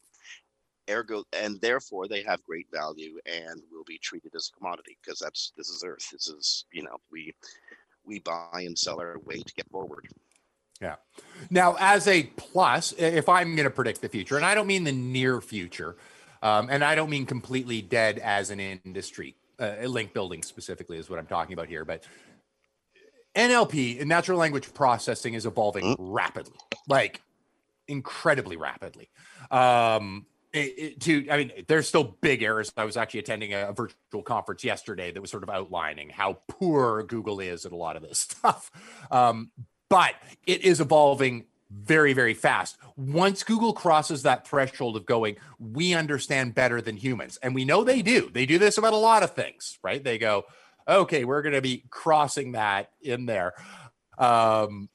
Ergo, 0.91 1.25
and 1.33 1.61
therefore 1.61 2.09
they 2.09 2.23
have 2.23 2.43
great 2.45 2.67
value 2.73 3.19
and 3.27 3.63
will 3.71 3.85
be 3.85 3.99
treated 3.99 4.35
as 4.35 4.51
a 4.53 4.57
commodity 4.57 4.97
because 5.03 5.19
that's 5.19 5.53
this 5.57 5.69
is 5.69 5.83
Earth. 5.85 6.11
This 6.11 6.29
is 6.29 6.65
you 6.73 6.83
know 6.83 6.97
we 7.11 7.35
we 8.05 8.21
buy 8.21 8.63
and 8.67 8.79
sell 8.79 9.01
our 9.01 9.19
way 9.21 9.39
to 9.39 9.55
get 9.55 9.69
forward. 9.71 10.09
Yeah. 10.81 10.97
Now, 11.51 11.77
as 11.79 12.09
a 12.09 12.25
plus, 12.25 12.93
if 12.99 13.29
I'm 13.29 13.55
going 13.55 13.65
to 13.65 13.71
predict 13.71 14.01
the 14.03 14.09
future, 14.09 14.37
and 14.37 14.45
I 14.45 14.55
don't 14.55 14.67
mean 14.67 14.85
the 14.85 14.93
near 14.93 15.41
future, 15.41 15.97
um, 16.43 16.69
and 16.71 16.85
I 16.85 16.95
don't 16.95 17.11
mean 17.11 17.27
completely 17.27 17.81
dead 17.81 18.19
as 18.19 18.51
an 18.51 18.61
industry, 18.61 19.37
uh, 19.59 19.77
link 19.85 20.13
building 20.13 20.43
specifically 20.43 20.99
is 20.99 21.09
what 21.09 21.19
I'm 21.19 21.27
talking 21.27 21.55
about 21.55 21.69
here, 21.69 21.85
but 21.85 22.05
NLP, 23.35 24.01
and 24.01 24.09
natural 24.09 24.39
language 24.39 24.73
processing, 24.75 25.35
is 25.35 25.47
evolving 25.47 25.97
rapidly, 25.99 26.59
like 26.89 27.23
incredibly 27.89 28.57
rapidly. 28.57 29.09
Um, 29.51 30.27
it, 30.55 30.79
it- 30.79 31.01
to, 31.03 31.29
I 31.31 31.37
mean, 31.37 31.53
there's 31.67 31.87
still 31.89 32.17
big 32.21 32.43
errors. 32.43 32.73
I 32.77 32.85
was 32.85 32.97
actually 32.97 33.21
attending 33.21 33.53
a, 33.53 33.73
virtual 33.73 34.23
conference 34.23 34.65
yesterday 34.65 35.11
that 35.11 35.21
was 35.21 35.31
sort 35.31 35.43
of 35.43 35.51
outlining 35.51 36.09
how 36.11 36.39
poor 36.49 37.03
Google 37.03 37.41
is 37.41 37.67
at 37.67 37.73
a 37.73 37.77
lot 37.77 37.97
of 37.97 38.03
this 38.03 38.19
stuff. 38.31 38.71
Um, 39.11 39.51
but 39.91 40.15
it 40.47 40.63
is 40.63 40.81
evolving 40.81 41.45
very, 41.71 42.13
very 42.13 42.35
fast. 42.35 42.79
Once 42.97 43.43
Google 43.43 43.73
crosses 43.73 44.23
that 44.23 44.47
threshold 44.47 44.97
of 44.97 45.05
going, 45.05 45.37
we 45.59 45.93
understand 45.93 46.55
better 46.55 46.81
than 46.81 46.97
humans, 46.97 47.39
and 47.43 47.55
we 47.55 47.65
know 47.65 47.83
they 47.85 48.01
do. 48.01 48.31
They 48.33 48.47
do 48.47 48.59
this 48.59 48.79
about 48.79 48.93
a 48.93 48.97
lot 48.99 49.23
of 49.23 49.33
things, 49.33 49.79
right? 49.83 50.03
They 50.03 50.19
go, 50.19 50.45
okay, 50.87 51.25
we're 51.25 51.43
going 51.43 51.55
to 51.55 51.63
be 51.63 51.85
crossing 51.91 52.53
that 52.53 52.91
in 53.03 53.27
there. 53.27 53.55
Um, 54.19 54.89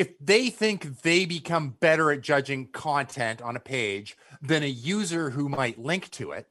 if 0.00 0.18
they 0.18 0.48
think 0.48 1.02
they 1.02 1.26
become 1.26 1.76
better 1.78 2.10
at 2.10 2.22
judging 2.22 2.66
content 2.68 3.42
on 3.42 3.54
a 3.54 3.60
page 3.60 4.16
than 4.40 4.62
a 4.62 4.66
user 4.66 5.28
who 5.28 5.46
might 5.46 5.78
link 5.78 6.10
to 6.12 6.32
it, 6.32 6.48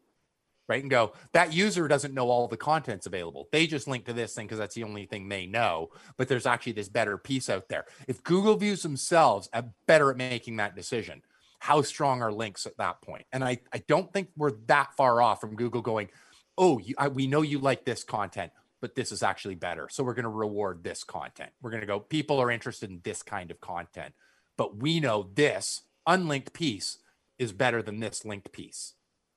right? 0.67 0.83
And 0.83 0.91
go, 0.91 1.13
that 1.31 1.51
user 1.51 1.87
doesn't 1.87 2.13
know 2.13 2.29
all 2.29 2.47
the 2.47 2.57
contents 2.57 3.07
available. 3.07 3.47
They 3.51 3.65
just 3.65 3.87
link 3.87 4.05
to 4.05 4.13
this 4.13 4.35
thing 4.35 4.45
because 4.45 4.59
that's 4.59 4.75
the 4.75 4.83
only 4.83 5.07
thing 5.07 5.27
they 5.27 5.47
know. 5.47 5.89
But 6.15 6.27
there's 6.27 6.45
actually 6.45 6.73
this 6.73 6.89
better 6.89 7.17
piece 7.17 7.49
out 7.49 7.69
there. 7.69 7.85
If 8.07 8.23
Google 8.23 8.55
views 8.55 8.83
themselves 8.83 9.49
as 9.51 9.63
better 9.87 10.11
at 10.11 10.17
making 10.17 10.57
that 10.57 10.75
decision, 10.75 11.23
how 11.57 11.81
strong 11.81 12.21
are 12.21 12.31
links 12.31 12.67
at 12.67 12.77
that 12.77 13.01
point? 13.01 13.25
And 13.33 13.43
I, 13.43 13.61
I 13.73 13.79
don't 13.87 14.13
think 14.13 14.29
we're 14.37 14.53
that 14.67 14.95
far 14.95 15.23
off 15.23 15.41
from 15.41 15.55
Google 15.55 15.81
going, 15.81 16.09
oh, 16.55 16.77
you, 16.77 16.93
I, 16.99 17.07
we 17.07 17.25
know 17.25 17.41
you 17.41 17.57
like 17.57 17.83
this 17.83 18.03
content, 18.03 18.51
but 18.81 18.95
this 18.95 19.11
is 19.11 19.23
actually 19.23 19.55
better. 19.55 19.89
So 19.89 20.03
we're 20.03 20.13
going 20.13 20.23
to 20.23 20.29
reward 20.29 20.83
this 20.83 21.03
content. 21.03 21.51
We're 21.61 21.71
going 21.71 21.81
to 21.81 21.87
go, 21.87 21.99
people 21.99 22.39
are 22.39 22.51
interested 22.51 22.89
in 22.89 23.01
this 23.03 23.23
kind 23.23 23.51
of 23.51 23.59
content, 23.59 24.13
but 24.57 24.77
we 24.77 24.99
know 24.99 25.29
this 25.33 25.81
unlinked 26.07 26.53
piece 26.53 26.99
is 27.37 27.51
better 27.51 27.81
than 27.81 27.99
this 27.99 28.25
linked 28.25 28.51
piece, 28.51 28.93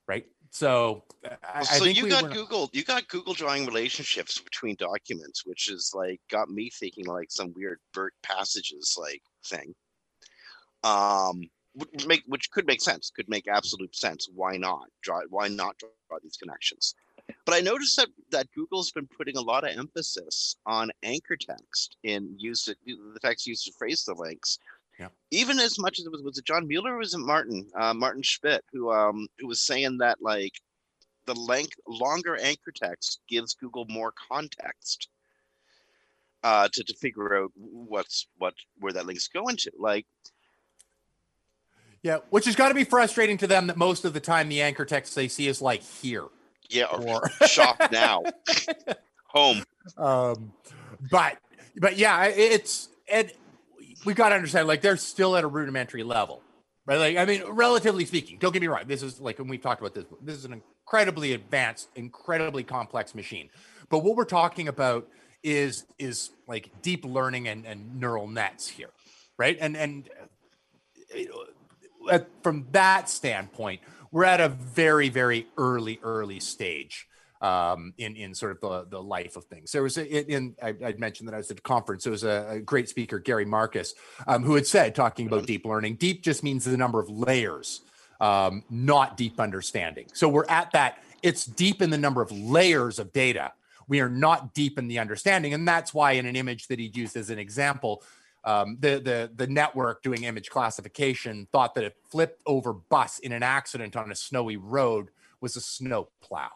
right? 0.06 0.26
So, 0.50 1.04
I, 1.24 1.60
I 1.60 1.62
so 1.62 1.84
think 1.84 1.96
you 1.96 2.04
we 2.04 2.10
got 2.10 2.24
were- 2.24 2.28
Google, 2.28 2.68
you 2.72 2.84
got 2.84 3.08
Google 3.08 3.32
drawing 3.32 3.64
relationships 3.66 4.38
between 4.38 4.76
documents, 4.76 5.46
which 5.46 5.70
is 5.70 5.92
like 5.94 6.20
got 6.30 6.50
me 6.50 6.68
thinking 6.70 7.06
like 7.06 7.30
some 7.30 7.52
weird 7.56 7.78
Bert 7.94 8.12
passages 8.22 8.96
like 9.00 9.22
thing. 9.46 9.74
Um, 10.84 11.48
would 11.76 12.06
make 12.06 12.22
which 12.26 12.50
could 12.50 12.66
make 12.66 12.82
sense, 12.82 13.10
could 13.14 13.28
make 13.30 13.48
absolute 13.48 13.96
sense. 13.96 14.28
Why 14.34 14.58
not 14.58 14.88
draw? 15.00 15.20
Why 15.30 15.48
not 15.48 15.78
draw 15.78 15.88
these 16.22 16.36
connections? 16.36 16.94
But 17.44 17.54
I 17.54 17.60
noticed 17.60 17.96
that 17.96 18.08
that 18.30 18.52
Google's 18.54 18.92
been 18.92 19.08
putting 19.08 19.36
a 19.36 19.40
lot 19.40 19.64
of 19.64 19.76
emphasis 19.76 20.56
on 20.64 20.90
anchor 21.02 21.36
text 21.36 21.96
in 22.02 22.34
use 22.38 22.64
the 22.66 23.20
text 23.20 23.46
used 23.46 23.66
to 23.66 23.72
phrase 23.72 24.04
the 24.04 24.14
links. 24.14 24.58
Yeah. 24.98 25.08
Even 25.30 25.58
as 25.58 25.78
much 25.78 25.98
as 25.98 26.06
it 26.06 26.12
was 26.12 26.22
was 26.22 26.38
it 26.38 26.44
John 26.44 26.68
Mueller 26.68 26.94
or 26.94 26.98
was 26.98 27.14
it 27.14 27.18
Martin 27.18 27.68
uh, 27.74 27.94
Martin 27.94 28.22
Splitt 28.22 28.60
who 28.72 28.92
um 28.92 29.26
who 29.38 29.48
was 29.48 29.60
saying 29.60 29.98
that 29.98 30.22
like 30.22 30.52
the 31.26 31.34
length 31.34 31.78
longer 31.88 32.36
anchor 32.36 32.72
text 32.72 33.20
gives 33.28 33.54
Google 33.54 33.86
more 33.88 34.12
context 34.30 35.08
uh, 36.44 36.68
to 36.72 36.84
to 36.84 36.94
figure 36.94 37.42
out 37.42 37.52
what's 37.54 38.26
what 38.38 38.54
where 38.78 38.92
that 38.92 39.06
link's 39.06 39.28
going 39.28 39.56
to. 39.56 39.72
Like 39.76 40.06
yeah, 42.02 42.18
which 42.30 42.44
has 42.44 42.56
got 42.56 42.68
to 42.68 42.74
be 42.74 42.84
frustrating 42.84 43.38
to 43.38 43.46
them 43.46 43.66
that 43.68 43.76
most 43.76 44.04
of 44.04 44.12
the 44.12 44.20
time 44.20 44.48
the 44.48 44.62
anchor 44.62 44.84
text 44.84 45.14
they 45.14 45.28
see 45.28 45.48
is 45.48 45.60
like 45.60 45.82
here 45.82 46.26
yeah, 46.72 46.84
or 46.84 47.28
shop 47.46 47.80
now, 47.90 48.22
home. 49.26 49.62
um 49.96 50.52
but 51.10 51.38
but 51.76 51.96
yeah 51.96 52.24
it's 52.26 52.88
and 53.10 53.32
we 54.04 54.14
got 54.14 54.28
to 54.28 54.34
understand 54.34 54.68
like 54.68 54.80
they're 54.80 54.96
still 54.96 55.36
at 55.36 55.42
a 55.42 55.48
rudimentary 55.48 56.02
level 56.02 56.42
right? 56.86 56.98
Like 56.98 57.16
i 57.16 57.24
mean 57.24 57.42
relatively 57.48 58.04
speaking 58.04 58.38
don't 58.38 58.52
get 58.52 58.60
me 58.62 58.68
wrong 58.68 58.82
this 58.86 59.02
is 59.02 59.20
like 59.20 59.38
when 59.38 59.48
we've 59.48 59.60
talked 59.60 59.80
about 59.80 59.94
this 59.94 60.04
this 60.22 60.36
is 60.36 60.44
an 60.44 60.52
incredibly 60.52 61.32
advanced 61.32 61.88
incredibly 61.96 62.62
complex 62.62 63.14
machine. 63.14 63.48
But 63.88 64.00
what 64.00 64.16
we're 64.16 64.24
talking 64.24 64.68
about 64.68 65.08
is 65.42 65.84
is 65.98 66.30
like 66.46 66.70
deep 66.82 67.04
learning 67.04 67.48
and, 67.48 67.66
and 67.66 67.98
neural 67.98 68.28
nets 68.28 68.68
here 68.68 68.90
right? 69.38 69.56
And 69.60 69.76
and 69.76 70.08
uh, 72.10 72.20
from 72.42 72.66
that 72.72 73.08
standpoint 73.08 73.80
we're 74.12 74.24
at 74.24 74.40
a 74.40 74.48
very 74.48 75.08
very 75.08 75.48
early 75.56 75.98
early 76.02 76.38
stage 76.38 77.08
um, 77.40 77.92
in 77.98 78.14
in 78.14 78.34
sort 78.34 78.52
of 78.52 78.60
the 78.60 78.96
the 78.96 79.02
life 79.02 79.36
of 79.36 79.44
things. 79.46 79.72
There 79.72 79.82
was 79.82 79.98
a, 79.98 80.32
in, 80.32 80.54
I, 80.62 80.74
I'd 80.84 81.00
mentioned 81.00 81.28
that 81.28 81.34
I 81.34 81.38
was 81.38 81.50
at 81.50 81.58
a 81.58 81.62
conference. 81.62 82.04
There 82.04 82.12
was 82.12 82.22
a, 82.22 82.46
a 82.50 82.60
great 82.60 82.88
speaker, 82.88 83.18
Gary 83.18 83.44
Marcus, 83.44 83.94
um, 84.26 84.44
who 84.44 84.54
had 84.54 84.66
said, 84.66 84.94
talking 84.94 85.26
about 85.26 85.46
deep 85.46 85.64
learning. 85.64 85.96
Deep 85.96 86.22
just 86.22 86.44
means 86.44 86.64
the 86.64 86.76
number 86.76 87.00
of 87.00 87.10
layers, 87.10 87.80
um, 88.20 88.62
not 88.70 89.16
deep 89.16 89.40
understanding. 89.40 90.06
So 90.12 90.28
we're 90.28 90.46
at 90.48 90.70
that. 90.72 90.98
It's 91.22 91.44
deep 91.44 91.82
in 91.82 91.90
the 91.90 91.98
number 91.98 92.22
of 92.22 92.30
layers 92.30 92.98
of 92.98 93.12
data. 93.12 93.52
We 93.88 94.00
are 94.00 94.08
not 94.08 94.54
deep 94.54 94.78
in 94.78 94.86
the 94.88 94.98
understanding, 95.00 95.54
and 95.54 95.66
that's 95.66 95.92
why 95.92 96.12
in 96.12 96.26
an 96.26 96.36
image 96.36 96.68
that 96.68 96.78
he'd 96.78 96.96
used 96.96 97.16
as 97.16 97.30
an 97.30 97.38
example. 97.38 98.02
Um, 98.44 98.76
the 98.80 98.98
the 98.98 99.30
the 99.34 99.46
network 99.46 100.02
doing 100.02 100.24
image 100.24 100.50
classification 100.50 101.46
thought 101.52 101.74
that 101.74 101.84
a 101.84 101.92
flipped 102.10 102.42
over 102.46 102.72
bus 102.72 103.18
in 103.20 103.32
an 103.32 103.42
accident 103.42 103.94
on 103.96 104.10
a 104.10 104.16
snowy 104.16 104.56
road 104.56 105.10
was 105.40 105.56
a 105.56 105.60
snow 105.60 106.08
plow 106.20 106.50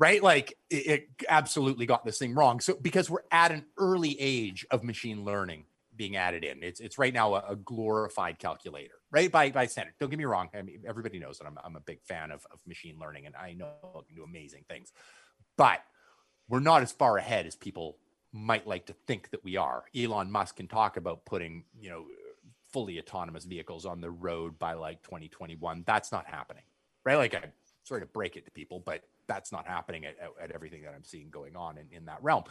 right? 0.00 0.22
Like 0.22 0.56
it, 0.70 0.86
it 0.86 1.08
absolutely 1.28 1.86
got 1.86 2.04
this 2.04 2.18
thing 2.18 2.34
wrong. 2.34 2.58
So 2.58 2.74
because 2.80 3.10
we're 3.10 3.22
at 3.30 3.52
an 3.52 3.66
early 3.78 4.16
age 4.18 4.66
of 4.70 4.82
machine 4.82 5.24
learning 5.24 5.66
being 5.94 6.16
added 6.16 6.42
in, 6.42 6.62
it's 6.62 6.80
it's 6.80 6.98
right 6.98 7.12
now 7.12 7.34
a, 7.34 7.44
a 7.50 7.56
glorified 7.56 8.38
calculator, 8.38 8.94
right? 9.10 9.30
By 9.30 9.50
by 9.50 9.66
standard. 9.66 9.94
Don't 10.00 10.10
get 10.10 10.18
me 10.18 10.24
wrong. 10.24 10.48
I 10.54 10.62
mean, 10.62 10.82
everybody 10.88 11.18
knows 11.20 11.38
that 11.38 11.46
I'm 11.46 11.58
I'm 11.62 11.76
a 11.76 11.80
big 11.80 12.02
fan 12.02 12.30
of, 12.30 12.44
of 12.50 12.58
machine 12.66 12.98
learning, 12.98 13.26
and 13.26 13.36
I 13.36 13.52
know 13.52 13.68
it 13.96 14.06
can 14.06 14.16
do 14.16 14.24
amazing 14.24 14.64
things, 14.68 14.92
but 15.56 15.80
we're 16.48 16.60
not 16.60 16.82
as 16.82 16.90
far 16.90 17.18
ahead 17.18 17.46
as 17.46 17.54
people 17.54 17.98
might 18.32 18.66
like 18.66 18.86
to 18.86 18.92
think 19.06 19.30
that 19.30 19.42
we 19.44 19.56
are. 19.56 19.84
Elon 19.96 20.30
Musk 20.30 20.56
can 20.56 20.68
talk 20.68 20.96
about 20.96 21.24
putting 21.24 21.64
you 21.80 21.90
know 21.90 22.06
fully 22.72 22.98
autonomous 22.98 23.44
vehicles 23.44 23.84
on 23.84 24.00
the 24.00 24.10
road 24.10 24.58
by 24.58 24.74
like 24.74 25.02
2021. 25.02 25.84
That's 25.86 26.12
not 26.12 26.26
happening, 26.26 26.62
right? 27.04 27.16
Like 27.16 27.34
I 27.34 27.44
sorry 27.84 28.00
to 28.00 28.06
break 28.06 28.36
it 28.36 28.44
to 28.44 28.50
people, 28.50 28.80
but 28.84 29.02
that's 29.26 29.52
not 29.52 29.66
happening 29.66 30.04
at, 30.04 30.16
at 30.42 30.50
everything 30.50 30.82
that 30.82 30.92
I'm 30.94 31.04
seeing 31.04 31.30
going 31.30 31.56
on 31.56 31.78
in, 31.78 31.86
in 31.90 32.04
that 32.06 32.22
realm. 32.22 32.44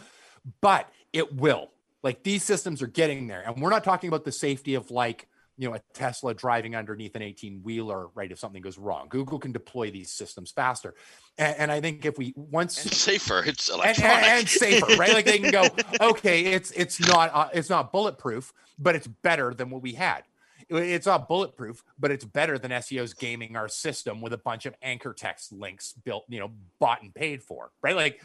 But 0.62 0.90
it 1.14 1.36
will. 1.36 1.70
Like 2.04 2.24
these 2.24 2.44
systems 2.44 2.82
are 2.82 2.88
getting 2.88 3.28
there. 3.28 3.44
And 3.46 3.62
we're 3.62 3.70
not 3.70 3.84
talking 3.84 4.08
about 4.08 4.26
the 4.26 4.32
safety 4.32 4.76
of 4.76 4.90
like, 4.92 5.28
you 5.60 5.70
know, 5.70 5.76
a 5.76 5.82
Tesla 5.94 6.34
driving 6.34 6.74
underneath 6.74 7.18
an 7.18 7.22
18 7.22 7.60
wheeler, 7.64 8.08
right? 8.16 8.32
If 8.32 8.40
something 8.40 8.62
goes 8.62 8.78
wrong, 8.78 9.08
Google 9.10 9.38
can 9.38 9.52
deploy 9.52 9.92
these 9.92 10.10
systems 10.10 10.52
faster. 10.52 10.96
And, 11.38 11.56
and 11.58 11.72
I 11.72 11.82
think 11.82 12.06
if 12.06 12.18
we 12.18 12.34
once 12.38 12.82
And 12.82 12.94
safer, 12.94 13.44
it's 13.46 13.68
and, 13.68 13.80
electronic. 13.80 14.24
and, 14.24 14.40
and 14.40 14.50
safer, 14.50 14.96
right? 14.96 15.14
Like 15.14 15.26
they 15.26 15.38
can 15.38 15.52
go, 15.52 15.66
okay, 16.02 16.46
it's 16.46 16.72
it's 16.72 17.06
not 17.06 17.30
uh, 17.34 17.50
it's 17.54 17.70
not 17.70 17.92
bulletproof, 17.92 18.54
but 18.80 18.96
it's 18.96 19.06
better 19.08 19.54
than 19.54 19.70
what 19.70 19.82
we 19.82 19.92
had. 19.92 20.24
It's 20.70 21.08
not 21.08 21.28
bulletproof, 21.28 21.84
but 22.00 22.10
it's 22.10 22.24
better 22.24 22.58
than 22.58 22.72
SEOs 22.72 23.18
gaming 23.18 23.58
our 23.58 23.68
system 23.68 24.22
with 24.22 24.32
a 24.32 24.38
bunch 24.38 24.66
of 24.66 24.76
anchor 24.82 25.14
text 25.14 25.52
links 25.52 25.92
built, 25.92 26.24
you 26.30 26.40
know, 26.40 26.52
bought 26.80 27.02
and 27.02 27.14
paid 27.14 27.44
for, 27.44 27.72
right? 27.82 27.98
Like 27.98 28.22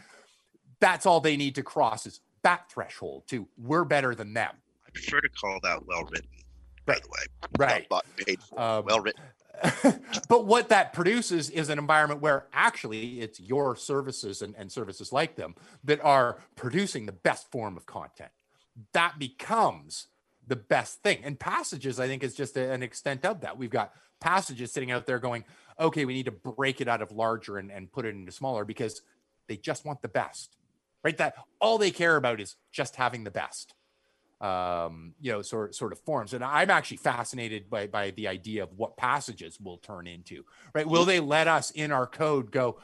that's 0.79 1.05
all 1.05 1.21
they 1.21 1.37
need 1.37 1.57
to 1.57 1.65
cross 1.65 2.07
is 2.07 2.21
that 2.43 2.71
threshold 2.71 3.25
to 3.29 3.49
we're 3.59 3.85
better 3.85 4.15
than 4.15 4.35
them, 4.35 4.55
I 4.87 4.91
prefer 4.93 5.21
to 5.21 5.29
call 5.31 5.59
that 5.65 5.85
well 5.87 6.05
written, 6.05 6.29
by 6.87 6.95
the 6.95 7.09
way. 7.09 7.49
right? 7.59 7.89
Bought 7.89 8.07
paid 8.17 8.43
for. 8.43 8.61
Um, 8.61 8.85
well 8.85 9.01
written. 9.01 9.23
but 10.29 10.47
what 10.47 10.69
that 10.69 10.93
produces 10.93 11.49
is 11.51 11.69
an 11.69 11.79
environment 11.79 12.21
where 12.21 12.47
actually 12.53 13.21
it's 13.21 13.39
your 13.41 13.77
services 13.77 14.43
and, 14.43 14.55
and 14.59 14.71
services 14.71 15.13
like 15.13 15.37
them 15.37 15.55
that 15.85 16.01
are 16.05 16.39
producing 16.57 17.07
the 17.07 17.13
best 17.13 17.51
form 17.51 17.77
of 17.77 17.87
content. 17.87 18.31
That 18.93 19.19
becomes 19.19 20.09
the 20.47 20.57
best 20.57 21.03
thing. 21.03 21.21
And 21.23 21.39
passages, 21.39 22.01
I 22.01 22.07
think, 22.07 22.23
is 22.23 22.35
just 22.35 22.57
a- 22.57 22.73
an 22.73 22.83
extent 22.83 23.25
of 23.25 23.41
that. 23.43 23.57
We've 23.57 23.71
got 23.71 23.93
passages 24.21 24.73
sitting 24.73 24.91
out 24.91 25.07
there 25.07 25.19
going, 25.19 25.45
okay, 25.79 26.05
we 26.05 26.15
need 26.15 26.27
to 26.27 26.33
break 26.33 26.81
it 26.81 26.89
out 26.89 27.01
of 27.01 27.13
larger 27.13 27.57
and, 27.57 27.71
and 27.71 27.91
put 27.91 28.05
it 28.05 28.15
into 28.15 28.33
smaller 28.33 28.65
because 28.65 29.03
they 29.49 29.57
just 29.57 29.85
want 29.85 30.03
the 30.03 30.09
best, 30.09 30.57
right? 31.03 31.17
That 31.17 31.35
all 31.61 31.79
they 31.79 31.91
care 31.91 32.17
about 32.17 32.41
is 32.41 32.57
just 32.73 32.97
having 32.97 33.25
the 33.25 33.31
best 33.31 33.75
um, 34.45 35.15
you 35.21 35.33
know, 35.33 35.43
sort 35.43 35.75
sort 35.75 35.93
of 35.93 35.99
forms. 36.01 36.35
And 36.35 36.45
I'm 36.45 36.71
actually 36.71 36.99
fascinated 36.99 37.71
by 37.71 37.87
by 37.87 38.11
the 38.11 38.29
idea 38.29 38.63
of 38.63 38.71
what 38.77 38.97
passages 38.97 39.59
will 39.61 39.79
turn 39.79 40.07
into. 40.07 40.45
Right? 40.75 40.87
Will 40.87 41.05
they 41.05 41.21
let 41.21 41.49
us 41.49 41.71
in 41.71 41.91
our 41.93 42.07
code 42.07 42.51
go? 42.51 42.79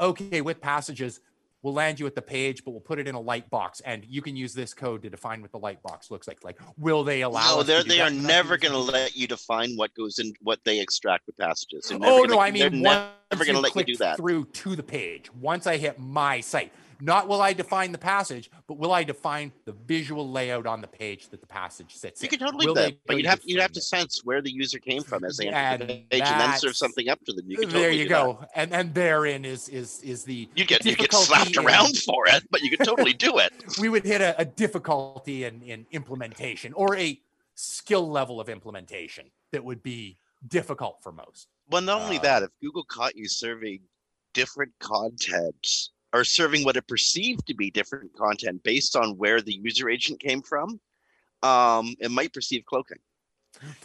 Okay, 0.00 0.40
with 0.40 0.60
passages, 0.60 1.20
we'll 1.62 1.72
land 1.72 2.00
you 2.00 2.06
at 2.08 2.16
the 2.16 2.22
page, 2.22 2.64
but 2.64 2.72
we'll 2.72 2.80
put 2.80 2.98
it 2.98 3.06
in 3.06 3.14
a 3.14 3.20
light 3.20 3.48
box, 3.48 3.80
and 3.82 4.04
you 4.04 4.20
can 4.20 4.34
use 4.34 4.52
this 4.54 4.74
code 4.74 5.02
to 5.02 5.08
define 5.08 5.40
what 5.40 5.52
the 5.52 5.58
light 5.58 5.80
box 5.84 6.10
looks 6.10 6.26
like. 6.26 6.42
Like, 6.42 6.58
will 6.76 7.04
they 7.04 7.20
allow? 7.22 7.56
No, 7.56 7.62
they're, 7.62 7.84
they 7.84 8.00
are 8.00 8.10
never 8.10 8.56
going 8.56 8.72
to 8.72 8.78
let 8.78 9.14
you 9.14 9.28
define 9.28 9.76
what 9.76 9.94
goes 9.94 10.18
in 10.18 10.32
what 10.42 10.58
they 10.64 10.80
extract 10.80 11.28
with 11.28 11.36
passages. 11.36 11.86
They're 11.88 11.98
Oh 12.02 12.22
gonna- 12.22 12.34
no, 12.34 12.38
I 12.40 12.50
they're 12.50 12.70
mean 12.70 12.82
never 12.82 13.44
going 13.44 13.54
to 13.54 13.60
let 13.60 13.76
you 13.76 13.84
do 13.84 13.96
that. 13.98 14.16
through 14.16 14.46
to 14.46 14.74
the 14.74 14.82
page. 14.82 15.32
Once 15.32 15.68
I 15.68 15.76
hit 15.76 15.96
my 16.00 16.40
site, 16.40 16.72
not 17.00 17.28
will 17.28 17.42
I 17.42 17.52
define 17.52 17.92
the 17.92 17.98
passage, 17.98 18.50
but 18.66 18.78
will 18.78 18.92
I 18.92 19.04
define 19.04 19.52
the 19.64 19.72
visual 19.72 20.30
layout 20.30 20.66
on 20.66 20.80
the 20.80 20.86
page 20.86 21.28
that 21.30 21.40
the 21.40 21.46
passage 21.46 21.94
sits 21.94 22.22
You 22.22 22.26
in? 22.26 22.32
You 22.32 22.38
can 22.38 22.46
totally 22.46 22.66
Will 22.66 22.74
do 22.74 22.80
that, 22.82 22.94
but 23.06 23.16
you'd 23.16 23.26
have 23.26 23.40
you'd 23.44 23.60
have 23.60 23.72
to 23.72 23.80
sense 23.80 24.20
where 24.24 24.40
the 24.42 24.52
user 24.52 24.78
came 24.78 25.02
from 25.02 25.24
as 25.24 25.36
they 25.36 25.48
entered 25.48 25.88
the 25.88 25.94
page, 26.10 26.22
and 26.24 26.40
then 26.40 26.58
serve 26.58 26.76
something 26.76 27.08
up 27.08 27.24
to 27.24 27.32
them. 27.32 27.44
You 27.48 27.58
can 27.58 27.70
there 27.70 27.90
you 27.90 28.04
do 28.04 28.08
that. 28.10 28.24
go 28.24 28.44
and 28.54 28.72
and 28.72 28.94
therein 28.94 29.44
is 29.44 29.68
is 29.68 30.00
is 30.02 30.24
the 30.24 30.48
You 30.54 30.64
get 30.64 30.84
you 30.84 30.96
get 30.96 31.12
slapped 31.12 31.56
in- 31.56 31.64
around 31.64 31.96
for 31.98 32.26
it, 32.28 32.44
but 32.50 32.60
you 32.62 32.76
can 32.76 32.84
totally 32.86 33.12
do 33.12 33.38
it. 33.38 33.52
we 33.80 33.88
would 33.88 34.04
hit 34.04 34.20
a, 34.20 34.38
a 34.40 34.44
difficulty 34.44 35.44
in 35.44 35.62
in 35.62 35.86
implementation 35.92 36.72
or 36.74 36.96
a 36.96 37.20
skill 37.54 38.08
level 38.10 38.40
of 38.40 38.48
implementation 38.48 39.30
that 39.52 39.64
would 39.64 39.82
be 39.82 40.18
difficult 40.48 40.98
for 41.02 41.12
most 41.12 41.48
Well, 41.70 41.82
not 41.82 42.02
only 42.02 42.18
Uh, 42.18 42.22
that, 42.22 42.42
if 42.42 42.50
Google 42.60 42.84
caught 42.84 43.16
you 43.16 43.28
serving 43.28 43.80
different 44.32 44.72
content 44.80 45.90
or 46.14 46.24
serving 46.24 46.64
what 46.64 46.76
it 46.76 46.86
perceived 46.86 47.44
to 47.48 47.54
be 47.54 47.70
different 47.70 48.16
content 48.16 48.62
based 48.62 48.94
on 48.94 49.18
where 49.18 49.42
the 49.42 49.52
user 49.52 49.90
agent 49.90 50.20
came 50.20 50.40
from, 50.40 50.80
um, 51.42 51.94
it 51.98 52.10
might 52.10 52.32
perceive 52.32 52.64
cloaking. 52.64 52.98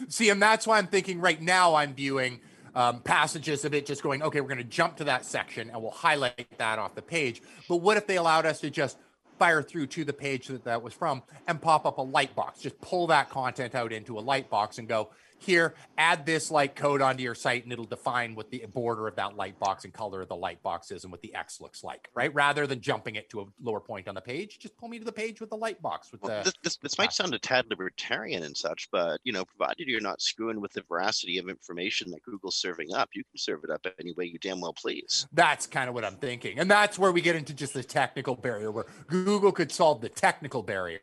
see 0.08 0.30
and 0.30 0.42
that's 0.42 0.66
why 0.66 0.78
i'm 0.78 0.86
thinking 0.88 1.20
right 1.20 1.40
now 1.40 1.76
i'm 1.76 1.94
viewing 1.94 2.40
um, 2.74 3.00
passages 3.02 3.64
of 3.64 3.72
it 3.72 3.86
just 3.86 4.02
going 4.02 4.20
okay 4.20 4.40
we're 4.40 4.48
going 4.48 4.58
to 4.58 4.64
jump 4.64 4.96
to 4.96 5.04
that 5.04 5.24
section 5.24 5.70
and 5.70 5.80
we'll 5.80 5.92
highlight 5.92 6.46
that 6.58 6.78
off 6.80 6.94
the 6.96 7.02
page 7.02 7.40
but 7.68 7.76
what 7.76 7.96
if 7.96 8.04
they 8.04 8.16
allowed 8.16 8.46
us 8.46 8.58
to 8.60 8.68
just 8.68 8.98
fire 9.38 9.62
through 9.62 9.86
to 9.86 10.04
the 10.04 10.12
page 10.12 10.48
that 10.48 10.64
that 10.64 10.82
was 10.82 10.92
from 10.92 11.22
and 11.46 11.62
pop 11.62 11.86
up 11.86 11.98
a 11.98 12.02
light 12.02 12.34
box 12.34 12.60
just 12.60 12.80
pull 12.80 13.06
that 13.06 13.30
content 13.30 13.76
out 13.76 13.92
into 13.92 14.18
a 14.18 14.20
light 14.20 14.50
box 14.50 14.78
and 14.78 14.88
go 14.88 15.10
here 15.42 15.74
add 15.98 16.26
this 16.26 16.50
light 16.50 16.74
code 16.74 17.02
onto 17.02 17.22
your 17.22 17.34
site 17.34 17.64
and 17.64 17.72
it'll 17.72 17.84
define 17.84 18.34
what 18.34 18.50
the 18.50 18.64
border 18.72 19.06
of 19.06 19.16
that 19.16 19.36
light 19.36 19.58
box 19.58 19.84
and 19.84 19.92
color 19.92 20.22
of 20.22 20.28
the 20.28 20.36
light 20.36 20.62
box 20.62 20.90
is 20.90 21.04
and 21.04 21.10
what 21.10 21.22
the 21.22 21.34
x 21.34 21.60
looks 21.60 21.82
like 21.82 22.08
right 22.14 22.34
rather 22.34 22.66
than 22.66 22.80
jumping 22.80 23.16
it 23.16 23.28
to 23.30 23.40
a 23.40 23.44
lower 23.62 23.80
point 23.80 24.08
on 24.08 24.14
the 24.14 24.20
page 24.20 24.58
just 24.58 24.76
pull 24.76 24.88
me 24.88 24.98
to 24.98 25.04
the 25.04 25.12
page 25.12 25.40
with 25.40 25.50
the 25.50 25.56
light 25.56 25.80
box 25.82 26.12
with 26.12 26.22
Well, 26.22 26.38
the 26.38 26.44
this, 26.44 26.54
this, 26.62 26.76
this 26.76 26.98
might 26.98 27.12
sound 27.12 27.34
a 27.34 27.38
tad 27.38 27.66
libertarian 27.68 28.42
and 28.42 28.56
such, 28.56 28.88
but 28.90 29.20
you 29.24 29.32
know, 29.32 29.44
provided 29.44 29.88
you're 29.88 30.00
not 30.00 30.20
screwing 30.20 30.60
with 30.60 30.72
the 30.72 30.82
veracity 30.88 31.38
of 31.38 31.48
information 31.48 32.10
that 32.10 32.22
Google's 32.22 32.56
serving 32.56 32.92
up, 32.94 33.10
you 33.12 33.22
can 33.24 33.38
serve 33.38 33.64
it 33.64 33.70
up 33.70 33.86
any 33.98 34.12
way 34.12 34.24
you 34.24 34.38
damn 34.38 34.60
well 34.60 34.72
please. 34.72 35.26
That's 35.32 35.66
kind 35.66 35.88
of 35.88 35.94
what 35.94 36.04
I'm 36.04 36.16
thinking. 36.16 36.58
And 36.58 36.70
that's 36.70 36.98
where 36.98 37.12
we 37.12 37.20
get 37.20 37.36
into 37.36 37.54
just 37.54 37.74
the 37.74 37.82
technical 37.82 38.34
barrier 38.34 38.70
where 38.70 38.86
Google 39.06 39.52
could 39.52 39.72
solve 39.72 40.00
the 40.00 40.08
technical 40.08 40.62
barrier 40.62 41.00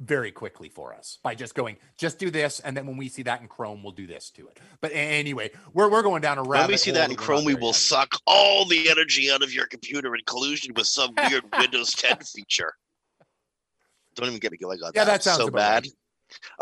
very 0.00 0.30
quickly 0.32 0.68
for 0.68 0.92
us 0.94 1.18
by 1.22 1.34
just 1.34 1.54
going, 1.54 1.76
just 1.96 2.18
do 2.18 2.30
this. 2.30 2.60
And 2.60 2.76
then 2.76 2.86
when 2.86 2.96
we 2.96 3.08
see 3.08 3.22
that 3.22 3.40
in 3.40 3.48
Chrome, 3.48 3.82
we'll 3.82 3.92
do 3.92 4.06
this 4.06 4.30
to 4.30 4.48
it. 4.48 4.58
But 4.80 4.92
anyway, 4.94 5.50
we're, 5.72 5.88
we're 5.90 6.02
going 6.02 6.22
down 6.22 6.38
a 6.38 6.42
rabbit 6.42 6.64
When 6.64 6.70
we 6.72 6.76
see 6.76 6.90
that 6.92 7.10
in 7.10 7.16
Chrome, 7.16 7.44
we 7.44 7.54
will 7.54 7.72
suck 7.72 8.14
all 8.26 8.64
the 8.64 8.90
energy 8.90 9.30
out 9.30 9.42
of 9.42 9.52
your 9.52 9.66
computer 9.66 10.14
in 10.14 10.20
collusion 10.26 10.74
with 10.74 10.86
some 10.86 11.14
weird 11.28 11.44
Windows 11.58 11.92
10 11.94 12.18
feature. 12.18 12.72
Don't 14.16 14.28
even 14.28 14.38
get 14.40 14.52
me 14.52 14.58
going 14.58 14.78
on 14.82 14.92
Yeah, 14.94 15.04
that. 15.04 15.12
that 15.12 15.22
sounds 15.22 15.38
so 15.38 15.50
bad. 15.50 15.84
right. 15.84 15.92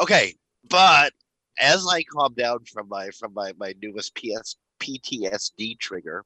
Okay, 0.01 0.35
but 0.69 1.13
as 1.59 1.87
I 1.91 2.03
calm 2.03 2.35
down 2.35 2.65
from 2.65 2.89
my 2.89 3.11
from 3.11 3.35
my 3.35 3.53
my 3.59 3.75
newest 3.83 4.15
PS 4.15 4.57
PTSD 4.81 5.79
trigger, 5.79 6.25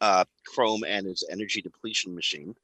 uh, 0.00 0.24
Chrome 0.46 0.82
and 0.86 1.06
its 1.06 1.24
energy 1.30 1.62
depletion 1.62 2.14
machine. 2.14 2.54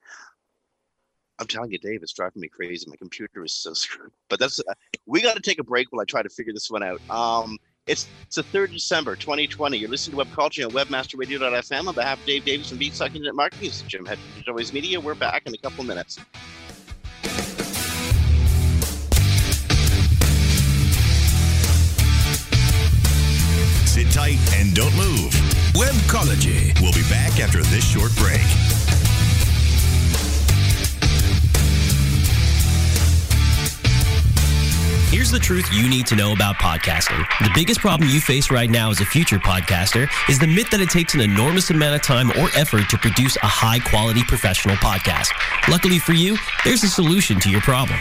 I'm 1.43 1.49
telling 1.49 1.73
you, 1.73 1.79
Dave, 1.79 2.05
it's 2.05 2.13
driving 2.13 2.41
me 2.41 2.47
crazy. 2.47 2.89
My 2.89 2.95
computer 2.95 3.45
is 3.45 3.53
so 3.53 3.73
screwed. 3.75 4.13
But 4.29 4.39
that's 4.39 4.61
uh, 4.61 4.75
we 5.07 5.21
got 5.21 5.35
to 5.35 5.43
take 5.43 5.59
a 5.59 5.65
break 5.65 5.91
while 5.91 6.01
I 6.01 6.05
try 6.05 6.23
to 6.23 6.29
figure 6.29 6.53
this 6.53 6.71
one 6.71 6.85
out. 6.85 7.01
Um, 7.11 7.59
it's 7.89 8.07
it's 8.23 8.37
the 8.37 8.45
third 8.45 8.71
December, 8.71 9.17
2020. 9.17 9.77
You're 9.77 9.91
listening 9.91 10.17
to 10.17 10.25
Webcology 10.25 10.65
on 10.65 10.71
WebmasterRadio.fm 10.71 11.89
on 11.89 11.95
behalf 11.95 12.21
of 12.21 12.27
Dave 12.27 12.45
Davies 12.45 12.71
and 12.71 12.79
Beanstalk 12.79 13.09
Internet 13.09 13.35
Marketing. 13.35 13.69
This 13.69 13.83
is 13.83 13.83
Jim 13.83 14.07
Head 14.07 14.19
Always 14.47 14.73
Media. 14.73 15.01
We're 15.01 15.17
back 15.17 15.43
in 15.47 15.53
a 15.53 15.59
couple 15.59 15.83
minutes. 15.83 16.21
Sit 23.85 24.13
tight 24.13 24.39
and 24.55 24.73
don't 24.77 24.95
move. 24.97 25.33
Webcology. 25.75 26.81
We'll 26.81 26.93
be 26.93 27.03
back 27.11 27.41
after 27.41 27.63
this 27.65 27.85
short 27.85 28.15
break. 28.17 28.41
Here's 35.23 35.31
the 35.31 35.39
truth 35.39 35.73
you 35.73 35.89
need 35.89 36.05
to 36.09 36.17
know 36.17 36.33
about 36.33 36.57
podcasting. 36.57 37.25
The 37.39 37.51
biggest 37.55 37.79
problem 37.79 38.11
you 38.11 38.21
face 38.21 38.51
right 38.51 38.69
now 38.69 38.91
as 38.91 39.01
a 39.01 39.05
future 39.05 39.39
podcaster 39.39 40.09
is 40.29 40.41
the 40.41 40.49
myth 40.49 40.69
that 40.71 40.81
it 40.81 40.91
takes 40.91 41.15
an 41.15 41.21
enormous 41.21 41.71
amount 41.71 41.95
of 41.95 42.03
time 42.03 42.31
or 42.31 42.49
effort 42.57 42.89
to 42.91 42.99
produce 42.99 43.37
a 43.37 43.47
high 43.47 43.79
quality 43.79 44.25
professional 44.25 44.75
podcast. 44.75 45.29
Luckily 45.71 46.01
for 46.01 46.13
you, 46.13 46.37
there's 46.65 46.83
a 46.83 46.89
solution 46.89 47.39
to 47.39 47.49
your 47.49 47.61
problem. 47.61 48.01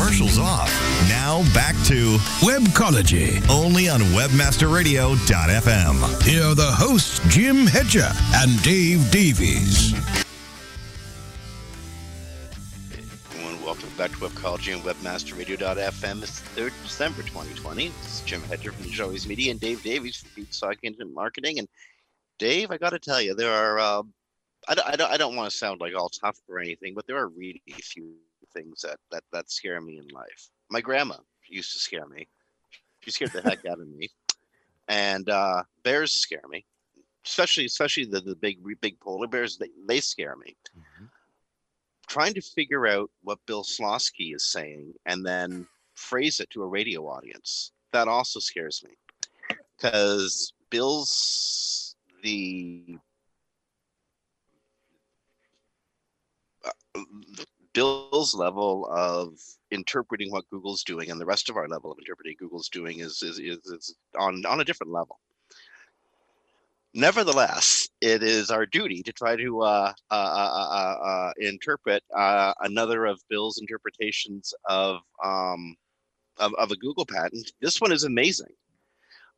commercials 0.00 0.38
off. 0.38 0.89
Back 1.40 1.74
to 1.86 2.18
Webcology. 2.42 3.42
only 3.48 3.88
on 3.88 4.00
webmasterradio.fm. 4.00 6.22
Here 6.22 6.44
are 6.44 6.54
the 6.54 6.70
hosts, 6.70 7.18
Jim 7.28 7.66
Hedger 7.66 8.10
and 8.34 8.62
Dave 8.62 9.10
Davies. 9.10 9.94
Welcome 13.64 13.88
back 13.96 14.10
to 14.10 14.18
Webcology 14.18 14.74
and 14.74 14.82
WebmasterRadio.fm. 14.82 16.22
It's 16.22 16.40
the 16.40 16.60
3rd 16.60 16.72
December 16.82 17.22
2020. 17.22 17.88
This 17.88 18.14
is 18.14 18.20
Jim 18.26 18.42
Hedger 18.42 18.72
from 18.72 18.90
Joey's 18.90 19.26
Media 19.26 19.50
and 19.50 19.60
Dave 19.60 19.82
Davies 19.82 20.16
from 20.16 20.30
Beanstalk 20.36 20.76
Internet 20.82 21.14
Marketing. 21.14 21.58
And 21.58 21.68
Dave, 22.38 22.70
I 22.70 22.76
got 22.76 22.90
to 22.90 22.98
tell 22.98 23.22
you, 23.22 23.34
there 23.34 23.52
are, 23.52 23.78
uh, 23.78 24.02
I, 24.68 24.74
don't, 24.74 25.00
I, 25.00 25.12
I 25.12 25.16
don't 25.16 25.36
want 25.36 25.50
to 25.50 25.56
sound 25.56 25.80
like 25.80 25.94
all 25.96 26.10
tough 26.10 26.38
or 26.48 26.58
anything, 26.58 26.92
but 26.94 27.06
there 27.06 27.16
are 27.16 27.28
really 27.28 27.62
few 27.80 28.12
things 28.52 28.82
that, 28.82 28.98
that, 29.10 29.22
that 29.32 29.50
scare 29.50 29.80
me 29.80 29.96
in 29.96 30.06
life. 30.08 30.50
My 30.68 30.82
grandma 30.82 31.16
used 31.50 31.72
to 31.72 31.78
scare 31.78 32.06
me. 32.06 32.28
She 33.00 33.10
scared 33.10 33.32
the 33.32 33.42
heck 33.42 33.64
out 33.66 33.80
of 33.80 33.88
me. 33.88 34.08
And 34.88 35.28
uh, 35.28 35.62
bears 35.84 36.12
scare 36.12 36.46
me, 36.48 36.64
especially 37.24 37.64
especially 37.64 38.06
the, 38.06 38.20
the 38.20 38.34
big 38.34 38.58
big 38.80 38.98
polar 39.00 39.28
bears. 39.28 39.56
They, 39.56 39.68
they 39.86 40.00
scare 40.00 40.36
me 40.36 40.56
trying 42.10 42.34
to 42.34 42.42
figure 42.42 42.88
out 42.88 43.08
what 43.22 43.38
Bill 43.46 43.62
Slawski 43.62 44.34
is 44.34 44.44
saying 44.44 44.92
and 45.06 45.24
then 45.24 45.64
phrase 45.94 46.40
it 46.40 46.50
to 46.50 46.64
a 46.64 46.66
radio 46.66 47.06
audience. 47.06 47.70
That 47.92 48.08
also 48.08 48.40
scares 48.40 48.82
me 48.84 48.90
because 49.76 50.52
Bill's 50.70 51.94
the 52.24 52.98
uh, 56.64 57.00
Bill's 57.72 58.34
level 58.34 58.88
of 58.90 59.38
interpreting 59.70 60.30
what 60.30 60.48
Google's 60.50 60.82
doing 60.82 61.10
and 61.10 61.20
the 61.20 61.26
rest 61.26 61.48
of 61.48 61.56
our 61.56 61.68
level 61.68 61.92
of 61.92 61.98
interpreting 61.98 62.36
Google's 62.38 62.68
doing 62.68 63.00
is 63.00 63.22
is, 63.22 63.38
is, 63.38 63.58
is 63.66 63.94
on 64.18 64.44
on 64.46 64.60
a 64.60 64.64
different 64.64 64.92
level. 64.92 65.18
Nevertheless, 66.92 67.88
it 68.00 68.22
is 68.24 68.50
our 68.50 68.66
duty 68.66 69.00
to 69.04 69.12
try 69.12 69.36
to 69.36 69.62
uh, 69.62 69.92
uh, 70.10 70.14
uh, 70.14 70.68
uh, 70.72 71.04
uh, 71.04 71.32
interpret 71.38 72.02
uh, 72.16 72.52
another 72.60 73.06
of 73.06 73.20
Bill's 73.28 73.58
interpretations 73.58 74.52
of, 74.64 74.98
um, 75.24 75.76
of 76.38 76.52
of 76.54 76.72
a 76.72 76.76
Google 76.76 77.06
patent. 77.06 77.52
This 77.60 77.80
one 77.80 77.92
is 77.92 78.02
amazing. 78.02 78.52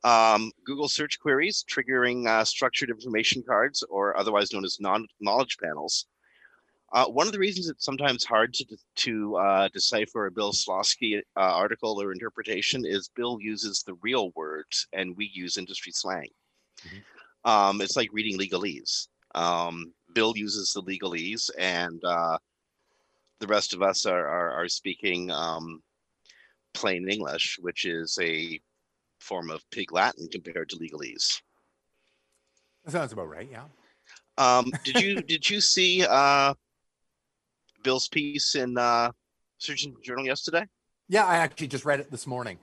Um, 0.03 0.51
Google 0.65 0.89
search 0.89 1.19
queries 1.19 1.63
triggering 1.69 2.27
uh, 2.27 2.43
structured 2.43 2.89
information 2.89 3.43
cards, 3.47 3.83
or 3.83 4.17
otherwise 4.17 4.51
known 4.51 4.65
as 4.65 4.79
non 4.79 5.05
knowledge 5.21 5.57
panels. 5.61 6.07
Uh, 6.93 7.07
one 7.07 7.25
of 7.25 7.33
the 7.33 7.39
reasons 7.39 7.67
it's 7.67 7.83
sometimes 7.83 8.23
hard 8.23 8.53
to 8.53 8.65
to 8.95 9.35
uh, 9.37 9.67
decipher 9.73 10.27
a 10.27 10.31
Bill 10.31 10.53
Slawski 10.53 11.17
uh, 11.17 11.39
article 11.39 11.99
or 11.99 12.11
interpretation 12.11 12.85
is 12.85 13.09
Bill 13.15 13.39
uses 13.41 13.81
the 13.81 13.95
real 13.95 14.29
words 14.35 14.87
and 14.93 15.17
we 15.17 15.31
use 15.33 15.57
industry 15.57 15.91
slang. 15.91 16.29
Um, 17.45 17.81
it's 17.81 17.97
like 17.97 18.09
reading 18.13 18.37
legalese. 18.37 19.07
Um, 19.33 19.91
Bill 20.13 20.33
uses 20.37 20.71
the 20.71 20.83
legalese, 20.83 21.49
and 21.57 21.99
uh, 22.05 22.37
the 23.39 23.47
rest 23.47 23.73
of 23.73 23.81
us 23.81 24.05
are 24.05 24.27
are, 24.27 24.51
are 24.51 24.69
speaking 24.69 25.31
um, 25.31 25.81
plain 26.75 27.09
English, 27.09 27.57
which 27.59 27.85
is 27.85 28.17
a 28.21 28.61
form 29.19 29.49
of 29.49 29.67
Pig 29.71 29.91
Latin 29.91 30.27
compared 30.31 30.69
to 30.69 30.77
legalese. 30.77 31.41
That 32.85 32.91
sounds 32.91 33.13
about 33.13 33.29
right. 33.29 33.49
Yeah. 33.51 33.63
Um, 34.37 34.71
did 34.83 35.01
you 35.01 35.21
did 35.21 35.49
you 35.49 35.59
see 35.59 36.05
uh, 36.07 36.53
Bill's 37.83 38.07
piece 38.07 38.55
in 38.55 38.77
uh, 38.77 39.11
Search 39.57 39.85
Engine 39.85 40.01
Journal 40.03 40.25
yesterday? 40.25 40.65
Yeah, 41.09 41.25
I 41.25 41.37
actually 41.37 41.67
just 41.67 41.85
read 41.85 41.99
it 41.99 42.09
this 42.09 42.25
morning, 42.25 42.57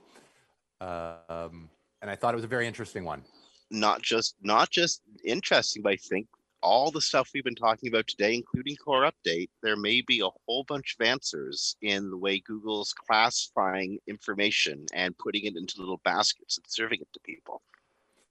um, 0.81 1.69
and 2.01 2.09
I 2.09 2.15
thought 2.15 2.33
it 2.33 2.37
was 2.37 2.43
a 2.43 2.49
very 2.49 2.67
interesting 2.67 3.05
one. 3.05 3.23
Not 3.69 4.01
just 4.01 4.35
not 4.41 4.69
just 4.69 5.01
interesting, 5.23 5.83
but 5.83 5.93
I 5.93 5.95
think 5.95 6.27
all 6.61 6.91
the 6.91 7.01
stuff 7.01 7.29
we've 7.33 7.43
been 7.43 7.55
talking 7.55 7.89
about 7.89 8.07
today, 8.07 8.35
including 8.35 8.75
Core 8.75 9.09
Update, 9.09 9.49
there 9.63 9.75
may 9.75 10.01
be 10.01 10.19
a 10.19 10.29
whole 10.45 10.63
bunch 10.63 10.95
of 10.99 11.05
answers 11.05 11.75
in 11.81 12.09
the 12.09 12.17
way 12.17 12.39
Google's 12.39 12.93
classifying 12.93 13.97
information 14.07 14.85
and 14.93 15.17
putting 15.17 15.45
it 15.45 15.55
into 15.55 15.79
little 15.79 16.01
baskets 16.03 16.57
and 16.57 16.65
serving 16.67 16.99
it 17.01 17.07
to 17.13 17.19
people. 17.21 17.61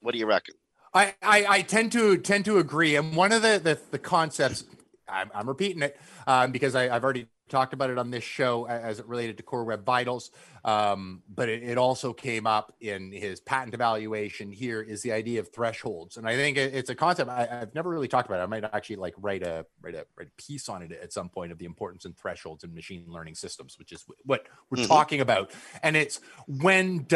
What 0.01 0.13
do 0.13 0.19
you 0.19 0.27
reckon? 0.27 0.55
I, 0.93 1.15
I, 1.23 1.47
I 1.49 1.63
tend 1.63 1.93
to 1.93 2.17
tend 2.19 2.45
to 2.47 2.59
agree, 2.59 2.97
and 2.97 3.15
one 3.15 3.33
of 3.33 3.43
the 3.43 3.61
the, 3.63 3.79
the 3.91 3.99
concepts 3.99 4.65
I'm, 5.13 5.31
I'm 5.35 5.49
repeating 5.49 5.83
it 5.83 5.99
um, 6.27 6.53
because 6.53 6.75
I, 6.75 6.95
I've 6.95 7.05
already 7.05 7.27
talked 7.49 7.73
about 7.73 7.91
it 7.91 7.99
on 7.99 8.11
this 8.11 8.23
show 8.23 8.67
as 8.69 9.01
it 9.01 9.07
related 9.07 9.37
to 9.37 9.43
Core 9.43 9.65
Web 9.65 9.85
Vitals, 9.85 10.31
um, 10.65 11.23
but 11.35 11.49
it, 11.49 11.65
it 11.65 11.79
also 11.79 12.13
came 12.13 12.47
up 12.47 12.75
in 12.81 13.11
his 13.11 13.41
patent 13.41 13.75
evaluation. 13.75 14.53
Here 14.53 14.81
is 14.81 15.03
the 15.03 15.11
idea 15.13 15.41
of 15.41 15.53
thresholds, 15.53 16.17
and 16.17 16.29
I 16.29 16.37
think 16.37 16.57
it- 16.57 16.75
it's 16.75 16.91
a 16.91 16.95
concept 16.95 17.29
I, 17.29 17.49
I've 17.51 17.75
never 17.75 17.91
really 17.91 18.07
talked 18.09 18.29
about. 18.29 18.41
I 18.41 18.47
might 18.47 18.63
actually 18.65 18.97
like 18.97 19.15
write 19.19 19.43
a 19.43 19.67
write 19.83 19.97
a 19.97 20.07
write 20.17 20.29
a 20.29 20.43
piece 20.43 20.69
on 20.69 20.83
it 20.83 20.93
at 20.93 21.13
some 21.13 21.29
point 21.29 21.51
of 21.51 21.59
the 21.59 21.65
importance 21.65 22.05
and 22.05 22.17
thresholds 22.17 22.63
in 22.63 22.73
machine 22.73 23.05
learning 23.09 23.35
systems, 23.35 23.79
which 23.79 23.91
is 23.93 24.05
what 24.25 24.47
we're 24.71 24.83
Mhm. 24.85 24.87
talking 24.87 25.21
about, 25.21 25.51
and 25.83 25.97
it's 25.97 26.21
when 26.47 27.07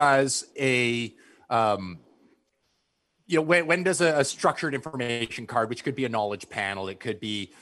does 0.00 0.44
a 0.58 1.14
um, 1.50 1.98
you 3.26 3.36
know 3.36 3.42
when, 3.42 3.66
when 3.66 3.82
does 3.82 4.00
a, 4.00 4.18
a 4.18 4.24
structured 4.24 4.74
information 4.74 5.46
card 5.46 5.68
which 5.68 5.84
could 5.84 5.94
be 5.94 6.04
a 6.04 6.08
knowledge 6.08 6.48
panel 6.48 6.88
it 6.88 7.00
could 7.00 7.20
be 7.20 7.52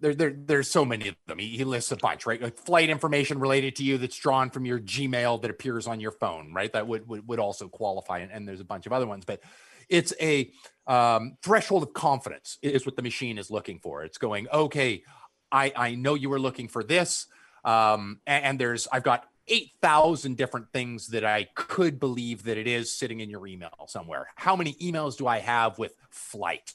there, 0.00 0.14
there 0.14 0.34
there's 0.36 0.68
so 0.68 0.84
many 0.84 1.08
of 1.08 1.14
them. 1.28 1.38
He, 1.38 1.56
he 1.56 1.64
lists 1.64 1.92
a 1.92 1.96
bunch 1.96 2.26
right? 2.26 2.42
Like 2.42 2.58
flight 2.58 2.90
information 2.90 3.38
related 3.38 3.76
to 3.76 3.84
you 3.84 3.98
that's 3.98 4.16
drawn 4.16 4.50
from 4.50 4.66
your 4.66 4.80
gmail 4.80 5.40
that 5.42 5.50
appears 5.50 5.86
on 5.86 6.00
your 6.00 6.10
phone 6.10 6.52
right? 6.52 6.72
That 6.72 6.88
would 6.88 7.08
would, 7.08 7.26
would 7.28 7.38
also 7.38 7.68
qualify 7.68 8.18
and, 8.18 8.32
and 8.32 8.46
there's 8.46 8.60
a 8.60 8.64
bunch 8.64 8.86
of 8.86 8.92
other 8.92 9.06
ones 9.06 9.24
but 9.24 9.40
it's 9.88 10.12
a 10.20 10.50
um, 10.88 11.36
threshold 11.42 11.84
of 11.84 11.92
confidence 11.92 12.58
is 12.62 12.84
what 12.84 12.96
the 12.96 13.02
machine 13.02 13.38
is 13.38 13.50
looking 13.50 13.78
for. 13.78 14.02
It's 14.02 14.18
going 14.18 14.48
okay 14.52 15.04
i 15.52 15.72
i 15.76 15.94
know 15.94 16.14
you 16.14 16.30
were 16.30 16.40
looking 16.40 16.66
for 16.66 16.82
this 16.82 17.26
um, 17.64 18.20
and, 18.26 18.44
and 18.44 18.58
there's 18.58 18.88
i've 18.90 19.04
got 19.04 19.28
8,000 19.52 20.36
different 20.38 20.72
things 20.72 21.08
that 21.08 21.26
I 21.26 21.44
could 21.54 22.00
believe 22.00 22.44
that 22.44 22.56
it 22.56 22.66
is 22.66 22.90
sitting 22.90 23.20
in 23.20 23.28
your 23.28 23.46
email 23.46 23.86
somewhere. 23.86 24.28
How 24.34 24.56
many 24.56 24.72
emails 24.74 25.18
do 25.18 25.26
I 25.26 25.40
have 25.40 25.78
with 25.78 25.94
flight 26.08 26.72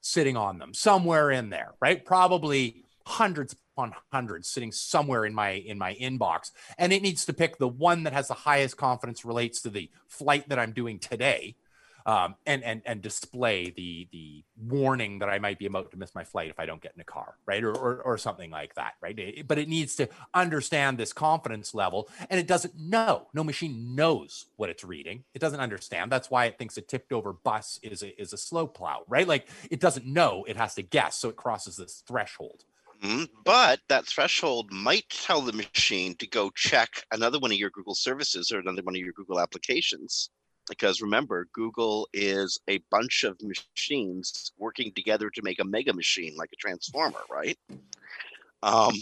sitting 0.00 0.34
on 0.34 0.58
them? 0.58 0.72
Somewhere 0.72 1.30
in 1.30 1.50
there, 1.50 1.74
right? 1.82 2.02
Probably 2.02 2.84
hundreds 3.06 3.54
upon 3.76 3.92
hundreds 4.10 4.48
sitting 4.48 4.72
somewhere 4.72 5.26
in 5.26 5.34
my 5.34 5.50
in 5.50 5.76
my 5.76 5.94
inbox. 5.96 6.50
And 6.78 6.94
it 6.94 7.02
needs 7.02 7.26
to 7.26 7.34
pick 7.34 7.58
the 7.58 7.68
one 7.68 8.04
that 8.04 8.14
has 8.14 8.28
the 8.28 8.34
highest 8.34 8.78
confidence 8.78 9.26
relates 9.26 9.60
to 9.60 9.68
the 9.68 9.90
flight 10.08 10.48
that 10.48 10.58
I'm 10.58 10.72
doing 10.72 10.98
today. 10.98 11.56
Um, 12.06 12.36
and 12.44 12.62
and 12.62 12.82
and 12.84 13.00
display 13.00 13.70
the 13.70 14.08
the 14.12 14.44
warning 14.56 15.20
that 15.20 15.30
I 15.30 15.38
might 15.38 15.58
be 15.58 15.64
about 15.64 15.90
to 15.92 15.96
miss 15.96 16.14
my 16.14 16.22
flight 16.22 16.50
if 16.50 16.60
I 16.60 16.66
don't 16.66 16.82
get 16.82 16.92
in 16.94 17.00
a 17.00 17.04
car, 17.04 17.38
right, 17.46 17.64
or 17.64 17.74
or, 17.74 18.02
or 18.02 18.18
something 18.18 18.50
like 18.50 18.74
that, 18.74 18.94
right? 19.00 19.18
It- 19.18 19.48
but 19.48 19.58
it 19.58 19.68
needs 19.68 19.96
to 19.96 20.08
understand 20.34 20.98
this 20.98 21.14
confidence 21.14 21.72
level, 21.74 22.10
and 22.28 22.38
it 22.38 22.46
doesn't 22.46 22.74
know. 22.76 23.28
No 23.32 23.42
machine 23.42 23.94
knows 23.94 24.46
what 24.56 24.68
it's 24.68 24.84
reading. 24.84 25.24
It 25.32 25.38
doesn't 25.38 25.60
understand. 25.60 26.12
That's 26.12 26.30
why 26.30 26.44
it 26.46 26.58
thinks 26.58 26.76
a 26.76 26.82
tipped 26.82 27.12
over 27.12 27.32
bus 27.32 27.78
is 27.82 28.02
a 28.02 28.20
is 28.20 28.32
a 28.34 28.38
slow 28.38 28.66
plow, 28.66 29.04
right? 29.08 29.26
Like 29.26 29.48
it 29.70 29.80
doesn't 29.80 30.06
know. 30.06 30.44
It 30.44 30.56
has 30.56 30.74
to 30.74 30.82
guess, 30.82 31.16
so 31.16 31.30
it 31.30 31.36
crosses 31.36 31.76
this 31.76 32.02
threshold. 32.06 32.64
Mhm. 33.02 33.28
But 33.44 33.80
that 33.88 34.06
threshold 34.06 34.72
might 34.72 35.08
tell 35.08 35.40
the 35.42 35.52
machine 35.52 36.16
to 36.16 36.26
go 36.26 36.50
check 36.50 37.04
another 37.12 37.38
one 37.38 37.52
of 37.52 37.58
your 37.58 37.70
Google 37.70 37.94
services 37.94 38.50
or 38.50 38.58
another 38.58 38.82
one 38.82 38.94
of 38.96 39.00
your 39.00 39.12
Google 39.12 39.38
applications. 39.40 40.30
Because 40.68 41.02
remember, 41.02 41.46
Google 41.52 42.08
is 42.12 42.58
a 42.68 42.78
bunch 42.90 43.24
of 43.24 43.38
machines 43.42 44.52
working 44.58 44.92
together 44.92 45.28
to 45.30 45.42
make 45.42 45.60
a 45.60 45.64
mega 45.64 45.92
machine 45.92 46.34
like 46.36 46.50
a 46.52 46.56
transformer, 46.56 47.20
right? 47.30 47.58
Um, 48.62 48.94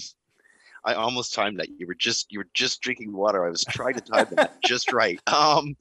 I 0.84 0.94
almost 0.94 1.34
timed 1.34 1.60
that. 1.60 1.68
You 1.78 1.86
were 1.86 1.94
just 1.94 2.32
you 2.32 2.40
were 2.40 2.48
just 2.54 2.80
drinking 2.80 3.12
water. 3.12 3.46
I 3.46 3.50
was 3.50 3.64
trying 3.64 3.94
to 3.94 4.00
time 4.00 4.26
that 4.30 4.50
just 4.64 4.92
right. 4.92 5.20
Um, 5.28 5.76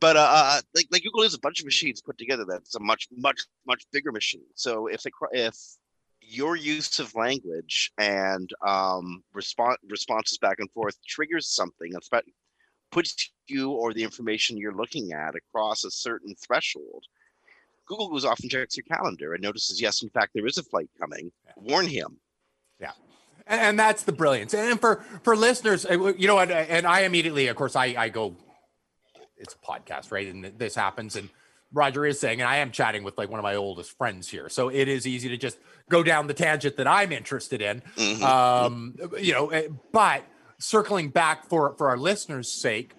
but 0.00 0.16
uh, 0.16 0.28
uh, 0.30 0.60
like 0.74 0.86
like 0.90 1.02
Google 1.02 1.22
is 1.22 1.34
a 1.34 1.40
bunch 1.40 1.60
of 1.60 1.64
machines 1.64 2.02
put 2.02 2.18
together. 2.18 2.44
That's 2.46 2.74
a 2.74 2.80
much 2.80 3.08
much 3.16 3.40
much 3.66 3.84
bigger 3.92 4.12
machine. 4.12 4.44
So 4.54 4.88
if 4.88 5.02
they 5.02 5.10
if 5.32 5.56
your 6.20 6.56
use 6.56 6.98
of 6.98 7.14
language 7.14 7.92
and 7.98 8.50
um, 8.66 9.22
response 9.32 9.78
responses 9.88 10.38
back 10.38 10.56
and 10.58 10.70
forth 10.72 10.98
triggers 11.06 11.48
something, 11.48 11.94
puts 12.96 13.30
you 13.46 13.72
or 13.72 13.92
the 13.92 14.02
information 14.02 14.56
you're 14.56 14.74
looking 14.74 15.12
at 15.12 15.34
across 15.34 15.84
a 15.84 15.90
certain 15.90 16.34
threshold. 16.34 17.04
Google 17.86 18.08
goes 18.08 18.24
off 18.24 18.40
and 18.40 18.50
checks 18.50 18.76
your 18.76 18.84
calendar 18.84 19.34
and 19.34 19.42
notices, 19.42 19.80
yes, 19.80 20.02
in 20.02 20.08
fact, 20.08 20.32
there 20.34 20.46
is 20.46 20.56
a 20.56 20.62
flight 20.62 20.88
coming. 20.98 21.30
Warn 21.56 21.86
him. 21.86 22.16
Yeah. 22.80 22.92
And, 23.46 23.60
and 23.60 23.78
that's 23.78 24.04
the 24.04 24.12
brilliance. 24.12 24.54
And 24.54 24.80
for 24.80 25.04
for 25.22 25.36
listeners, 25.36 25.84
uh, 25.84 26.14
you 26.16 26.26
know 26.26 26.36
what? 26.36 26.50
And 26.50 26.86
I 26.86 27.00
immediately, 27.00 27.48
of 27.48 27.56
course, 27.56 27.76
I 27.76 27.94
I 27.96 28.08
go. 28.08 28.34
It's 29.36 29.54
a 29.54 29.58
podcast, 29.58 30.10
right? 30.10 30.32
And 30.32 30.58
this 30.58 30.74
happens, 30.74 31.14
and 31.14 31.28
Roger 31.70 32.06
is 32.06 32.18
saying, 32.18 32.40
and 32.40 32.48
I 32.48 32.56
am 32.56 32.70
chatting 32.70 33.04
with 33.04 33.18
like 33.18 33.28
one 33.28 33.38
of 33.38 33.44
my 33.44 33.54
oldest 33.54 33.96
friends 33.98 34.28
here, 34.28 34.48
so 34.48 34.70
it 34.70 34.88
is 34.88 35.06
easy 35.06 35.28
to 35.28 35.36
just 35.36 35.58
go 35.90 36.02
down 36.02 36.26
the 36.26 36.34
tangent 36.34 36.78
that 36.78 36.86
I'm 36.86 37.12
interested 37.12 37.60
in. 37.60 37.82
Mhm. 37.96 38.22
Um, 38.22 38.96
you 39.20 39.34
know, 39.34 39.50
eh, 39.50 39.68
but 39.92 40.24
circling 40.58 41.10
back 41.10 41.44
for 41.44 41.74
for 41.76 41.88
our 41.88 41.96
listeners' 41.96 42.52
sake, 42.52 42.94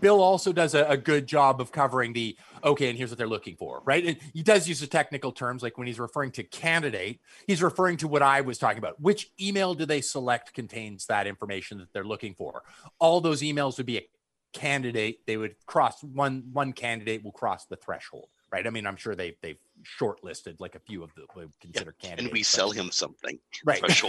Bill 0.00 0.20
also 0.20 0.52
does 0.52 0.74
a, 0.74 0.84
a, 0.84 0.96
good 0.96 1.26
job 1.26 1.60
of 1.60 1.72
covering 1.72 2.12
the 2.12 2.36
okay, 2.64 2.88
and 2.88 2.98
here's 2.98 3.10
what 3.10 3.18
they're 3.18 3.28
looking 3.28 3.56
for, 3.56 3.82
right? 3.84 4.04
And 4.04 4.16
he 4.32 4.42
does 4.42 4.68
use 4.68 4.80
the 4.80 4.86
technical 4.86 5.32
terms, 5.32 5.62
like 5.62 5.78
when 5.78 5.86
he's 5.86 6.00
referring 6.00 6.32
to 6.32 6.42
candidate, 6.42 7.20
he's 7.46 7.62
referring 7.62 7.96
to 7.98 8.08
what 8.08 8.22
I 8.22 8.40
was 8.40 8.58
talking 8.58 8.78
about. 8.78 9.00
Which 9.00 9.30
email 9.40 9.74
do 9.74 9.86
they 9.86 10.00
select 10.00 10.54
contains 10.54 11.06
that 11.06 11.26
information 11.26 11.78
that 11.78 11.92
they're 11.92 12.04
looking 12.04 12.34
for? 12.34 12.62
All 12.98 13.20
those 13.20 13.42
emails 13.42 13.76
would 13.76 13.86
be 13.86 13.98
a 13.98 14.08
candidate. 14.52 15.26
They 15.26 15.36
would 15.36 15.54
cross 15.66 16.02
one 16.02 16.44
one 16.52 16.72
candidate 16.72 17.24
will 17.24 17.32
cross 17.32 17.66
the 17.66 17.76
threshold 17.76 18.28
right? 18.50 18.66
I 18.66 18.70
mean, 18.70 18.86
I'm 18.86 18.96
sure 18.96 19.14
they 19.14 19.36
they've 19.42 19.58
shortlisted 20.00 20.60
like 20.60 20.74
a 20.74 20.78
few 20.80 21.02
of 21.02 21.14
the 21.14 21.26
consider 21.60 21.94
yeah, 22.00 22.08
candidates. 22.08 22.24
And 22.24 22.32
we 22.32 22.42
sell 22.42 22.70
him 22.70 22.90
something, 22.90 23.38
right? 23.64 23.82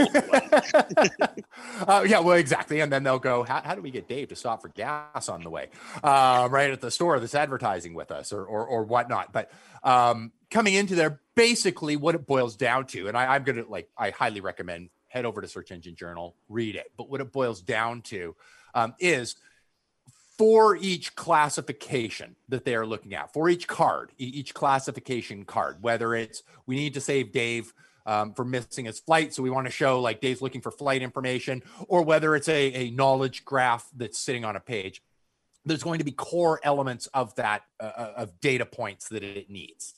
uh, 1.87 2.05
yeah, 2.07 2.19
well, 2.19 2.37
exactly. 2.37 2.79
And 2.79 2.91
then 2.91 3.03
they'll 3.03 3.19
go, 3.19 3.43
how, 3.43 3.61
how, 3.61 3.75
do 3.75 3.81
we 3.81 3.91
get 3.91 4.07
Dave 4.07 4.29
to 4.29 4.35
stop 4.35 4.61
for 4.61 4.69
gas 4.69 5.29
on 5.29 5.43
the 5.43 5.49
way, 5.49 5.69
uh, 6.03 6.47
right 6.49 6.71
at 6.71 6.81
the 6.81 6.91
store 6.91 7.19
that's 7.19 7.35
advertising 7.35 7.93
with 7.93 8.11
us, 8.11 8.31
or 8.31 8.45
or, 8.45 8.65
or 8.65 8.83
whatnot? 8.83 9.33
But 9.33 9.51
um, 9.83 10.31
coming 10.49 10.73
into 10.73 10.95
there, 10.95 11.21
basically, 11.35 11.95
what 11.95 12.15
it 12.15 12.25
boils 12.25 12.55
down 12.55 12.85
to, 12.87 13.07
and 13.07 13.17
I, 13.17 13.35
I'm 13.35 13.43
gonna 13.43 13.65
like, 13.67 13.89
I 13.97 14.11
highly 14.11 14.41
recommend 14.41 14.89
head 15.07 15.25
over 15.25 15.41
to 15.41 15.47
Search 15.47 15.71
Engine 15.71 15.95
Journal, 15.95 16.35
read 16.49 16.75
it. 16.75 16.91
But 16.97 17.09
what 17.09 17.21
it 17.21 17.31
boils 17.31 17.61
down 17.61 18.01
to 18.03 18.35
um, 18.73 18.93
is 18.99 19.35
for 20.37 20.75
each 20.75 21.15
classification 21.15 22.35
that 22.49 22.63
they 22.63 22.75
are 22.75 22.85
looking 22.85 23.15
at, 23.15 23.33
for 23.33 23.49
each 23.49 23.67
card, 23.67 24.11
each 24.17 24.53
classification 24.53 25.45
card, 25.45 25.77
whether 25.81 26.13
it's 26.13 26.43
we 26.65 26.75
need 26.75 26.93
to 26.93 27.01
save 27.01 27.31
Dave 27.31 27.73
um, 28.05 28.33
for 28.33 28.45
missing 28.45 28.85
his 28.85 28.99
flight. 28.99 29.33
So 29.33 29.43
we 29.43 29.49
want 29.49 29.65
to 29.67 29.71
show 29.71 29.99
like 29.99 30.21
Dave's 30.21 30.41
looking 30.41 30.61
for 30.61 30.71
flight 30.71 31.01
information, 31.01 31.63
or 31.87 32.03
whether 32.03 32.35
it's 32.35 32.47
a, 32.47 32.73
a 32.73 32.91
knowledge 32.91 33.45
graph 33.45 33.87
that's 33.95 34.19
sitting 34.19 34.45
on 34.45 34.55
a 34.55 34.59
page. 34.59 35.01
There's 35.65 35.83
going 35.83 35.99
to 35.99 36.05
be 36.05 36.11
core 36.11 36.61
elements 36.63 37.07
of 37.07 37.35
that, 37.35 37.63
uh, 37.79 37.83
uh 37.83 38.13
of 38.17 38.39
data 38.39 38.65
points 38.65 39.09
that 39.09 39.23
it 39.23 39.49
needs. 39.49 39.93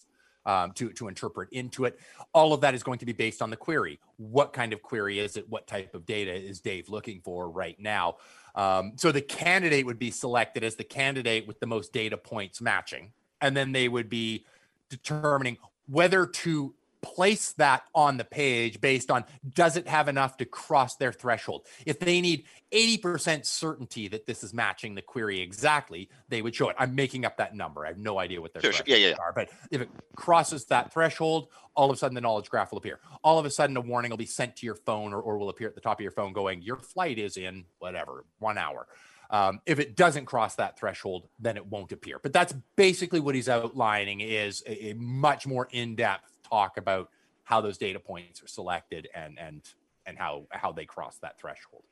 Um, 0.45 0.71
to, 0.71 0.89
to 0.93 1.09
interpret 1.09 1.49
into 1.51 1.85
it. 1.85 1.99
All 2.33 2.53
of 2.53 2.61
that 2.61 2.73
is 2.73 2.81
going 2.81 2.97
to 2.99 3.05
be 3.05 3.11
based 3.11 3.41
on 3.41 3.51
the 3.51 3.57
query. 3.57 3.99
What 4.17 4.51
kind 4.51 4.73
of 4.73 4.81
query 4.81 5.19
is 5.19 5.37
it? 5.37 5.47
What 5.47 5.67
type 5.67 5.93
of 5.93 6.07
data 6.07 6.33
is 6.33 6.59
Dave 6.59 6.89
looking 6.89 7.21
for 7.23 7.51
right 7.51 7.79
now? 7.79 8.15
Um, 8.59 8.91
so 8.97 9.13
the 9.13 9.21
candidate 9.21 9.85
would 9.85 9.97
be 9.97 10.11
selected 10.11 10.65
as 10.65 10.75
the 10.75 10.83
candidate 10.83 11.47
with 11.47 11.61
the 11.61 11.65
most 11.65 11.93
data 11.93 12.17
points 12.17 12.59
matching. 12.59 13.13
And 13.39 13.55
then 13.55 13.71
they 13.71 13.87
would 13.87 14.09
be 14.09 14.43
determining 14.89 15.55
whether 15.87 16.25
to 16.25 16.73
place 17.01 17.53
that 17.53 17.83
on 17.95 18.17
the 18.17 18.23
page 18.23 18.81
based 18.81 19.09
on 19.09 19.23
does 19.53 19.77
it 19.77 19.87
have 19.87 20.07
enough 20.07 20.37
to 20.37 20.45
cross 20.45 20.95
their 20.97 21.11
threshold. 21.11 21.65
If 21.85 21.99
they 21.99 22.21
need 22.21 22.45
80% 22.71 23.45
certainty 23.45 24.07
that 24.09 24.25
this 24.25 24.43
is 24.43 24.53
matching 24.53 24.95
the 24.95 25.01
query 25.01 25.41
exactly, 25.41 26.09
they 26.27 26.41
would 26.41 26.53
show 26.53 26.69
it. 26.69 26.75
I'm 26.77 26.95
making 26.95 27.25
up 27.25 27.37
that 27.37 27.55
number. 27.55 27.85
I 27.85 27.89
have 27.89 27.97
no 27.97 28.19
idea 28.19 28.41
what 28.41 28.53
their 28.53 28.61
sure, 28.61 28.83
yeah, 28.85 28.97
yeah. 28.97 29.15
are. 29.19 29.33
But 29.33 29.49
if 29.71 29.81
it 29.81 29.89
crosses 30.15 30.65
that 30.65 30.93
threshold, 30.93 31.47
all 31.75 31.89
of 31.89 31.95
a 31.95 31.97
sudden 31.97 32.15
the 32.15 32.21
knowledge 32.21 32.49
graph 32.49 32.71
will 32.71 32.79
appear. 32.79 32.99
All 33.23 33.39
of 33.39 33.45
a 33.45 33.49
sudden 33.49 33.75
a 33.77 33.81
warning 33.81 34.11
will 34.11 34.17
be 34.17 34.25
sent 34.25 34.57
to 34.57 34.65
your 34.65 34.75
phone 34.75 35.13
or, 35.13 35.21
or 35.21 35.37
will 35.37 35.49
appear 35.49 35.67
at 35.67 35.75
the 35.75 35.81
top 35.81 35.99
of 35.99 36.03
your 36.03 36.11
phone 36.11 36.33
going, 36.33 36.61
your 36.61 36.77
flight 36.77 37.17
is 37.17 37.37
in 37.37 37.65
whatever, 37.79 38.25
one 38.39 38.57
hour. 38.57 38.87
Um, 39.31 39.61
if 39.65 39.79
it 39.79 39.95
doesn't 39.95 40.25
cross 40.25 40.55
that 40.55 40.79
threshold, 40.79 41.27
then 41.39 41.55
it 41.55 41.65
won't 41.65 41.91
appear. 41.91 42.19
But 42.21 42.33
that's 42.33 42.53
basically 42.75 43.19
what 43.19 43.35
he's 43.35 43.47
outlining 43.47 44.21
is 44.21 44.63
a, 44.65 44.89
a 44.89 44.95
much 44.95 45.45
more 45.45 45.67
in-depth 45.71 46.38
talk 46.49 46.77
about 46.77 47.09
how 47.43 47.61
those 47.61 47.77
data 47.77 47.99
points 47.99 48.43
are 48.43 48.47
selected 48.47 49.07
and 49.15 49.37
and 49.39 49.61
and 50.05 50.17
how 50.17 50.45
how 50.51 50.71
they 50.71 50.85
cross 50.85 51.17
that 51.19 51.39
threshold. 51.39 51.83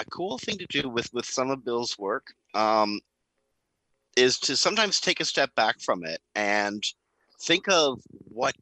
A 0.00 0.04
cool 0.06 0.38
thing 0.38 0.58
to 0.58 0.66
do 0.66 0.88
with 0.88 1.12
with 1.12 1.26
some 1.26 1.50
of 1.50 1.64
Bill's 1.64 1.98
work 1.98 2.34
um, 2.54 3.00
is 4.16 4.38
to 4.40 4.56
sometimes 4.56 5.00
take 5.00 5.20
a 5.20 5.24
step 5.24 5.54
back 5.54 5.80
from 5.80 6.04
it 6.04 6.20
and 6.34 6.82
think 7.40 7.68
of 7.68 8.00
what 8.28 8.54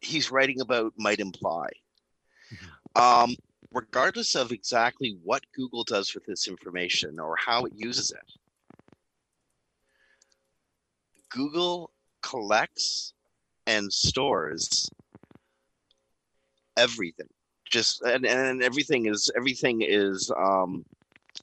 he's 0.00 0.30
writing 0.30 0.60
about 0.60 0.92
might 0.98 1.20
imply. 1.20 1.68
Mm-hmm. 2.52 3.02
Um, 3.02 3.36
regardless 3.72 4.34
of 4.34 4.52
exactly 4.52 5.16
what 5.22 5.42
Google 5.54 5.84
does 5.84 6.14
with 6.14 6.26
this 6.26 6.48
information 6.48 7.18
or 7.18 7.36
how 7.36 7.64
it 7.64 7.72
uses 7.74 8.10
it, 8.10 8.96
Google 11.30 11.90
collects 12.22 13.13
and 13.66 13.92
stores. 13.92 14.88
Everything. 16.76 17.28
Just 17.70 18.02
and, 18.02 18.26
and 18.26 18.62
everything 18.62 19.06
is 19.06 19.30
everything 19.36 19.82
is 19.82 20.30
um 20.36 20.84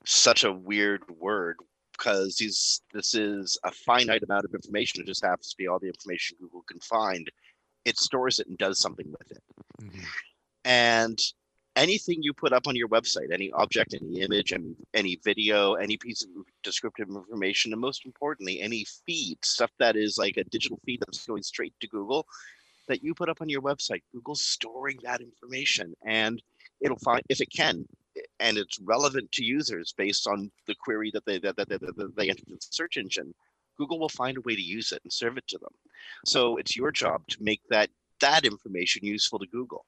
such 0.06 0.44
a 0.44 0.52
weird 0.52 1.04
word 1.20 1.58
because 1.92 2.36
these 2.38 2.82
this 2.94 3.14
is 3.14 3.58
a 3.64 3.72
finite 3.72 4.24
amount 4.24 4.46
of 4.46 4.54
information. 4.54 5.02
It 5.02 5.08
just 5.08 5.24
happens 5.24 5.50
to 5.50 5.58
be 5.58 5.68
all 5.68 5.80
the 5.80 5.88
information 5.88 6.38
google 6.40 6.64
can 6.68 6.80
find. 6.80 7.30
It 7.86 7.98
stores 7.98 8.40
it 8.40 8.48
and 8.48 8.58
does 8.58 8.80
something 8.80 9.12
with 9.12 9.32
it. 9.32 9.44
Mm-hmm. 9.82 10.00
and 10.66 11.20
anything 11.76 12.22
you 12.22 12.34
put 12.34 12.54
up 12.54 12.68
on 12.68 12.76
your 12.76 12.90
website 12.90 13.32
any 13.32 13.52
object 13.54 13.94
any 13.94 14.22
image 14.22 14.52
any, 14.52 14.76
any 14.94 15.20
video 15.24 15.76
any 15.76 15.98
piece 15.98 16.24
of 16.24 16.30
descriptive 16.64 17.08
information 17.08 17.72
and 17.72 17.80
most 17.80 18.06
importantly 18.06 18.62
any 18.62 18.86
feed 19.06 19.38
stuff 19.44 19.72
that 19.80 19.96
is 19.96 20.18
like 20.18 20.38
a 20.38 20.44
digital 20.46 20.80
feed 20.86 21.00
that's 21.00 21.26
going 21.26 21.44
straight 21.44 21.74
to 21.80 21.88
google 21.88 22.26
that 22.92 23.04
you 23.04 23.14
put 23.14 23.30
up 23.30 23.42
on 23.42 23.50
your 23.50 23.62
website. 23.62 24.02
Google's 24.14 24.44
storing 24.44 24.98
that 25.04 25.22
information 25.22 25.94
and 26.06 26.42
it'll 26.82 26.98
find 26.98 27.22
if 27.30 27.40
it 27.40 27.50
can 27.56 27.86
and 28.40 28.58
it's 28.58 28.80
relevant 28.82 29.32
to 29.32 29.44
users 29.44 29.94
based 29.98 30.28
on 30.28 30.52
the 30.68 30.76
query 30.76 31.10
that 31.14 31.26
they 31.26 31.40
that, 31.40 31.56
that, 31.56 31.70
that, 31.70 31.80
that 31.80 32.16
they 32.18 32.30
entered 32.30 32.50
in 32.50 32.56
the 32.56 32.68
search 32.70 32.98
engine 32.98 33.34
google 33.78 34.00
will 34.00 34.10
find 34.10 34.38
a 34.38 34.42
way 34.42 34.56
to 34.56 34.62
use 34.62 34.92
it 34.92 35.02
and 35.04 35.14
serve 35.14 35.38
it 35.38 35.48
to 35.48 35.58
them. 35.58 35.72
So 36.26 36.58
it's 36.58 36.76
your 36.76 36.92
job 36.92 37.26
to 37.30 37.38
make 37.42 37.62
that 37.70 37.90
that 38.20 38.46
information 38.46 39.06
useful 39.06 39.40
to 39.40 39.48
google 39.48 39.86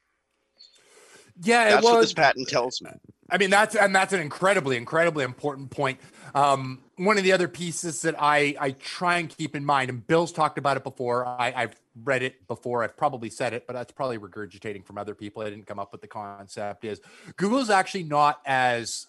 yeah, 1.41 1.69
that's 1.69 1.83
what 1.83 2.01
this 2.01 2.13
patent 2.13 2.47
tells 2.47 2.81
me. 2.81 2.91
I 3.29 3.37
mean, 3.37 3.49
that's 3.49 3.75
and 3.75 3.95
that's 3.95 4.13
an 4.13 4.19
incredibly, 4.19 4.77
incredibly 4.77 5.23
important 5.23 5.71
point. 5.71 5.99
Um, 6.35 6.79
one 6.97 7.17
of 7.17 7.23
the 7.23 7.31
other 7.31 7.47
pieces 7.47 8.01
that 8.03 8.15
I 8.19 8.55
I 8.59 8.71
try 8.71 9.17
and 9.17 9.29
keep 9.29 9.55
in 9.55 9.65
mind, 9.65 9.89
and 9.89 10.05
Bill's 10.05 10.31
talked 10.31 10.57
about 10.57 10.77
it 10.77 10.83
before. 10.83 11.25
I, 11.25 11.53
I've 11.55 11.75
read 12.03 12.21
it 12.21 12.47
before. 12.47 12.83
I've 12.83 12.95
probably 12.95 13.29
said 13.29 13.53
it, 13.53 13.65
but 13.65 13.73
that's 13.73 13.91
probably 13.91 14.17
regurgitating 14.17 14.85
from 14.85 14.97
other 14.97 15.15
people. 15.15 15.41
I 15.41 15.49
didn't 15.49 15.65
come 15.65 15.79
up 15.79 15.91
with 15.91 16.01
the 16.01 16.07
concept. 16.07 16.85
Is 16.85 17.01
Google's 17.35 17.69
actually 17.69 18.03
not 18.03 18.39
as 18.45 19.07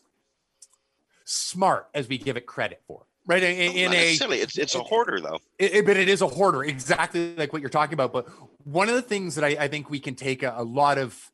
smart 1.24 1.88
as 1.94 2.08
we 2.08 2.18
give 2.18 2.36
it 2.36 2.46
credit 2.46 2.82
for 2.86 3.06
right 3.26 3.42
in, 3.42 3.72
in 3.72 3.92
a 3.94 4.14
silly 4.14 4.40
it's, 4.40 4.58
it's 4.58 4.74
a 4.74 4.80
hoarder 4.80 5.18
though 5.20 5.40
it, 5.58 5.86
but 5.86 5.96
it 5.96 6.08
is 6.08 6.20
a 6.20 6.26
hoarder 6.26 6.62
exactly 6.62 7.34
like 7.36 7.50
what 7.50 7.62
you're 7.62 7.70
talking 7.70 7.94
about 7.94 8.12
but 8.12 8.28
one 8.64 8.90
of 8.90 8.94
the 8.94 9.00
things 9.00 9.34
that 9.34 9.44
i, 9.44 9.56
I 9.58 9.68
think 9.68 9.88
we 9.88 9.98
can 9.98 10.14
take 10.14 10.42
a, 10.42 10.52
a 10.56 10.62
lot 10.62 10.98
of 10.98 11.32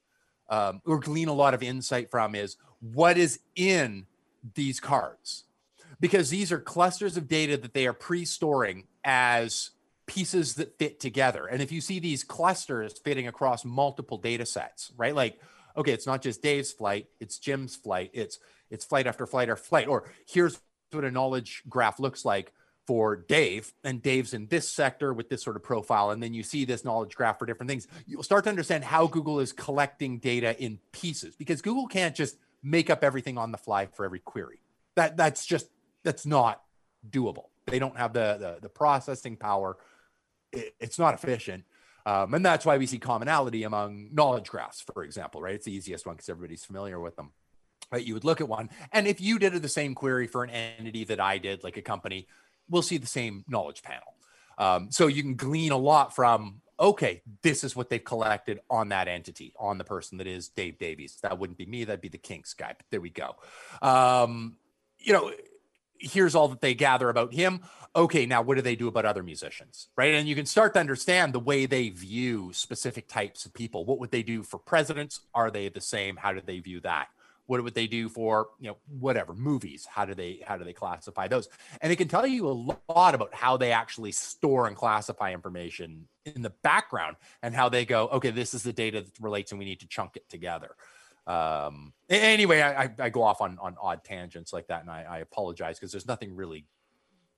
um, 0.50 0.82
or 0.84 0.98
glean 0.98 1.28
a 1.28 1.32
lot 1.32 1.54
of 1.54 1.62
insight 1.62 2.10
from 2.10 2.34
is 2.34 2.56
what 2.80 3.16
is 3.16 3.40
in 3.56 4.06
these 4.54 4.80
cards. 4.80 5.44
Because 6.00 6.30
these 6.30 6.50
are 6.50 6.58
clusters 6.58 7.16
of 7.16 7.28
data 7.28 7.56
that 7.56 7.74
they 7.74 7.86
are 7.86 7.92
pre-storing 7.92 8.86
as 9.04 9.70
pieces 10.06 10.54
that 10.54 10.78
fit 10.78 10.98
together. 10.98 11.46
And 11.46 11.62
if 11.62 11.70
you 11.70 11.80
see 11.80 11.98
these 11.98 12.24
clusters 12.24 12.98
fitting 12.98 13.26
across 13.26 13.64
multiple 13.64 14.18
data 14.18 14.44
sets 14.44 14.92
right? 14.96 15.14
Like 15.14 15.38
okay 15.76 15.92
it's 15.92 16.06
not 16.06 16.22
just 16.22 16.42
dave's 16.42 16.72
flight 16.72 17.06
it's 17.20 17.38
jim's 17.38 17.76
flight 17.76 18.10
it's 18.12 18.38
it's 18.70 18.84
flight 18.84 19.06
after 19.06 19.26
flight 19.26 19.48
after 19.48 19.62
flight 19.62 19.88
or 19.88 20.10
here's 20.26 20.60
what 20.92 21.04
a 21.04 21.10
knowledge 21.10 21.62
graph 21.68 22.00
looks 22.00 22.24
like 22.24 22.52
for 22.90 23.14
Dave, 23.14 23.72
and 23.84 24.02
Dave's 24.02 24.34
in 24.34 24.48
this 24.48 24.68
sector 24.68 25.14
with 25.14 25.28
this 25.28 25.44
sort 25.44 25.54
of 25.54 25.62
profile, 25.62 26.10
and 26.10 26.20
then 26.20 26.34
you 26.34 26.42
see 26.42 26.64
this 26.64 26.84
knowledge 26.84 27.14
graph 27.14 27.38
for 27.38 27.46
different 27.46 27.70
things, 27.70 27.86
you'll 28.04 28.24
start 28.24 28.42
to 28.42 28.50
understand 28.50 28.82
how 28.82 29.06
Google 29.06 29.38
is 29.38 29.52
collecting 29.52 30.18
data 30.18 30.60
in 30.60 30.80
pieces 30.90 31.36
because 31.36 31.62
Google 31.62 31.86
can't 31.86 32.16
just 32.16 32.36
make 32.64 32.90
up 32.90 33.04
everything 33.04 33.38
on 33.38 33.52
the 33.52 33.58
fly 33.58 33.86
for 33.86 34.04
every 34.04 34.18
query. 34.18 34.60
That 34.96 35.16
that's 35.16 35.46
just 35.46 35.68
that's 36.02 36.26
not 36.26 36.62
doable. 37.08 37.44
They 37.66 37.78
don't 37.78 37.96
have 37.96 38.12
the 38.12 38.36
the, 38.40 38.58
the 38.62 38.68
processing 38.68 39.36
power. 39.36 39.76
It, 40.50 40.74
it's 40.80 40.98
not 40.98 41.14
efficient. 41.14 41.62
Um, 42.04 42.34
and 42.34 42.44
that's 42.44 42.66
why 42.66 42.76
we 42.76 42.86
see 42.86 42.98
commonality 42.98 43.62
among 43.62 44.08
knowledge 44.12 44.48
graphs, 44.48 44.80
for 44.80 45.04
example, 45.04 45.40
right? 45.40 45.54
It's 45.54 45.66
the 45.66 45.72
easiest 45.72 46.06
one 46.06 46.16
because 46.16 46.28
everybody's 46.28 46.64
familiar 46.64 46.98
with 46.98 47.14
them. 47.14 47.30
Right? 47.92 48.04
You 48.04 48.14
would 48.14 48.24
look 48.24 48.40
at 48.40 48.48
one, 48.48 48.68
and 48.92 49.06
if 49.06 49.20
you 49.20 49.38
did 49.38 49.52
the 49.62 49.68
same 49.68 49.94
query 49.94 50.26
for 50.26 50.42
an 50.42 50.50
entity 50.50 51.04
that 51.04 51.20
I 51.20 51.38
did, 51.38 51.62
like 51.62 51.76
a 51.76 51.82
company, 51.82 52.26
we'll 52.70 52.82
see 52.82 52.96
the 52.96 53.06
same 53.06 53.44
knowledge 53.48 53.82
panel. 53.82 54.14
Um, 54.58 54.90
so 54.90 55.06
you 55.06 55.22
can 55.22 55.34
glean 55.34 55.72
a 55.72 55.76
lot 55.76 56.14
from, 56.14 56.60
okay, 56.78 57.22
this 57.42 57.64
is 57.64 57.74
what 57.74 57.90
they've 57.90 58.02
collected 58.02 58.60
on 58.70 58.90
that 58.90 59.08
entity, 59.08 59.52
on 59.58 59.78
the 59.78 59.84
person 59.84 60.18
that 60.18 60.26
is 60.26 60.48
Dave 60.48 60.78
Davies. 60.78 61.18
That 61.22 61.38
wouldn't 61.38 61.58
be 61.58 61.66
me, 61.66 61.84
that'd 61.84 62.00
be 62.00 62.08
the 62.08 62.18
Kinks 62.18 62.54
guy. 62.54 62.74
But 62.76 62.86
there 62.90 63.00
we 63.00 63.10
go. 63.10 63.36
Um, 63.82 64.56
you 64.98 65.12
know, 65.12 65.32
here's 65.98 66.34
all 66.34 66.48
that 66.48 66.60
they 66.60 66.74
gather 66.74 67.08
about 67.08 67.32
him. 67.32 67.60
Okay, 67.94 68.24
now 68.24 68.42
what 68.42 68.56
do 68.56 68.62
they 68.62 68.76
do 68.76 68.88
about 68.88 69.04
other 69.04 69.22
musicians? 69.22 69.88
Right. 69.96 70.14
And 70.14 70.28
you 70.28 70.34
can 70.34 70.46
start 70.46 70.74
to 70.74 70.80
understand 70.80 71.32
the 71.32 71.40
way 71.40 71.66
they 71.66 71.88
view 71.88 72.52
specific 72.52 73.08
types 73.08 73.44
of 73.44 73.52
people. 73.52 73.84
What 73.84 73.98
would 73.98 74.10
they 74.10 74.22
do 74.22 74.42
for 74.42 74.58
presidents? 74.58 75.20
Are 75.34 75.50
they 75.50 75.68
the 75.68 75.80
same? 75.80 76.16
How 76.16 76.32
do 76.32 76.40
they 76.44 76.60
view 76.60 76.80
that? 76.80 77.08
What 77.50 77.64
would 77.64 77.74
they 77.74 77.88
do 77.88 78.08
for 78.08 78.50
you 78.60 78.68
know 78.68 78.76
whatever 78.86 79.34
movies? 79.34 79.84
How 79.84 80.04
do 80.04 80.14
they 80.14 80.40
how 80.46 80.56
do 80.56 80.62
they 80.62 80.72
classify 80.72 81.26
those? 81.26 81.48
And 81.80 81.92
it 81.92 81.96
can 81.96 82.06
tell 82.06 82.24
you 82.24 82.46
a 82.46 82.76
lot 82.88 83.14
about 83.16 83.34
how 83.34 83.56
they 83.56 83.72
actually 83.72 84.12
store 84.12 84.68
and 84.68 84.76
classify 84.76 85.32
information 85.32 86.06
in 86.24 86.42
the 86.42 86.50
background 86.62 87.16
and 87.42 87.52
how 87.52 87.68
they 87.68 87.84
go 87.84 88.06
okay 88.12 88.30
this 88.30 88.54
is 88.54 88.62
the 88.62 88.72
data 88.72 89.00
that 89.00 89.12
relates 89.20 89.50
and 89.50 89.58
we 89.58 89.64
need 89.64 89.80
to 89.80 89.88
chunk 89.88 90.16
it 90.16 90.28
together. 90.28 90.76
Um 91.26 91.92
anyway 92.08 92.60
i 92.62 92.88
i, 92.98 93.08
go 93.08 93.24
off 93.24 93.40
on 93.40 93.58
on 93.60 93.76
odd 93.82 94.04
tangents 94.04 94.52
like 94.52 94.68
that 94.68 94.82
and 94.82 94.90
i, 94.90 95.02
I 95.02 95.18
apologize 95.18 95.76
because 95.76 95.90
there's 95.90 96.06
nothing 96.06 96.36
really 96.36 96.66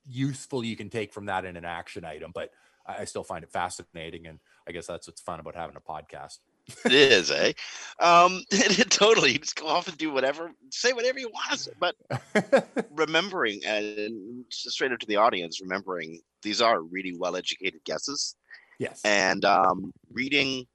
useful 0.06 0.62
you 0.62 0.76
can 0.76 0.90
take 0.90 1.12
from 1.12 1.26
that 1.26 1.46
in 1.46 1.56
an 1.56 1.64
action 1.64 2.04
item 2.04 2.32
but 2.34 2.50
I 2.84 3.04
still 3.04 3.24
find 3.24 3.44
it 3.44 3.50
fascinating 3.50 4.26
and 4.26 4.40
i 4.68 4.72
guess 4.72 4.86
that's 4.86 5.06
what's 5.06 5.20
fun 5.20 5.40
about 5.40 5.54
having 5.54 5.76
a 5.76 5.80
podcast 5.80 6.38
it 6.84 6.92
is, 6.92 7.30
eh? 7.30 7.52
Um, 8.00 8.42
totally. 8.90 9.38
Just 9.38 9.56
go 9.56 9.66
off 9.66 9.88
and 9.88 9.96
do 9.96 10.10
whatever, 10.12 10.50
say 10.70 10.92
whatever 10.92 11.18
you 11.18 11.30
want. 11.30 11.68
But 11.78 11.94
remembering, 12.90 13.64
and 13.64 14.44
straight 14.50 14.92
up 14.92 14.98
to 15.00 15.06
the 15.06 15.16
audience, 15.16 15.60
remembering 15.60 16.20
these 16.42 16.60
are 16.60 16.82
really 16.82 17.14
well-educated 17.16 17.84
guesses. 17.84 18.36
Yes. 18.78 19.00
And 19.04 19.44
um, 19.44 19.92
reading 20.10 20.66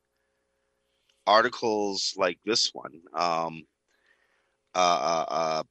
articles 1.26 2.14
like 2.18 2.40
this 2.46 2.72
one, 2.74 3.02
um, 3.14 3.64
uh, 4.76 4.78
uh, 4.78 5.26
uh 5.30 5.64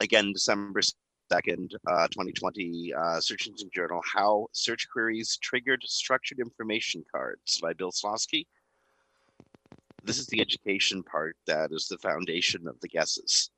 again, 0.00 0.32
December 0.32 0.80
2nd, 1.32 1.74
uh, 1.86 2.08
2020, 2.08 2.92
uh, 2.92 3.20
Search 3.20 3.46
Engine 3.46 3.70
Journal, 3.72 4.00
How 4.12 4.48
Search 4.52 4.88
Queries 4.92 5.38
Triggered 5.40 5.82
Structured 5.84 6.40
Information 6.40 7.04
Cards 7.14 7.60
by 7.60 7.72
Bill 7.72 7.92
Slawski 7.92 8.46
this 10.04 10.18
is 10.18 10.26
the 10.26 10.40
education 10.40 11.02
part 11.02 11.36
that 11.46 11.72
is 11.72 11.88
the 11.88 11.98
foundation 11.98 12.66
of 12.66 12.80
the 12.80 12.88
guesses. 12.88 13.50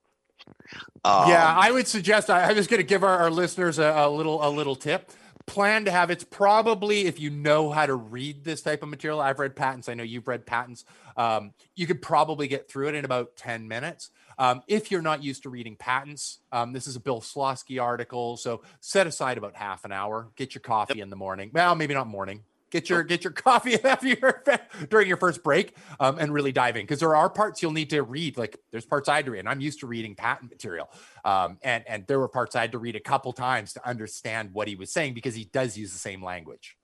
Um, 1.05 1.29
yeah, 1.29 1.55
I 1.57 1.71
would 1.71 1.87
suggest. 1.87 2.31
I, 2.31 2.51
I 2.51 2.53
was 2.53 2.67
going 2.67 2.79
to 2.79 2.87
give 2.87 3.05
our, 3.05 3.19
our 3.19 3.31
listeners 3.31 3.79
a, 3.79 3.85
a, 3.85 4.11
little 4.11 4.47
a 4.47 4.51
little 4.51 4.77
tip. 4.77 5.11
Plan 5.47 5.85
to 5.85 5.91
have 5.91 6.11
it's 6.11 6.25
probably 6.25 7.07
if 7.07 7.21
you 7.21 7.29
know 7.29 7.71
how 7.71 7.85
to 7.85 7.95
read 7.95 8.45
this 8.45 8.63
type 8.63 8.83
of 8.83 8.89
material. 8.89 9.21
I've 9.21 9.39
read 9.39 9.55
patents. 9.55 9.91
I 9.91 9.95
know 9.95 10.03
you've 10.03 10.27
read 10.27 10.47
patents. 10.47 10.87
Um, 11.19 11.53
you 11.75 11.87
could 11.87 12.01
probably 12.01 12.49
get 12.49 12.69
through 12.69 12.89
it 12.89 12.95
in 12.95 13.05
about 13.05 13.37
ten 13.37 13.69
minutes. 13.69 14.11
Um, 14.39 14.63
if 14.67 14.91
you're 14.91 15.03
not 15.03 15.23
used 15.23 15.43
to 15.43 15.51
reading 15.51 15.77
patents, 15.77 16.39
um, 16.51 16.73
this 16.73 16.87
is 16.87 16.97
a 16.97 17.01
Bill 17.01 17.21
Slawski 17.21 17.81
article, 17.81 18.39
so 18.39 18.63
set 18.81 19.07
aside 19.07 19.37
about 19.37 19.55
half 19.55 19.85
an 19.85 19.93
hour. 19.93 20.29
Get 20.35 20.55
your 20.55 20.63
coffee 20.63 20.95
yep. 20.97 21.05
in 21.05 21.11
the 21.11 21.17
morning. 21.17 21.51
Well, 21.53 21.75
maybe 21.75 21.93
not 21.93 22.07
morning 22.07 22.43
get 22.75 22.91
your 22.91 23.05
get 23.05 23.23
your 23.23 23.33
coffee 23.33 23.75
after 23.85 24.09
your 24.09 24.43
during 24.91 25.07
your 25.07 25.17
first 25.17 25.43
break 25.45 25.77
um, 26.01 26.19
and 26.19 26.35
really 26.35 26.53
dive 26.53 26.77
in. 26.77 26.83
Because 26.83 27.01
there 27.01 27.15
are 27.15 27.31
parts 27.31 27.63
you'll 27.63 27.73
need 27.73 27.91
to 27.91 28.03
read 28.03 28.37
like 28.37 28.59
there's 28.73 28.85
parts 28.85 29.09
i 29.09 29.17
had 29.17 29.25
to 29.25 29.31
read 29.31 29.39
and 29.41 29.49
i'm 29.49 29.61
used 29.61 29.81
to 29.81 29.87
reading 29.87 30.15
patent 30.15 30.51
material. 30.51 30.91
Um, 31.25 31.59
and 31.63 31.85
and 31.87 32.07
there 32.09 32.19
were 32.19 32.29
parts 32.29 32.57
i 32.57 32.61
had 32.61 32.73
to 32.73 32.79
read 32.79 32.97
a 32.97 33.01
couple 33.01 33.33
times 33.33 33.73
to 33.75 33.89
understand 33.89 34.53
what 34.53 34.67
he 34.67 34.75
was 34.75 34.91
saying 34.91 35.15
because 35.15 35.35
he 35.35 35.45
does 35.45 35.79
use 35.79 35.93
the 35.93 35.99
same 35.99 36.23
language 36.23 36.77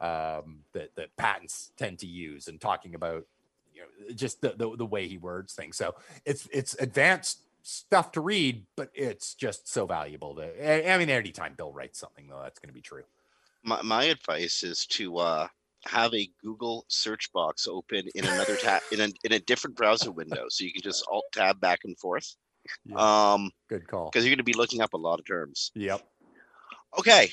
um, 0.00 0.60
that 0.72 0.94
that 0.96 1.14
patents 1.16 1.72
tend 1.76 1.98
to 1.98 2.06
use 2.06 2.48
and 2.48 2.60
talking 2.60 2.94
about 2.94 3.26
you 3.74 3.82
know 3.82 4.14
just 4.14 4.40
the, 4.40 4.54
the 4.56 4.76
the 4.76 4.86
way 4.86 5.06
he 5.06 5.18
words 5.18 5.52
things. 5.52 5.76
So 5.76 5.94
it's 6.24 6.48
it's 6.52 6.74
advanced 6.74 7.40
stuff 7.66 8.12
to 8.12 8.20
read 8.20 8.62
but 8.76 8.90
it's 8.92 9.32
just 9.34 9.66
so 9.66 9.86
valuable 9.86 10.34
to 10.34 10.92
i 10.92 10.98
mean 10.98 11.08
anytime 11.08 11.54
bill 11.56 11.72
writes 11.72 11.98
something 11.98 12.26
though 12.28 12.38
that's 12.42 12.58
going 12.58 12.68
to 12.68 12.74
be 12.74 12.82
true 12.82 13.04
my, 13.64 13.82
my 13.82 14.04
advice 14.04 14.62
is 14.62 14.86
to 14.86 15.16
uh, 15.18 15.48
have 15.86 16.14
a 16.14 16.28
Google 16.42 16.84
search 16.88 17.32
box 17.32 17.66
open 17.66 18.06
in 18.14 18.24
another 18.24 18.56
tab 18.56 18.82
in 18.92 19.00
a, 19.00 19.08
in 19.24 19.32
a 19.32 19.38
different 19.40 19.76
browser 19.76 20.10
window, 20.10 20.46
so 20.48 20.64
you 20.64 20.72
can 20.72 20.82
just 20.82 21.04
alt 21.10 21.24
tab 21.32 21.60
back 21.60 21.80
and 21.84 21.98
forth. 21.98 22.36
Yeah. 22.84 23.32
Um, 23.32 23.50
Good 23.68 23.86
call. 23.86 24.10
Because 24.10 24.24
you're 24.24 24.30
going 24.30 24.38
to 24.38 24.44
be 24.44 24.54
looking 24.54 24.80
up 24.80 24.94
a 24.94 24.98
lot 24.98 25.18
of 25.18 25.26
terms. 25.26 25.70
Yep. 25.74 26.02
Okay. 26.98 27.30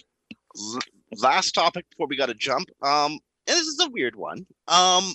L- 0.58 0.80
last 1.18 1.54
topic 1.54 1.86
before 1.90 2.08
we 2.08 2.18
got 2.18 2.28
to 2.28 2.34
jump. 2.34 2.70
Um, 2.82 3.14
and 3.48 3.58
this 3.58 3.68
is 3.68 3.80
a 3.80 3.90
weird 3.90 4.16
one. 4.16 4.46
Um, 4.68 5.14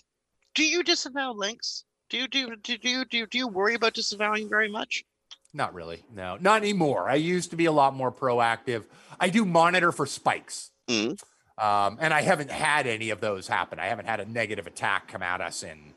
do 0.55 0.65
you 0.65 0.83
disavow 0.83 1.33
links? 1.33 1.85
Do 2.09 2.19
you 2.19 2.29
do 2.29 2.57
do 2.57 2.79
do 2.79 3.05
do 3.05 3.27
do 3.27 3.39
you 3.39 3.49
worry 3.49 3.75
about 3.75 3.95
disavowing 3.95 4.49
very 4.49 4.69
much? 4.71 5.05
Not 5.53 5.75
really. 5.75 6.05
No, 6.15 6.37
not 6.41 6.63
anymore. 6.63 7.09
I 7.09 7.15
used 7.15 7.51
to 7.51 7.57
be 7.57 7.65
a 7.65 7.73
lot 7.73 7.95
more 7.95 8.13
proactive. 8.13 8.85
I 9.19 9.29
do 9.29 9.45
monitor 9.45 9.91
for 9.91 10.07
spikes. 10.07 10.71
Mm. 10.89 11.21
Um, 11.59 11.99
and 12.01 12.13
I 12.13 12.23
haven't 12.23 12.51
had 12.51 12.87
any 12.87 13.11
of 13.11 13.21
those 13.21 13.49
happen. 13.49 13.79
I 13.79 13.87
haven't 13.87 14.07
had 14.07 14.21
a 14.21 14.27
negative 14.27 14.67
attack 14.67 15.09
come 15.09 15.23
at 15.23 15.41
us 15.41 15.63
in. 15.63 15.95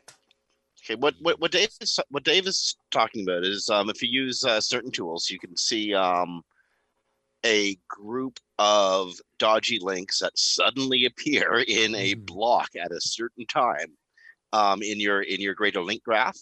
Okay, 0.82 0.94
what 0.94 1.14
what 1.20 1.38
what 1.38 1.52
Dave 1.52 1.70
is 1.80 2.00
what 2.08 2.24
Dave 2.24 2.46
is 2.46 2.76
talking 2.90 3.22
about 3.22 3.44
is 3.44 3.68
um, 3.68 3.90
if 3.90 4.02
you 4.02 4.08
use 4.08 4.44
uh, 4.44 4.60
certain 4.60 4.90
tools, 4.90 5.28
you 5.28 5.38
can 5.38 5.54
see 5.56 5.92
um, 5.94 6.42
a 7.44 7.76
group 7.88 8.38
of 8.58 9.12
dodgy 9.38 9.78
links 9.80 10.20
that 10.20 10.38
suddenly 10.38 11.04
appear 11.06 11.64
in 11.68 11.94
a 11.94 12.14
mm. 12.14 12.26
block 12.26 12.70
at 12.82 12.92
a 12.92 13.00
certain 13.00 13.46
time 13.46 13.96
um, 14.52 14.82
in 14.82 14.98
your 14.98 15.20
in 15.22 15.40
your 15.40 15.54
greater 15.54 15.82
link 15.82 16.02
graph. 16.02 16.38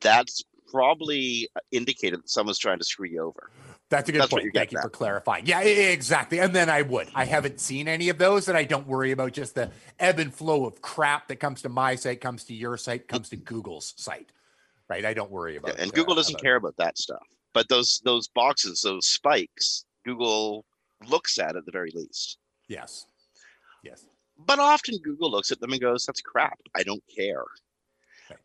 That's 0.00 0.42
probably 0.70 1.48
indicated 1.72 2.20
that 2.20 2.30
someone's 2.30 2.58
trying 2.58 2.78
to 2.78 2.84
screw 2.84 3.08
you 3.08 3.22
over. 3.22 3.50
That's 3.88 4.08
a 4.08 4.12
good 4.12 4.22
That's 4.22 4.32
point. 4.32 4.50
Thank 4.52 4.72
you 4.72 4.80
for 4.80 4.90
clarifying. 4.90 5.46
Yeah, 5.46 5.60
exactly. 5.60 6.40
And 6.40 6.52
then 6.52 6.68
I 6.68 6.82
would. 6.82 7.08
I 7.14 7.24
haven't 7.24 7.60
seen 7.60 7.86
any 7.86 8.08
of 8.08 8.18
those, 8.18 8.48
and 8.48 8.58
I 8.58 8.64
don't 8.64 8.86
worry 8.86 9.12
about 9.12 9.32
just 9.32 9.54
the 9.54 9.70
ebb 10.00 10.18
and 10.18 10.34
flow 10.34 10.66
of 10.66 10.82
crap 10.82 11.28
that 11.28 11.36
comes 11.36 11.62
to 11.62 11.68
my 11.68 11.94
site, 11.94 12.20
comes 12.20 12.44
to 12.44 12.54
your 12.54 12.76
site, 12.76 13.06
comes 13.06 13.28
to 13.28 13.36
Google's 13.36 13.94
site. 13.96 14.32
Right. 14.88 15.04
I 15.04 15.14
don't 15.14 15.30
worry 15.30 15.56
about. 15.56 15.76
Yeah, 15.76 15.84
and 15.84 15.92
Google 15.92 16.14
doesn't 16.14 16.34
about 16.34 16.42
care 16.42 16.56
about 16.56 16.76
that 16.78 16.98
stuff. 16.98 17.22
But 17.52 17.68
those 17.68 18.00
those 18.04 18.28
boxes, 18.28 18.82
those 18.82 19.06
spikes, 19.06 19.84
Google 20.04 20.64
looks 21.08 21.38
at 21.38 21.56
at 21.56 21.64
the 21.64 21.72
very 21.72 21.90
least. 21.94 22.38
Yes. 22.68 23.06
Yes. 23.82 24.04
But 24.38 24.58
often 24.58 24.98
Google 24.98 25.30
looks 25.30 25.50
at 25.52 25.60
them 25.60 25.72
and 25.72 25.80
goes, 25.80 26.04
"That's 26.04 26.20
crap. 26.20 26.58
I 26.74 26.82
don't 26.82 27.02
care." 27.16 27.44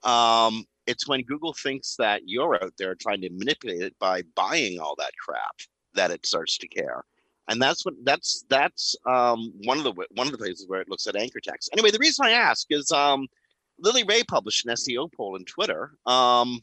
Um, 0.04 0.66
it's 0.88 1.08
when 1.08 1.24
Google 1.24 1.54
thinks 1.54 1.96
that 1.98 2.22
you're 2.26 2.62
out 2.64 2.74
there 2.78 2.96
trying 2.96 3.22
to 3.22 3.30
manipulate 3.30 3.82
it 3.82 3.96
by 4.00 4.24
buying 4.36 4.80
all 4.80 4.96
that 4.98 5.14
crap 5.18 5.56
that 5.94 6.12
it 6.12 6.26
starts 6.26 6.58
to 6.58 6.68
care. 6.68 7.04
And 7.48 7.62
that's 7.62 7.86
what 7.86 7.96
that's 8.04 8.46
that's 8.50 8.96
um, 9.06 9.52
one 9.64 9.78
of 9.78 9.84
the 9.84 9.94
one 10.16 10.28
of 10.28 10.32
the 10.32 10.38
places 10.38 10.68
where 10.68 10.82
it 10.82 10.90
looks 10.90 11.08
at 11.08 11.16
anchor 11.16 11.40
text. 11.40 11.70
Anyway, 11.74 11.92
the 11.92 12.00
reason 12.00 12.26
I 12.26 12.32
ask 12.32 12.68
is 12.70 12.92
um, 12.92 13.28
Lily 13.80 14.04
Ray 14.04 14.24
published 14.24 14.66
an 14.66 14.74
SEO 14.74 15.12
poll 15.12 15.36
in 15.36 15.44
Twitter 15.46 15.92
um, 16.06 16.62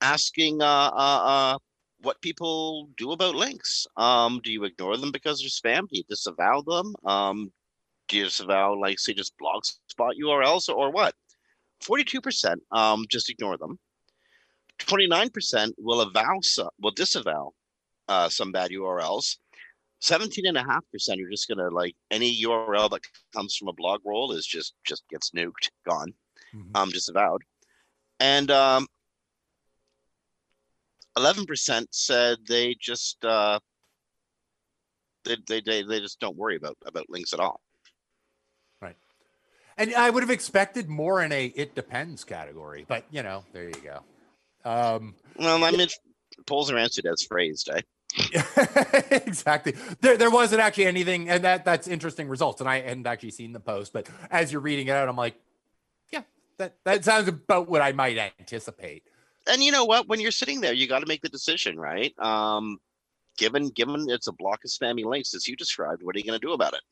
asking 0.00 0.60
uh, 0.60 0.90
uh, 0.92 1.22
uh, 1.24 1.58
what 2.00 2.20
people 2.20 2.88
do 2.96 3.12
about 3.12 3.34
links. 3.34 3.86
Um, 3.96 4.40
do 4.42 4.52
you 4.52 4.64
ignore 4.64 4.96
them 4.96 5.12
because 5.12 5.40
they're 5.40 5.48
spam? 5.48 5.88
Do 5.88 5.96
you 5.96 6.04
disavow 6.08 6.60
them? 6.62 6.94
Um, 7.04 7.52
do 8.08 8.18
you 8.18 8.24
disavow, 8.24 8.74
like, 8.74 8.98
say, 8.98 9.14
just 9.14 9.34
blogspot 9.38 10.12
URLs 10.20 10.68
or 10.68 10.90
what? 10.90 11.14
42% 11.82 12.56
um, 12.70 13.04
just 13.08 13.30
ignore 13.30 13.56
them. 13.56 13.78
29% 14.78 15.72
will 15.78 16.00
avow 16.00 16.38
some, 16.40 16.70
will 16.80 16.90
disavow 16.92 17.52
uh, 18.08 18.28
some 18.28 18.52
bad 18.52 18.70
URLs. 18.70 19.36
17.5% 20.02 20.56
are 20.64 21.30
just 21.30 21.48
going 21.48 21.58
to 21.58 21.68
like 21.68 21.94
any 22.10 22.42
URL 22.42 22.90
that 22.90 23.02
comes 23.34 23.56
from 23.56 23.68
a 23.68 23.72
blog 23.72 24.00
roll 24.04 24.32
is 24.32 24.44
just 24.44 24.74
just 24.84 25.04
gets 25.08 25.30
nuked, 25.30 25.70
gone, 25.88 26.12
mm-hmm. 26.52 26.74
um, 26.74 26.90
disavowed. 26.90 27.42
And 28.18 28.50
um, 28.50 28.88
11% 31.16 31.86
said 31.90 32.38
they 32.48 32.74
just 32.80 33.24
uh, 33.24 33.60
they, 35.24 35.36
they, 35.46 35.60
they, 35.60 35.82
they 35.82 36.00
just 36.00 36.18
don't 36.18 36.36
worry 36.36 36.56
about 36.56 36.76
about 36.84 37.08
links 37.08 37.32
at 37.32 37.40
all. 37.40 37.60
And 39.82 39.92
I 39.96 40.10
would 40.10 40.22
have 40.22 40.30
expected 40.30 40.88
more 40.88 41.24
in 41.24 41.32
a 41.32 41.46
it 41.46 41.74
depends 41.74 42.22
category, 42.22 42.84
but 42.86 43.04
you 43.10 43.24
know, 43.24 43.42
there 43.52 43.64
you 43.64 43.74
go. 43.82 44.04
Um, 44.64 45.16
well, 45.36 45.64
I 45.64 45.72
mean, 45.72 45.88
polls 46.46 46.70
are 46.70 46.78
answered 46.78 47.04
as 47.06 47.24
phrased, 47.24 47.68
eh? 47.68 47.80
exactly. 49.10 49.74
There, 50.00 50.16
there 50.16 50.30
wasn't 50.30 50.60
actually 50.60 50.86
anything, 50.86 51.28
and 51.28 51.42
that 51.42 51.64
that's 51.64 51.88
interesting 51.88 52.28
results. 52.28 52.60
And 52.60 52.70
I 52.70 52.80
hadn't 52.80 53.08
actually 53.08 53.32
seen 53.32 53.52
the 53.52 53.58
post, 53.58 53.92
but 53.92 54.08
as 54.30 54.52
you're 54.52 54.60
reading 54.60 54.86
it 54.86 54.92
out, 54.92 55.08
I'm 55.08 55.16
like, 55.16 55.34
yeah, 56.12 56.22
that 56.58 56.76
that 56.84 57.04
sounds 57.04 57.26
about 57.26 57.68
what 57.68 57.82
I 57.82 57.90
might 57.90 58.16
anticipate. 58.38 59.02
And 59.48 59.64
you 59.64 59.72
know 59.72 59.84
what? 59.84 60.06
When 60.06 60.20
you're 60.20 60.30
sitting 60.30 60.60
there, 60.60 60.72
you 60.72 60.86
got 60.86 61.00
to 61.00 61.06
make 61.06 61.22
the 61.22 61.28
decision, 61.28 61.76
right? 61.76 62.16
Um, 62.20 62.78
given 63.36 63.70
given 63.70 64.08
it's 64.08 64.28
a 64.28 64.32
block 64.32 64.60
of 64.64 64.70
spammy 64.70 65.04
links 65.04 65.34
as 65.34 65.48
you 65.48 65.56
described, 65.56 66.04
what 66.04 66.14
are 66.14 66.20
you 66.20 66.24
going 66.24 66.38
to 66.38 66.46
do 66.46 66.52
about 66.52 66.74
it? 66.74 66.82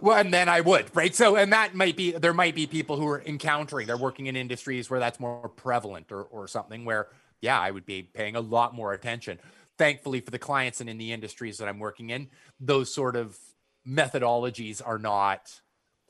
Well, 0.00 0.18
and 0.18 0.32
then 0.32 0.48
I 0.48 0.60
would, 0.60 0.94
right? 0.94 1.14
So, 1.14 1.36
and 1.36 1.52
that 1.52 1.74
might 1.74 1.96
be, 1.96 2.12
there 2.12 2.34
might 2.34 2.54
be 2.54 2.66
people 2.66 2.96
who 2.96 3.06
are 3.08 3.22
encountering, 3.22 3.86
they're 3.86 3.96
working 3.96 4.26
in 4.26 4.36
industries 4.36 4.90
where 4.90 5.00
that's 5.00 5.18
more 5.18 5.48
prevalent 5.48 6.12
or, 6.12 6.22
or 6.22 6.46
something 6.48 6.84
where, 6.84 7.08
yeah, 7.40 7.58
I 7.58 7.70
would 7.70 7.86
be 7.86 8.02
paying 8.02 8.36
a 8.36 8.40
lot 8.40 8.74
more 8.74 8.92
attention. 8.92 9.38
Thankfully, 9.78 10.20
for 10.20 10.30
the 10.30 10.38
clients 10.38 10.80
and 10.80 10.88
in 10.88 10.98
the 10.98 11.12
industries 11.12 11.58
that 11.58 11.68
I'm 11.68 11.78
working 11.78 12.10
in, 12.10 12.28
those 12.60 12.92
sort 12.92 13.16
of 13.16 13.38
methodologies 13.86 14.80
are 14.84 14.98
not 14.98 15.60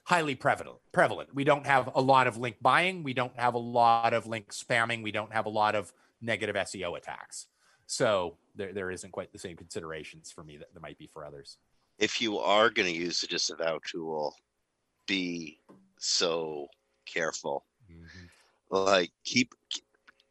highly 0.05 0.35
prevalent. 0.37 0.79
Prevalent. 0.93 1.35
We 1.35 1.45
don't 1.45 1.67
have 1.67 1.91
a 1.95 2.01
lot 2.01 2.27
of 2.27 2.37
link 2.37 2.57
buying. 2.63 3.03
We 3.03 3.13
don't 3.13 3.37
have 3.37 3.55
a 3.55 3.59
lot 3.59 4.15
of 4.15 4.27
link 4.27 4.53
spamming. 4.53 5.03
We 5.03 5.11
don't 5.11 5.33
have 5.33 5.47
a 5.47 5.51
lot 5.51 5.75
of 5.75 5.93
negative 6.21 6.55
SEO 6.55 6.97
attacks. 6.97 7.47
So 7.87 8.37
there, 8.55 8.73
there 8.73 8.91
isn't 8.91 9.11
quite 9.11 9.33
the 9.33 9.39
same 9.39 9.57
considerations 9.57 10.31
for 10.31 10.45
me 10.45 10.57
that 10.59 10.73
there 10.73 10.81
might 10.81 10.99
be 10.99 11.09
for 11.13 11.25
others. 11.25 11.59
If 11.99 12.21
you 12.21 12.39
are 12.39 12.71
going 12.71 12.89
to 12.89 12.99
use 12.99 13.21
the 13.21 13.27
disavow 13.27 13.81
tool, 13.91 14.35
be 15.07 15.61
so 15.99 16.69
careful. 17.07 17.65
Mm-hmm. 17.91 18.27
Like 18.71 19.13
keep 19.25 19.55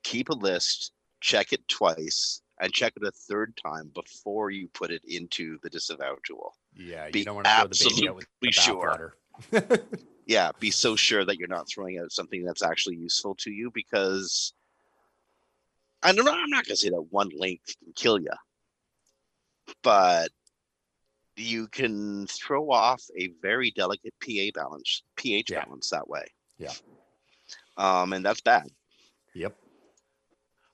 keep 0.03 0.29
a 0.29 0.33
list, 0.33 0.91
check 1.21 1.53
it 1.53 1.67
twice, 1.67 2.41
and 2.59 2.71
check 2.71 2.93
it 2.95 3.07
a 3.07 3.11
third 3.11 3.57
time 3.63 3.91
before 3.93 4.51
you 4.51 4.67
put 4.67 4.91
it 4.91 5.01
into 5.07 5.57
the 5.63 5.69
disavow 5.69 6.17
tool. 6.23 6.53
Yeah, 6.75 7.09
Be 7.09 7.19
you 7.19 7.25
don't 7.25 7.35
want 7.35 7.47
to 7.47 7.55
throw 7.55 7.67
the 7.67 7.89
baby 7.95 8.09
out 8.09 8.15
with 8.15 8.27
the 8.41 8.47
absolutely 8.47 8.51
sure. 8.51 9.15
Yeah, 10.27 10.51
be 10.59 10.71
so 10.71 10.95
sure 10.95 11.23
that 11.23 11.37
you're 11.37 11.47
not 11.47 11.69
throwing 11.69 11.99
out 11.99 12.11
something 12.11 12.43
that's 12.43 12.63
actually 12.63 12.95
useful 12.95 13.35
to 13.35 13.51
you 13.51 13.69
because 13.71 14.53
I 16.01 16.13
don't 16.13 16.25
know. 16.25 16.33
I'm 16.33 16.49
not 16.49 16.65
going 16.65 16.75
to 16.75 16.81
say 16.81 16.89
that 16.89 17.11
one 17.11 17.29
link 17.35 17.61
can 17.65 17.93
kill 17.93 18.19
you, 18.19 18.31
but 19.83 20.29
you 21.37 21.67
can 21.67 22.27
throw 22.27 22.69
off 22.71 23.03
a 23.17 23.29
very 23.41 23.71
delicate 23.71 24.13
PA 24.23 24.51
balance, 24.53 25.03
pH 25.15 25.51
Yeah. 25.51 25.63
balance 25.65 25.89
that 25.89 26.07
way. 26.07 26.25
Yeah. 26.57 26.71
Um, 27.77 28.13
and 28.13 28.25
that's 28.25 28.41
bad. 28.41 28.67
Yep. 29.33 29.55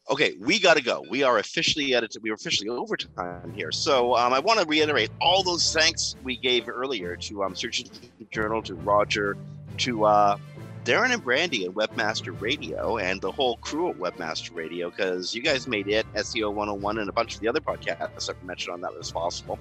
Okay, 0.09 0.35
we 0.39 0.59
got 0.59 0.75
to 0.77 0.83
go. 0.83 1.03
We 1.09 1.23
are 1.23 1.37
officially 1.37 1.95
at 1.95 2.03
it. 2.03 2.15
We 2.21 2.31
are 2.31 2.33
officially 2.33 2.69
overtime 2.69 3.53
here. 3.55 3.71
So 3.71 4.15
um, 4.15 4.33
I 4.33 4.39
want 4.39 4.59
to 4.59 4.65
reiterate 4.65 5.09
all 5.21 5.41
those 5.43 5.71
thanks 5.73 6.15
we 6.23 6.35
gave 6.37 6.67
earlier 6.67 7.15
to 7.15 7.43
um, 7.43 7.55
Search 7.55 7.79
Engine 7.81 8.11
Journal, 8.31 8.61
to 8.63 8.75
Roger, 8.75 9.37
to 9.77 10.03
uh, 10.03 10.37
Darren 10.83 11.13
and 11.13 11.23
Brandy 11.23 11.65
at 11.65 11.71
Webmaster 11.71 12.39
Radio, 12.41 12.97
and 12.97 13.21
the 13.21 13.31
whole 13.31 13.57
crew 13.57 13.89
at 13.89 13.97
Webmaster 13.97 14.53
Radio, 14.55 14.89
because 14.89 15.33
you 15.33 15.41
guys 15.41 15.67
made 15.67 15.87
it 15.87 16.05
SEO 16.15 16.49
101 16.51 16.97
and 16.97 17.07
a 17.07 17.13
bunch 17.13 17.35
of 17.35 17.39
the 17.41 17.47
other 17.47 17.61
podcasts 17.61 18.29
I've 18.29 18.43
mentioned 18.43 18.73
on 18.73 18.81
that 18.81 18.91
as 18.99 19.11
possible. 19.11 19.59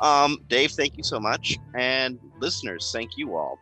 Um, 0.00 0.38
Dave, 0.48 0.72
thank 0.72 0.96
you 0.96 1.02
so 1.02 1.18
much. 1.18 1.58
And 1.74 2.18
listeners, 2.40 2.90
thank 2.92 3.16
you 3.16 3.36
all. 3.36 3.58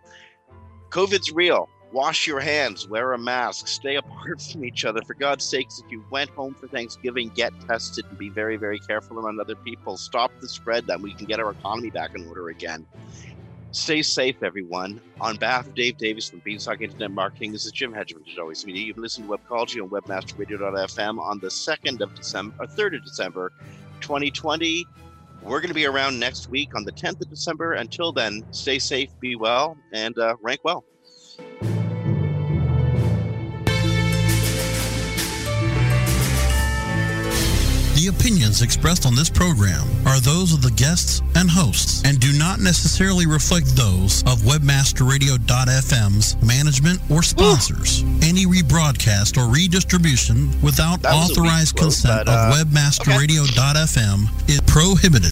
COVID's 0.90 1.32
real. 1.32 1.68
Wash 1.92 2.26
your 2.26 2.40
hands, 2.40 2.88
wear 2.88 3.12
a 3.12 3.18
mask, 3.18 3.68
stay 3.68 3.96
apart 3.96 4.42
from 4.52 4.64
each 4.64 4.84
other. 4.84 5.00
For 5.02 5.14
God's 5.14 5.44
sakes, 5.44 5.80
if 5.84 5.90
you 5.90 6.04
went 6.10 6.30
home 6.30 6.52
for 6.52 6.66
Thanksgiving, 6.66 7.30
get 7.30 7.52
tested 7.66 8.04
and 8.08 8.18
be 8.18 8.28
very, 8.28 8.56
very 8.56 8.78
careful 8.78 9.18
around 9.18 9.40
other 9.40 9.54
people. 9.54 9.96
Stop 9.96 10.32
the 10.40 10.48
spread, 10.48 10.86
then 10.86 11.00
we 11.00 11.14
can 11.14 11.26
get 11.26 11.40
our 11.40 11.52
economy 11.52 11.90
back 11.90 12.14
in 12.14 12.26
order 12.26 12.48
again. 12.48 12.86
Stay 13.70 14.02
safe, 14.02 14.42
everyone. 14.42 15.00
On 15.20 15.36
behalf 15.36 15.66
of 15.66 15.74
Dave 15.74 15.98
Davies 15.98 16.30
from 16.30 16.40
Beanstalk 16.40 16.80
Internet 16.80 17.10
Marketing, 17.10 17.52
this 17.52 17.66
is 17.66 17.72
Jim 17.72 17.92
Hedgeman, 17.92 18.22
as 18.30 18.38
always. 18.38 18.64
Media. 18.64 18.82
You 18.82 18.94
can 18.94 19.02
listen 19.02 19.26
to 19.26 19.36
Webcology 19.36 19.82
on 19.82 19.90
webmasterradio.fm 19.90 21.18
on 21.18 21.38
the 21.40 21.48
2nd 21.48 22.00
of 22.00 22.14
December, 22.14 22.54
or 22.58 22.66
3rd 22.66 22.96
of 22.96 23.04
December, 23.04 23.52
2020. 24.00 24.86
We're 25.46 25.60
going 25.60 25.68
to 25.68 25.74
be 25.74 25.86
around 25.86 26.18
next 26.18 26.50
week 26.50 26.74
on 26.74 26.82
the 26.84 26.90
10th 26.90 27.20
of 27.20 27.30
December. 27.30 27.74
Until 27.74 28.10
then, 28.10 28.42
stay 28.50 28.80
safe, 28.80 29.10
be 29.20 29.36
well, 29.36 29.76
and 29.92 30.18
uh, 30.18 30.34
rank 30.42 30.60
well. 30.64 30.84
The 38.06 38.08
opinions 38.14 38.60
expressed 38.62 39.06
on 39.06 39.14
this 39.16 39.30
program 39.30 39.82
are 40.06 40.20
those 40.20 40.52
of 40.52 40.62
the 40.62 40.70
guests 40.72 41.22
and 41.34 41.50
hosts 41.50 42.04
and 42.04 42.20
do 42.20 42.30
not 42.38 42.60
necessarily 42.60 43.26
reflect 43.26 43.74
those 43.74 44.22
of 44.24 44.40
webmasterradio.fm's 44.46 46.36
management 46.42 47.00
or 47.10 47.22
sponsors. 47.22 48.02
Any 48.22 48.44
rebroadcast 48.46 49.36
or 49.38 49.50
redistribution 49.50 50.50
without 50.62 51.02
That 51.02 51.14
was 51.14 51.30
a 51.30 51.40
weak 51.40 51.50
authorized 51.50 51.76
quote, 51.76 51.84
consent 51.96 52.26
but, 52.26 52.32
uh, 52.32 52.52
of 52.52 52.68
webmasterradio.fm 52.68 54.28
is 54.50 54.60
prohibited. 54.60 55.24